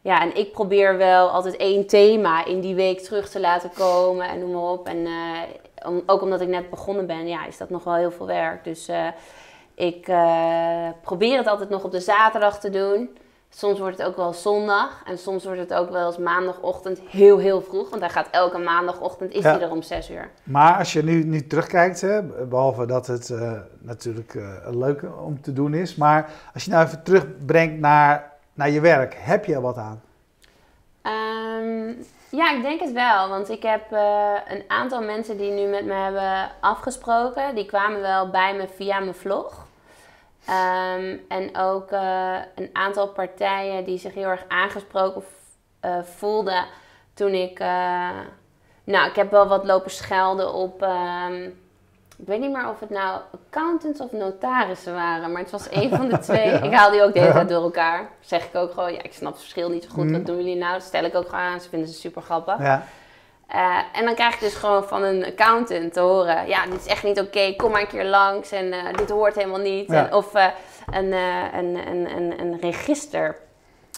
ja, 0.02 0.22
en 0.22 0.36
ik 0.36 0.52
probeer 0.52 0.98
wel 0.98 1.30
altijd 1.30 1.58
één 1.58 1.88
thema 1.88 2.46
in 2.46 2.60
die 2.60 2.76
week 2.76 3.00
terug 3.00 3.30
te 3.30 3.40
laten 3.40 3.70
komen 3.78 4.30
en 4.30 4.40
noem 4.40 4.52
maar 4.52 4.72
op. 4.72 4.88
En 4.88 5.06
eh, 5.06 5.88
om, 5.88 6.04
ook 6.06 6.22
omdat 6.22 6.42
ik 6.42 6.48
net 6.48 6.70
begonnen 6.70 7.06
ben, 7.08 7.28
ja, 7.28 7.46
is 7.46 7.58
dat 7.58 7.70
nog 7.70 7.84
wel 7.84 7.96
heel 7.96 8.12
veel 8.12 8.26
werk. 8.26 8.64
Dus 8.64 8.88
eh, 8.88 9.08
ik 9.76 10.08
eh, 10.08 10.88
probeer 11.02 11.38
het 11.38 11.48
altijd 11.48 11.70
nog 11.70 11.84
op 11.84 11.92
de 11.92 12.00
zaterdag 12.00 12.60
te 12.60 12.70
doen. 12.70 13.18
Soms 13.50 13.80
wordt 13.80 13.98
het 13.98 14.08
ook 14.08 14.16
wel 14.16 14.34
zondag. 14.34 15.02
En 15.06 15.18
soms 15.18 15.44
wordt 15.46 15.60
het 15.60 15.74
ook 15.74 15.90
wel 15.90 16.08
eens 16.08 16.18
maandagochtend 16.18 17.00
heel, 17.10 17.38
heel 17.38 17.62
vroeg. 17.62 17.90
Want 17.90 18.02
hij 18.02 18.12
gaat 18.12 18.28
elke 18.32 18.58
maandagochtend, 18.58 19.32
is 19.34 19.44
Ja. 19.44 19.52
hij 19.52 19.62
er 19.62 19.72
om 19.72 19.82
6 19.82 20.10
uur. 20.10 20.30
Maar 20.44 20.78
als 20.78 20.94
je 20.94 21.04
nu, 21.04 21.24
nu 21.24 21.48
terugkijkt, 21.48 22.02
hè, 22.02 22.22
behalve 22.24 22.86
dat 22.86 23.08
het 23.08 23.30
eh, 23.30 23.52
natuurlijk 23.80 24.36
eh, 24.36 24.44
leuk 24.72 25.02
om 25.26 25.42
te 25.42 25.54
doen 25.54 25.74
is, 25.74 25.96
maar 25.96 26.30
als 26.54 26.64
je 26.66 26.72
nou 26.72 26.86
even 26.86 27.04
terugbrengt 27.04 27.80
naar, 27.80 28.32
naar 28.54 28.70
je 28.70 28.80
werk, 28.80 29.16
heb 29.20 29.46
je 29.46 29.54
er 29.54 29.62
wat 29.62 29.78
aan? 29.78 30.02
Ehm, 31.02 31.88
ja, 32.30 32.52
ik 32.56 32.62
denk 32.62 32.80
het 32.80 32.92
wel. 32.92 33.30
Want 33.30 33.50
ik 33.50 33.64
heb 33.64 33.82
een 34.48 34.64
aantal 34.68 35.02
mensen 35.02 35.38
die 35.38 35.52
nu 35.52 35.68
met 35.68 35.86
me 35.86 35.94
hebben 35.94 36.52
afgesproken. 36.60 37.56
Die 37.56 37.66
kwamen 37.66 38.02
wel 38.02 38.30
bij 38.30 38.56
me 38.56 38.68
via 38.76 39.00
mijn 39.00 39.14
vlog. 39.16 39.65
Ehm, 40.46 41.18
en 41.28 41.58
ook 41.58 41.92
eh, 41.92 42.36
een 42.56 42.70
aantal 42.74 43.08
partijen 43.08 43.84
die 43.84 43.98
zich 43.98 44.14
heel 44.14 44.30
erg 44.30 44.44
aangesproken 44.48 45.24
eh, 45.80 45.98
voelden 46.04 46.66
toen 47.14 47.34
ik... 47.34 47.60
eh, 47.60 48.10
nou, 48.84 49.10
ik 49.10 49.16
heb 49.16 49.32
wel 49.32 49.48
wat 49.48 49.66
lopen 49.66 49.92
schelden 49.92 50.54
op... 50.54 50.82
ehm, 50.82 51.44
ik 52.18 52.28
weet 52.28 52.40
niet 52.40 52.52
meer 52.52 52.70
of 52.70 52.80
het 52.80 52.90
nou 52.90 53.22
accountants 53.34 54.00
of 54.00 54.12
notarissen 54.12 54.94
waren, 54.94 55.32
maar 55.32 55.42
het 55.42 55.52
was 55.52 55.68
een 55.72 55.90
van 55.90 56.10
de 56.10 56.18
twee. 56.28 56.46
Ja. 56.50 56.62
Ik 56.62 56.74
haal 56.74 56.92
die 56.92 57.04
ook 57.04 57.14
de 57.14 57.20
hele 57.20 57.32
tijd 57.34 57.50
door 57.50 57.64
elkaar. 57.64 58.10
Zeg 58.20 58.46
ik 58.46 58.56
ook 58.56 58.74
gewoon, 58.74 58.94
ja, 58.94 59.04
ik 59.04 59.14
snap 59.14 59.32
het 59.32 59.42
verschil 59.42 59.70
niet 59.70 59.84
zo 59.84 59.90
goed. 59.90 60.04
Mhm. 60.04 60.14
Wat 60.14 60.26
doen 60.26 60.36
jullie 60.36 60.56
nou? 60.56 60.74
Dat 60.74 60.84
stel 60.84 61.04
ik 61.04 61.16
ook 61.16 61.30
gewoon 61.30 61.46
aan. 61.46 61.62
Ze 61.62 61.70
vinden 61.70 61.88
ze 61.88 61.94
super 61.94 62.22
grappig. 62.22 62.60
Ja. 62.60 62.84
Eh, 63.48 63.78
en 63.94 64.06
dan 64.06 64.16
krijg 64.16 64.34
ik 64.34 64.40
dus 64.40 64.54
gewoon 64.56 64.84
van 64.84 65.04
een 65.04 65.26
accountant 65.26 65.94
te 65.94 66.00
horen: 66.00 66.48
ja, 66.48 66.66
dit 66.66 66.80
is 66.80 66.86
echt 66.88 67.04
niet 67.04 67.20
oké, 67.20 67.56
kom 67.56 67.72
maar 67.72 67.82
een 67.82 67.88
keer 67.88 68.06
langs 68.06 68.52
en 68.52 68.74
eh, 68.74 68.94
dit 68.94 69.10
hoort 69.10 69.36
helemaal 69.36 69.60
niet. 69.60 69.88
Ja. 69.88 70.06
En, 70.06 70.14
of 70.14 70.34
eh, 70.34 70.48
een, 70.92 71.14
eh, 71.14 71.44
een, 71.54 71.88
een, 71.88 72.18
een, 72.18 72.40
een 72.40 72.60
register. 72.60 73.44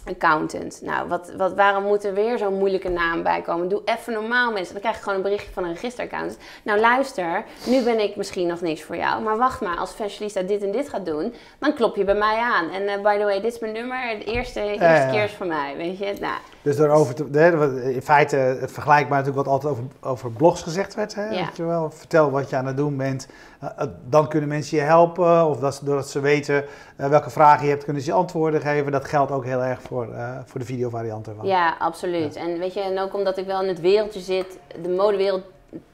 Accountant. 0.09 0.81
Nou, 0.83 1.07
wat, 1.07 1.31
wat, 1.37 1.53
waarom 1.53 1.83
moet 1.83 2.03
er 2.03 2.13
weer 2.13 2.37
zo'n 2.37 2.57
moeilijke 2.57 2.89
naam 2.89 3.23
bij 3.23 3.41
komen? 3.41 3.69
Doe 3.69 3.81
even 3.85 4.13
normaal, 4.13 4.51
mensen. 4.51 4.73
Dan 4.73 4.81
krijg 4.81 4.95
je 4.95 5.01
gewoon 5.01 5.17
een 5.17 5.23
berichtje 5.23 5.51
van 5.51 5.63
een 5.63 5.73
registeraccountant. 5.73 6.37
Nou, 6.63 6.79
luister, 6.79 7.43
nu 7.65 7.83
ben 7.83 7.99
ik 7.99 8.15
misschien 8.15 8.47
nog 8.47 8.61
niks 8.61 8.83
voor 8.83 8.95
jou. 8.95 9.21
Maar 9.21 9.37
wacht 9.37 9.61
maar, 9.61 9.77
als 9.77 9.91
Fashionista 9.91 10.41
dit 10.41 10.61
en 10.61 10.71
dit 10.71 10.89
gaat 10.89 11.05
doen, 11.05 11.33
dan 11.59 11.73
klop 11.73 11.95
je 11.95 12.03
bij 12.03 12.15
mij 12.15 12.37
aan. 12.37 12.69
En 12.69 12.87
eh, 12.87 13.01
by 13.01 13.17
the 13.17 13.23
way, 13.23 13.41
dit 13.41 13.53
is 13.53 13.59
mijn 13.59 13.73
nummer. 13.73 14.19
De 14.19 14.25
eerste, 14.25 14.61
eerste 14.61 15.07
keer 15.11 15.23
is 15.23 15.33
voor 15.33 15.45
mij, 15.45 15.73
weet 15.77 15.97
je. 15.97 16.13
Nou, 16.19 16.37
Dus 16.67 16.75
door 16.75 16.89
over 16.89 17.15
te, 17.15 17.25
hè, 17.31 17.89
in 17.91 18.01
feite 18.01 18.35
het 18.35 18.71
vergelijkbaar 18.71 19.17
natuurlijk 19.17 19.45
wat 19.47 19.53
altijd 19.53 19.71
over, 19.71 19.83
over 20.01 20.31
blogs 20.31 20.61
gezegd 20.61 20.95
werd. 20.95 21.15
Hè? 21.15 21.29
Ja. 21.29 21.45
Weet 21.45 21.57
je 21.57 21.63
wel, 21.63 21.91
vertel 21.91 22.31
wat 22.31 22.49
je 22.49 22.55
aan 22.55 22.65
het 22.65 22.77
doen 22.77 22.97
bent. 22.97 23.27
Eh, 23.59 23.69
eh, 23.77 23.87
dan 24.09 24.27
kunnen 24.27 24.49
mensen 24.49 24.77
je 24.77 24.83
helpen. 24.83 25.45
Of 25.45 25.59
dat, 25.59 25.81
doordat 25.83 26.09
ze 26.09 26.19
weten 26.19 26.65
eh, 26.95 27.09
welke 27.09 27.29
vragen 27.29 27.63
je 27.63 27.69
hebt, 27.71 27.83
kunnen 27.83 28.01
ze 28.01 28.09
je 28.09 28.15
antwoorden 28.15 28.61
geven. 28.61 28.91
Dat 28.91 29.05
geldt 29.05 29.31
ook 29.31 29.45
heel 29.45 29.63
erg 29.63 29.81
voor, 29.81 30.07
voor 30.45 30.59
de 30.59 30.65
videovariant 30.65 31.27
ervan. 31.27 31.45
Ja, 31.45 31.75
absoluut. 31.79 32.35
En 32.35 32.59
weet 32.59 32.73
je, 32.73 32.81
en 32.81 32.99
ook 32.99 33.13
omdat 33.13 33.37
ik 33.37 33.45
wel 33.45 33.61
in 33.61 33.67
het 33.67 33.81
wereldje 33.81 34.19
zit, 34.19 34.57
de 34.81 34.89
modewereld 34.89 35.43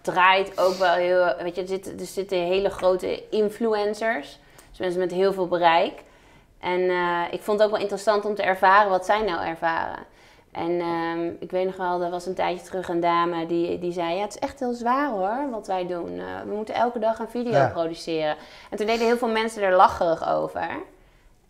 draait 0.02 0.60
ook 0.60 0.76
wel 0.76 0.94
heel. 0.94 1.36
Weet 1.44 1.56
je, 1.56 1.62
er 1.62 1.68
zitten, 1.68 2.00
er 2.00 2.06
zitten 2.06 2.38
hele 2.38 2.70
grote 2.70 3.30
influencers. 3.30 4.40
Dus 4.70 4.80
mensen 4.80 5.00
met 5.00 5.12
heel 5.12 5.34
veel 5.34 5.48
bereik. 5.48 6.04
En 6.60 6.80
ik 7.32 7.42
vond 7.42 7.60
het 7.60 7.68
ook 7.68 7.74
wel 7.74 7.84
interessant 7.84 8.26
om 8.26 8.36
te 8.36 8.44
ervaren 8.44 8.90
wat 8.90 9.06
zij 9.06 9.22
nou 9.22 9.46
ervaren. 9.46 10.12
En 10.54 10.80
ehm, 10.80 11.32
ik 11.39 11.52
weet 11.52 11.66
nog 11.66 11.76
wel, 11.78 12.02
er 12.02 12.10
was 12.10 12.26
een 12.26 12.34
tijdje 12.36 12.66
terug 12.66 12.89
een 12.89 13.00
dame 13.00 13.46
die, 13.46 13.80
die 13.80 13.92
zei: 13.92 14.16
Ja, 14.16 14.22
het 14.22 14.34
is 14.36 14.39
echt 14.39 14.60
heel 14.60 14.74
zwaar 14.74 15.10
hoor, 15.10 15.50
wat 15.52 15.68
wij 15.68 15.88
doen. 15.88 16.20
Eh, 16.20 16.26
we 16.46 16.56
moeten 16.56 16.76
elke 16.76 17.00
dag 17.00 17.20
een 17.20 17.30
video 17.30 17.52
Ja. 17.52 17.68
produceren. 17.74 18.36
En 18.70 18.78
toen 18.78 18.86
deden 18.86 19.06
heel 19.08 19.18
veel 19.18 19.28
mensen 19.28 19.62
er 19.63 19.76
lacherig 19.76 20.30
over. 20.30 20.70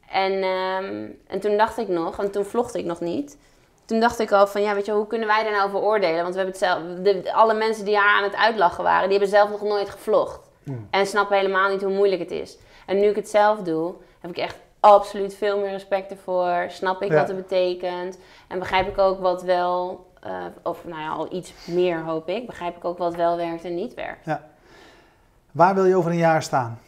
En, 0.10 0.32
ehm, 0.34 1.06
en 1.28 1.40
toen 1.40 1.58
dacht 1.58 1.78
ik 1.78 1.88
nog, 1.88 2.20
en 2.20 2.32
toen 2.32 2.46
vlogde 2.46 2.80
ik 2.80 2.86
nog 2.86 3.00
niet. 3.00 3.38
Toen 3.86 4.00
dacht 4.00 4.20
ik 4.20 4.32
al 4.32 4.48
van, 4.48 4.62
ja, 4.62 4.74
weet 4.74 4.86
je, 4.86 4.92
hoe 4.92 5.08
kunnen 5.08 5.28
wij 5.28 5.44
daar 5.44 5.52
nou 5.52 5.68
over 5.68 5.80
oordelen? 5.80 6.22
Want 6.24 6.36
we 6.36 6.42
hebben 6.42 6.60
het 6.60 6.64
zelf, 6.70 6.80
de, 7.04 7.22
de- 7.22 7.34
alle 7.34 7.54
mensen 7.54 7.86
die 7.86 7.98
haar 7.98 8.18
aan 8.18 8.24
het 8.24 8.36
uitlachen 8.36 8.84
waren, 8.84 9.10
die 9.10 9.18
hebben 9.18 9.38
zelf 9.38 9.50
nog 9.50 9.62
nooit 9.62 9.90
gevlogd. 9.90 10.40
Hmm. 10.64 10.88
En 10.92 11.06
snappen 11.08 11.38
helemaal 11.38 11.70
niet 11.70 11.82
hoe 11.82 11.94
moeilijk 11.94 12.22
het 12.22 12.32
is. 12.32 12.58
En 12.86 13.00
nu 13.00 13.08
ik 13.08 13.16
het 13.16 13.30
zelf 13.30 13.60
doe, 13.60 13.94
heb 14.20 14.30
ik 14.32 14.38
echt 14.38 14.58
absoluut 14.84 15.36
veel 15.36 15.60
meer 15.60 15.72
respect 15.72 16.12
ervoor. 16.12 16.66
Snap 16.68 17.02
ik 17.02 17.10
Ja. 17.12 17.16
wat 17.18 17.28
het 17.28 17.38
betekent. 17.38 18.18
En 18.48 18.60
begrijp 18.60 18.88
ik 18.88 18.98
ook 18.98 19.20
wat 19.20 19.44
wel 19.44 20.06
of 20.64 20.86
nou 20.86 21.02
ja, 21.02 21.10
al 21.10 21.34
iets 21.34 21.54
meer 21.66 22.02
hoop 22.04 22.30
ik, 22.30 22.46
begrijp 22.46 22.78
ik 22.78 22.86
ook 22.86 22.98
wat 22.98 23.16
wel 23.16 23.38
werkt 23.38 23.64
en 23.64 23.76
niet 23.76 23.94
werkt. 23.94 24.26
Ja. 24.26 24.42
Waar 25.52 25.76
wil 25.76 25.86
je 25.86 25.96
over 25.96 26.12
een 26.12 26.18
jaar 26.18 26.44
staan? 26.44 26.80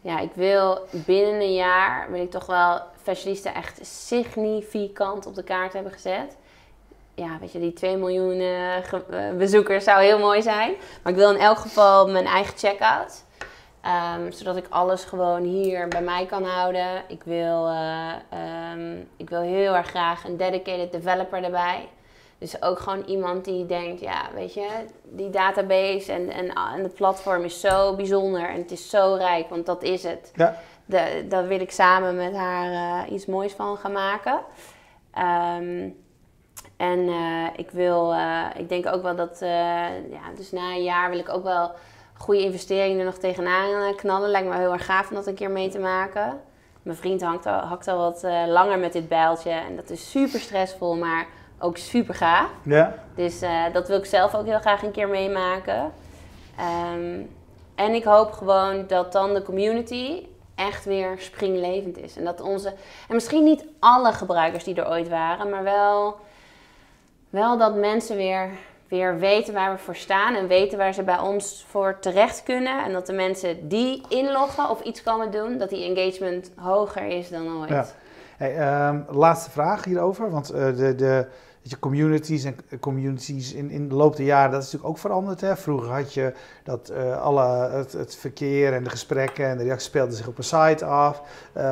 Ja, 0.00 0.18
ik 0.18 0.30
wil 0.34 0.86
binnen 0.90 1.40
een 1.40 1.54
jaar, 1.54 2.10
wil 2.10 2.22
ik 2.22 2.30
toch 2.30 2.46
wel 2.46 2.80
Fashionista 3.02 3.54
echt 3.54 3.86
significant 3.86 5.26
op 5.26 5.34
de 5.34 5.42
kaart 5.42 5.72
hebben 5.72 5.92
gezet. 5.92 6.36
Ja, 7.14 7.38
weet 7.40 7.52
je, 7.52 7.58
die 7.60 7.72
2 7.72 7.96
miljoen 7.96 8.40
uh, 8.40 9.30
bezoekers 9.38 9.84
zou 9.84 10.02
heel 10.02 10.18
mooi 10.18 10.42
zijn. 10.42 10.74
Maar 11.02 11.12
ik 11.12 11.18
wil 11.18 11.30
in 11.30 11.40
elk 11.40 11.58
geval 11.58 12.08
mijn 12.08 12.26
eigen 12.26 12.58
checkout. 12.58 13.23
Um, 14.16 14.32
zodat 14.32 14.56
ik 14.56 14.66
alles 14.68 15.04
gewoon 15.04 15.42
hier 15.42 15.88
bij 15.88 16.02
mij 16.02 16.26
kan 16.26 16.44
houden. 16.44 17.02
Ik 17.08 17.22
wil, 17.22 17.68
uh, 17.68 18.12
um, 18.72 19.08
ik 19.16 19.30
wil 19.30 19.40
heel 19.40 19.74
erg 19.74 19.86
graag 19.86 20.24
een 20.24 20.36
dedicated 20.36 20.92
developer 20.92 21.44
erbij. 21.44 21.88
Dus 22.38 22.62
ook 22.62 22.78
gewoon 22.78 23.02
iemand 23.02 23.44
die 23.44 23.66
denkt, 23.66 24.00
ja, 24.00 24.22
weet 24.34 24.54
je, 24.54 24.68
die 25.02 25.30
database 25.30 26.12
en, 26.12 26.30
en, 26.30 26.48
en 26.48 26.82
het 26.82 26.94
platform 26.94 27.44
is 27.44 27.60
zo 27.60 27.96
bijzonder 27.96 28.48
en 28.48 28.56
het 28.56 28.70
is 28.70 28.90
zo 28.90 29.14
rijk, 29.14 29.48
want 29.48 29.66
dat 29.66 29.82
is 29.82 30.02
het. 30.02 30.32
Ja. 30.34 30.56
De, 30.84 31.26
daar 31.28 31.46
wil 31.46 31.60
ik 31.60 31.70
samen 31.70 32.16
met 32.16 32.36
haar 32.36 32.70
uh, 33.06 33.12
iets 33.12 33.26
moois 33.26 33.52
van 33.52 33.76
gaan 33.76 33.92
maken. 33.92 34.40
Um, 35.18 36.02
en 36.76 36.98
uh, 36.98 37.46
ik 37.56 37.70
wil, 37.70 38.14
ik 38.56 38.68
denk 38.68 38.86
ook 38.86 39.02
wel 39.02 39.16
dat, 39.16 39.36
ja, 40.10 40.20
dus 40.36 40.52
na 40.52 40.70
een 40.70 40.82
jaar 40.82 41.10
wil 41.10 41.18
ik 41.18 41.28
ook 41.28 41.44
wel 41.44 41.70
goede 42.16 42.40
investeringen 42.42 42.98
er 42.98 43.04
nog 43.04 43.18
tegenaan 43.18 43.94
knallen. 43.96 44.30
Lijkt 44.30 44.48
me 44.48 44.56
heel 44.56 44.72
erg 44.72 44.84
gaaf 44.84 45.08
om 45.08 45.14
dat 45.14 45.26
een 45.26 45.34
keer 45.34 45.50
mee 45.50 45.68
te 45.68 45.78
maken. 45.78 46.40
Mijn 46.82 46.96
vriend 46.96 47.22
hangt 47.22 47.46
al, 47.46 47.60
hakt 47.60 47.88
al 47.88 47.98
wat 47.98 48.22
langer 48.46 48.78
met 48.78 48.92
dit 48.92 49.08
bijltje 49.08 49.50
en 49.50 49.76
dat 49.76 49.90
is 49.90 50.10
super 50.10 50.40
stressvol, 50.40 50.96
maar 50.96 51.26
ook 51.58 51.76
super 51.76 52.14
gaaf. 52.14 52.50
Ja. 52.62 52.94
Dus 53.14 53.42
uh, 53.42 53.64
dat 53.72 53.88
wil 53.88 53.98
ik 53.98 54.04
zelf 54.04 54.34
ook 54.34 54.46
heel 54.46 54.58
graag 54.58 54.82
een 54.82 54.90
keer 54.90 55.08
meemaken. 55.08 55.92
Um, 56.94 57.30
en 57.74 57.94
ik 57.94 58.04
hoop 58.04 58.32
gewoon 58.32 58.86
dat 58.86 59.12
dan 59.12 59.34
de 59.34 59.42
community 59.42 60.26
echt 60.54 60.84
weer 60.84 61.14
springlevend 61.18 61.98
is. 61.98 62.16
En 62.16 62.24
dat 62.24 62.40
onze. 62.40 62.68
En 63.08 63.14
misschien 63.14 63.44
niet 63.44 63.64
alle 63.78 64.12
gebruikers 64.12 64.64
die 64.64 64.74
er 64.74 64.88
ooit 64.88 65.08
waren, 65.08 65.50
maar 65.50 65.62
wel, 65.62 66.16
wel 67.30 67.58
dat 67.58 67.74
mensen 67.74 68.16
weer, 68.16 68.50
weer 68.94 69.18
weten 69.18 69.54
waar 69.54 69.72
we 69.72 69.78
voor 69.78 69.96
staan 69.96 70.34
en 70.34 70.46
weten 70.46 70.78
waar 70.78 70.94
ze 70.94 71.02
bij 71.02 71.18
ons 71.18 71.64
voor 71.68 71.98
terecht 72.00 72.42
kunnen. 72.42 72.84
En 72.84 72.92
dat 72.92 73.06
de 73.06 73.12
mensen 73.12 73.68
die 73.68 74.02
inloggen 74.08 74.70
of 74.70 74.80
iets 74.80 75.02
komen 75.02 75.30
doen, 75.30 75.58
dat 75.58 75.68
die 75.68 75.94
engagement 75.94 76.50
hoger 76.56 77.06
is 77.06 77.28
dan 77.28 77.58
ooit. 77.60 77.68
Ja. 77.68 77.86
Hey, 78.36 78.88
um, 78.88 79.06
laatste 79.08 79.50
vraag 79.50 79.84
hierover, 79.84 80.30
want 80.30 80.54
uh, 80.54 80.76
de, 80.76 80.94
de 80.94 81.26
je, 81.66 81.78
communities 81.78 82.44
en 82.44 82.56
communities 82.80 83.52
in, 83.52 83.70
in 83.70 83.88
de 83.88 83.94
loop 83.94 84.16
der 84.16 84.26
jaren, 84.26 84.50
dat 84.50 84.62
is 84.62 84.64
natuurlijk 84.64 84.94
ook 84.94 85.00
veranderd. 85.00 85.40
Hè? 85.40 85.56
Vroeger 85.56 85.92
had 85.92 86.14
je 86.14 86.32
dat 86.62 86.90
uh, 86.92 87.22
alle, 87.22 87.70
het, 87.70 88.16
verkeer 88.16 88.72
en 88.72 88.84
de 88.84 88.90
gesprekken 88.90 89.46
en 89.46 89.56
de 89.56 89.62
reacties 89.62 89.88
speelden 89.88 90.16
zich 90.16 90.26
op 90.26 90.38
een 90.38 90.44
site 90.44 90.84
af. 90.84 91.22
Uh, 91.56 91.62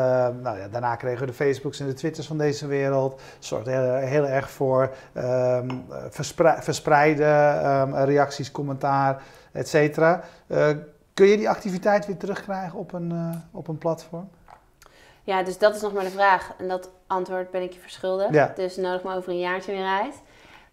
nou 0.43 0.59
ja, 0.59 0.69
daarna 0.71 0.97
kregen 0.97 1.21
we 1.21 1.27
de 1.27 1.33
Facebooks 1.33 1.81
en 1.81 1.87
de 1.87 1.93
Twitters 1.93 2.27
van 2.27 2.39
deze 2.39 2.67
wereld. 2.67 3.21
Zorgde 3.39 3.71
heel, 3.71 3.95
heel 3.95 4.27
erg 4.27 4.51
voor 4.51 4.91
um, 5.17 5.85
verspreide 6.61 7.25
um, 7.87 7.95
reacties, 7.95 8.51
commentaar, 8.51 9.23
et 9.53 9.69
cetera. 9.69 10.23
Uh, 10.47 10.69
kun 11.15 11.27
je 11.27 11.37
die 11.37 11.49
activiteit 11.49 12.07
weer 12.07 12.17
terugkrijgen 12.17 12.79
op 12.79 12.93
een, 12.93 13.43
op 13.51 13.69
een 13.69 13.79
platform? 13.79 14.29
Ja, 15.25 15.43
dus 15.43 15.59
dat 15.59 15.75
is 15.75 15.81
nog 15.81 15.93
maar 15.93 16.05
de 16.05 16.11
vraag. 16.11 16.53
En 16.59 16.69
dat 16.69 16.91
antwoord 17.07 17.51
ben 17.51 17.63
ik 17.63 17.73
je 17.73 17.81
verschuldigd. 17.81 18.35
Ja. 18.35 18.53
Dus 18.57 18.77
nodig 18.77 19.03
me 19.03 19.17
over 19.17 19.31
een 19.31 19.39
jaartje 19.39 19.73
weer 19.73 19.87
uit. 19.87 20.23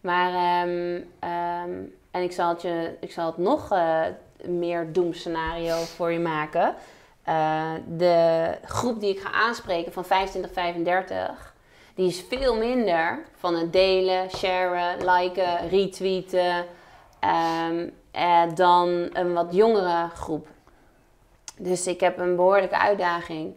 Maar, 0.02 0.64
um, 0.68 0.96
um, 0.96 1.96
en 2.12 2.24
ik 2.24 2.32
zal 2.32 2.50
het, 2.50 2.62
je, 2.62 2.98
ik 3.00 3.12
zal 3.12 3.26
het 3.26 3.38
nog 3.38 3.74
uh, 3.74 4.02
meer 4.46 4.94
doemscenario 4.94 5.76
voor 5.76 6.12
je 6.12 6.20
maken. 6.20 6.76
Uh, 7.28 7.72
de 7.98 8.52
groep 8.64 9.00
die 9.00 9.10
ik 9.10 9.20
ga 9.20 9.32
aanspreken 9.32 9.94
van 9.94 10.06
25, 10.06 10.54
35, 10.54 11.54
die 11.96 12.08
is 12.08 12.24
veel 12.30 12.56
minder 12.56 13.24
van 13.38 13.56
het 13.56 13.74
delen, 13.74 14.30
sharen, 14.30 15.12
liken, 15.12 15.70
retweeten 15.70 16.66
um, 17.70 17.92
uh, 18.16 18.44
dan 18.56 19.10
een 19.14 19.34
wat 19.34 19.48
jongere 19.54 20.10
groep. 20.14 20.48
Dus 21.58 21.88
ik 21.88 22.00
heb 22.00 22.18
een 22.20 22.36
behoorlijke 22.36 22.78
uitdaging. 22.78 23.54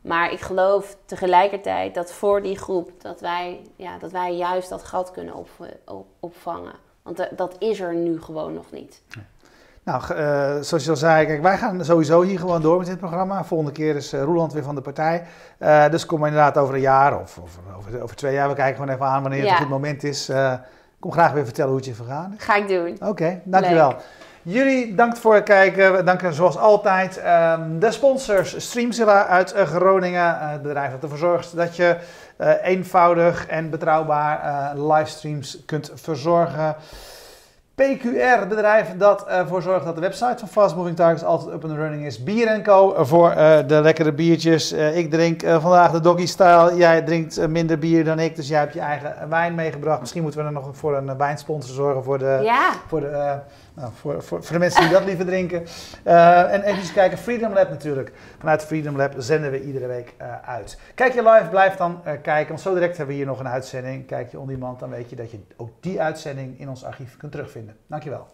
Maar 0.00 0.32
ik 0.32 0.40
geloof 0.40 0.96
tegelijkertijd 1.04 1.94
dat 1.94 2.12
voor 2.12 2.42
die 2.42 2.58
groep 2.58 2.90
dat 2.98 3.20
wij, 3.20 3.60
ja, 3.76 3.98
dat 3.98 4.10
wij 4.10 4.36
juist 4.36 4.68
dat 4.68 4.84
gat 4.84 5.10
kunnen 5.10 5.34
op, 5.34 5.48
op, 5.84 6.06
opvangen. 6.20 6.74
Want 7.02 7.28
dat 7.36 7.56
is 7.58 7.80
er 7.80 7.94
nu 7.94 8.22
gewoon 8.22 8.54
nog 8.54 8.70
niet. 8.70 9.02
Nou, 9.82 10.02
uh, 10.10 10.62
zoals 10.62 10.84
je 10.84 10.90
al 10.90 10.96
zei, 10.96 11.26
kijk, 11.26 11.42
wij 11.42 11.58
gaan 11.58 11.84
sowieso 11.84 12.22
hier 12.22 12.38
gewoon 12.38 12.62
door 12.62 12.78
met 12.78 12.86
dit 12.86 12.98
programma. 12.98 13.44
Volgende 13.44 13.72
keer 13.72 13.96
is 13.96 14.14
uh, 14.14 14.22
Roeland 14.22 14.52
weer 14.52 14.62
van 14.62 14.74
de 14.74 14.80
partij. 14.80 15.26
Uh, 15.58 15.88
dus 15.88 16.06
kom 16.06 16.18
maar 16.18 16.28
inderdaad 16.28 16.58
over 16.58 16.74
een 16.74 16.80
jaar 16.80 17.20
of, 17.20 17.38
of 17.38 17.58
over, 17.76 18.02
over, 18.02 18.16
twee 18.16 18.32
jaar. 18.32 18.48
We 18.48 18.54
kijken 18.54 18.74
gewoon 18.74 18.94
even 18.94 19.06
aan 19.06 19.22
wanneer 19.22 19.40
het 19.40 19.50
een 19.50 19.56
goed 19.56 19.68
moment 19.68 20.04
is. 20.04 20.30
kom 20.98 21.12
graag 21.12 21.32
weer 21.32 21.44
vertellen 21.44 21.70
hoe 21.70 21.78
het 21.78 21.88
je 21.88 21.94
vergaan 21.94 22.34
Ga 22.38 22.56
ik 22.56 22.68
doen. 22.68 22.92
Oké, 22.92 23.06
okay, 23.06 23.42
dankjewel. 23.44 23.88
Leuk. 23.88 24.04
Jullie 24.50 24.94
dank 24.94 25.16
voor 25.16 25.34
het 25.34 25.44
kijken. 25.44 25.92
We 25.96 26.02
danken 26.02 26.34
zoals 26.34 26.56
altijd 26.56 27.22
um, 27.58 27.78
de 27.78 27.90
sponsors 27.90 28.54
Streamzilla 28.64 29.26
uit 29.26 29.54
uh, 29.54 29.62
Groningen. 29.62 30.38
Uh, 30.40 30.50
het 30.50 30.62
bedrijf 30.62 30.90
dat 30.90 31.02
ervoor 31.02 31.18
zorgt 31.18 31.56
dat 31.56 31.76
je 31.76 31.96
uh, 32.40 32.50
eenvoudig 32.62 33.46
en 33.46 33.70
betrouwbaar 33.70 34.72
livestreams 34.76 35.62
kunt 35.66 35.92
verzorgen. 35.94 36.76
PQR, 37.74 38.38
het 38.38 38.48
bedrijf 38.48 38.96
dat 38.96 39.26
ervoor 39.26 39.62
zorgt 39.62 39.84
dat 39.84 39.94
de 39.94 40.00
website 40.00 40.38
van 40.38 40.48
Fast 40.48 40.76
Moving 40.76 40.96
Targets 40.96 41.24
altijd 41.24 41.54
up 41.54 41.64
and 41.64 41.72
running 41.72 42.04
is. 42.04 42.22
Bier 42.22 42.62
Co. 42.62 43.04
voor 43.04 43.34
de 43.66 43.80
lekkere 43.82 44.12
biertjes. 44.12 44.72
ik 44.72 45.10
drink 45.10 45.42
vandaag 45.42 45.90
de 45.90 46.00
doggy 46.00 46.26
style. 46.26 46.76
Jij 46.76 47.02
drinkt 47.02 47.48
minder 47.48 47.78
bier 47.78 48.04
dan 48.04 48.18
ik, 48.18 48.36
dus 48.36 48.48
jij 48.48 48.58
hebt 48.58 48.74
je 48.74 48.80
eigen 48.80 49.28
wijn 49.28 49.54
meegebracht. 49.54 50.00
Misschien 50.00 50.22
moeten 50.22 50.40
we 50.40 50.46
er 50.46 50.52
nog 50.52 50.70
voor 50.72 50.96
een 50.96 51.16
wijnsponsor 51.16 51.74
zorgen 51.74 52.04
voor 52.04 52.18
de... 52.18 52.40
Ja. 52.42 52.70
Voor 52.86 53.00
de 53.00 53.38
nou, 53.78 53.92
voor, 53.94 54.22
voor, 54.22 54.52
de 54.52 54.58
mensen 54.58 54.82
die 54.82 54.90
dat 54.90 55.04
liever 55.04 55.26
drinken. 55.26 55.66
Uh, 56.06 56.52
en 56.52 56.62
even 56.62 56.92
kijken, 56.92 57.18
Freedom 57.18 57.52
Lab 57.52 57.70
natuurlijk. 57.70 58.12
Vanuit 58.38 58.64
Freedom 58.64 58.96
Lab 58.96 59.14
zenden 59.16 59.50
we 59.50 59.62
iedere 59.62 59.86
week 59.86 60.14
uh, 60.20 60.34
uit. 60.48 60.78
Kijk 60.94 61.14
je 61.14 61.22
live, 61.22 61.48
blijf 61.50 61.74
dan 61.74 62.00
uh, 62.06 62.12
kijken. 62.22 62.48
Want 62.48 62.60
zo 62.60 62.74
direct 62.74 62.96
hebben 62.96 63.14
we 63.14 63.20
hier 63.20 63.30
nog 63.30 63.40
een 63.40 63.48
uitzending. 63.48 64.06
Kijk 64.06 64.30
je 64.30 64.38
on 64.38 64.46
demand, 64.46 64.78
dan 64.78 64.90
weet 64.90 65.10
je 65.10 65.16
dat 65.16 65.30
je 65.30 65.40
ook 65.56 65.70
die 65.80 66.00
uitzending 66.00 66.60
in 66.60 66.68
ons 66.68 66.84
archief 66.84 67.16
kunt 67.16 67.32
terugvinden. 67.32 67.76
Dankjewel. 67.86 68.26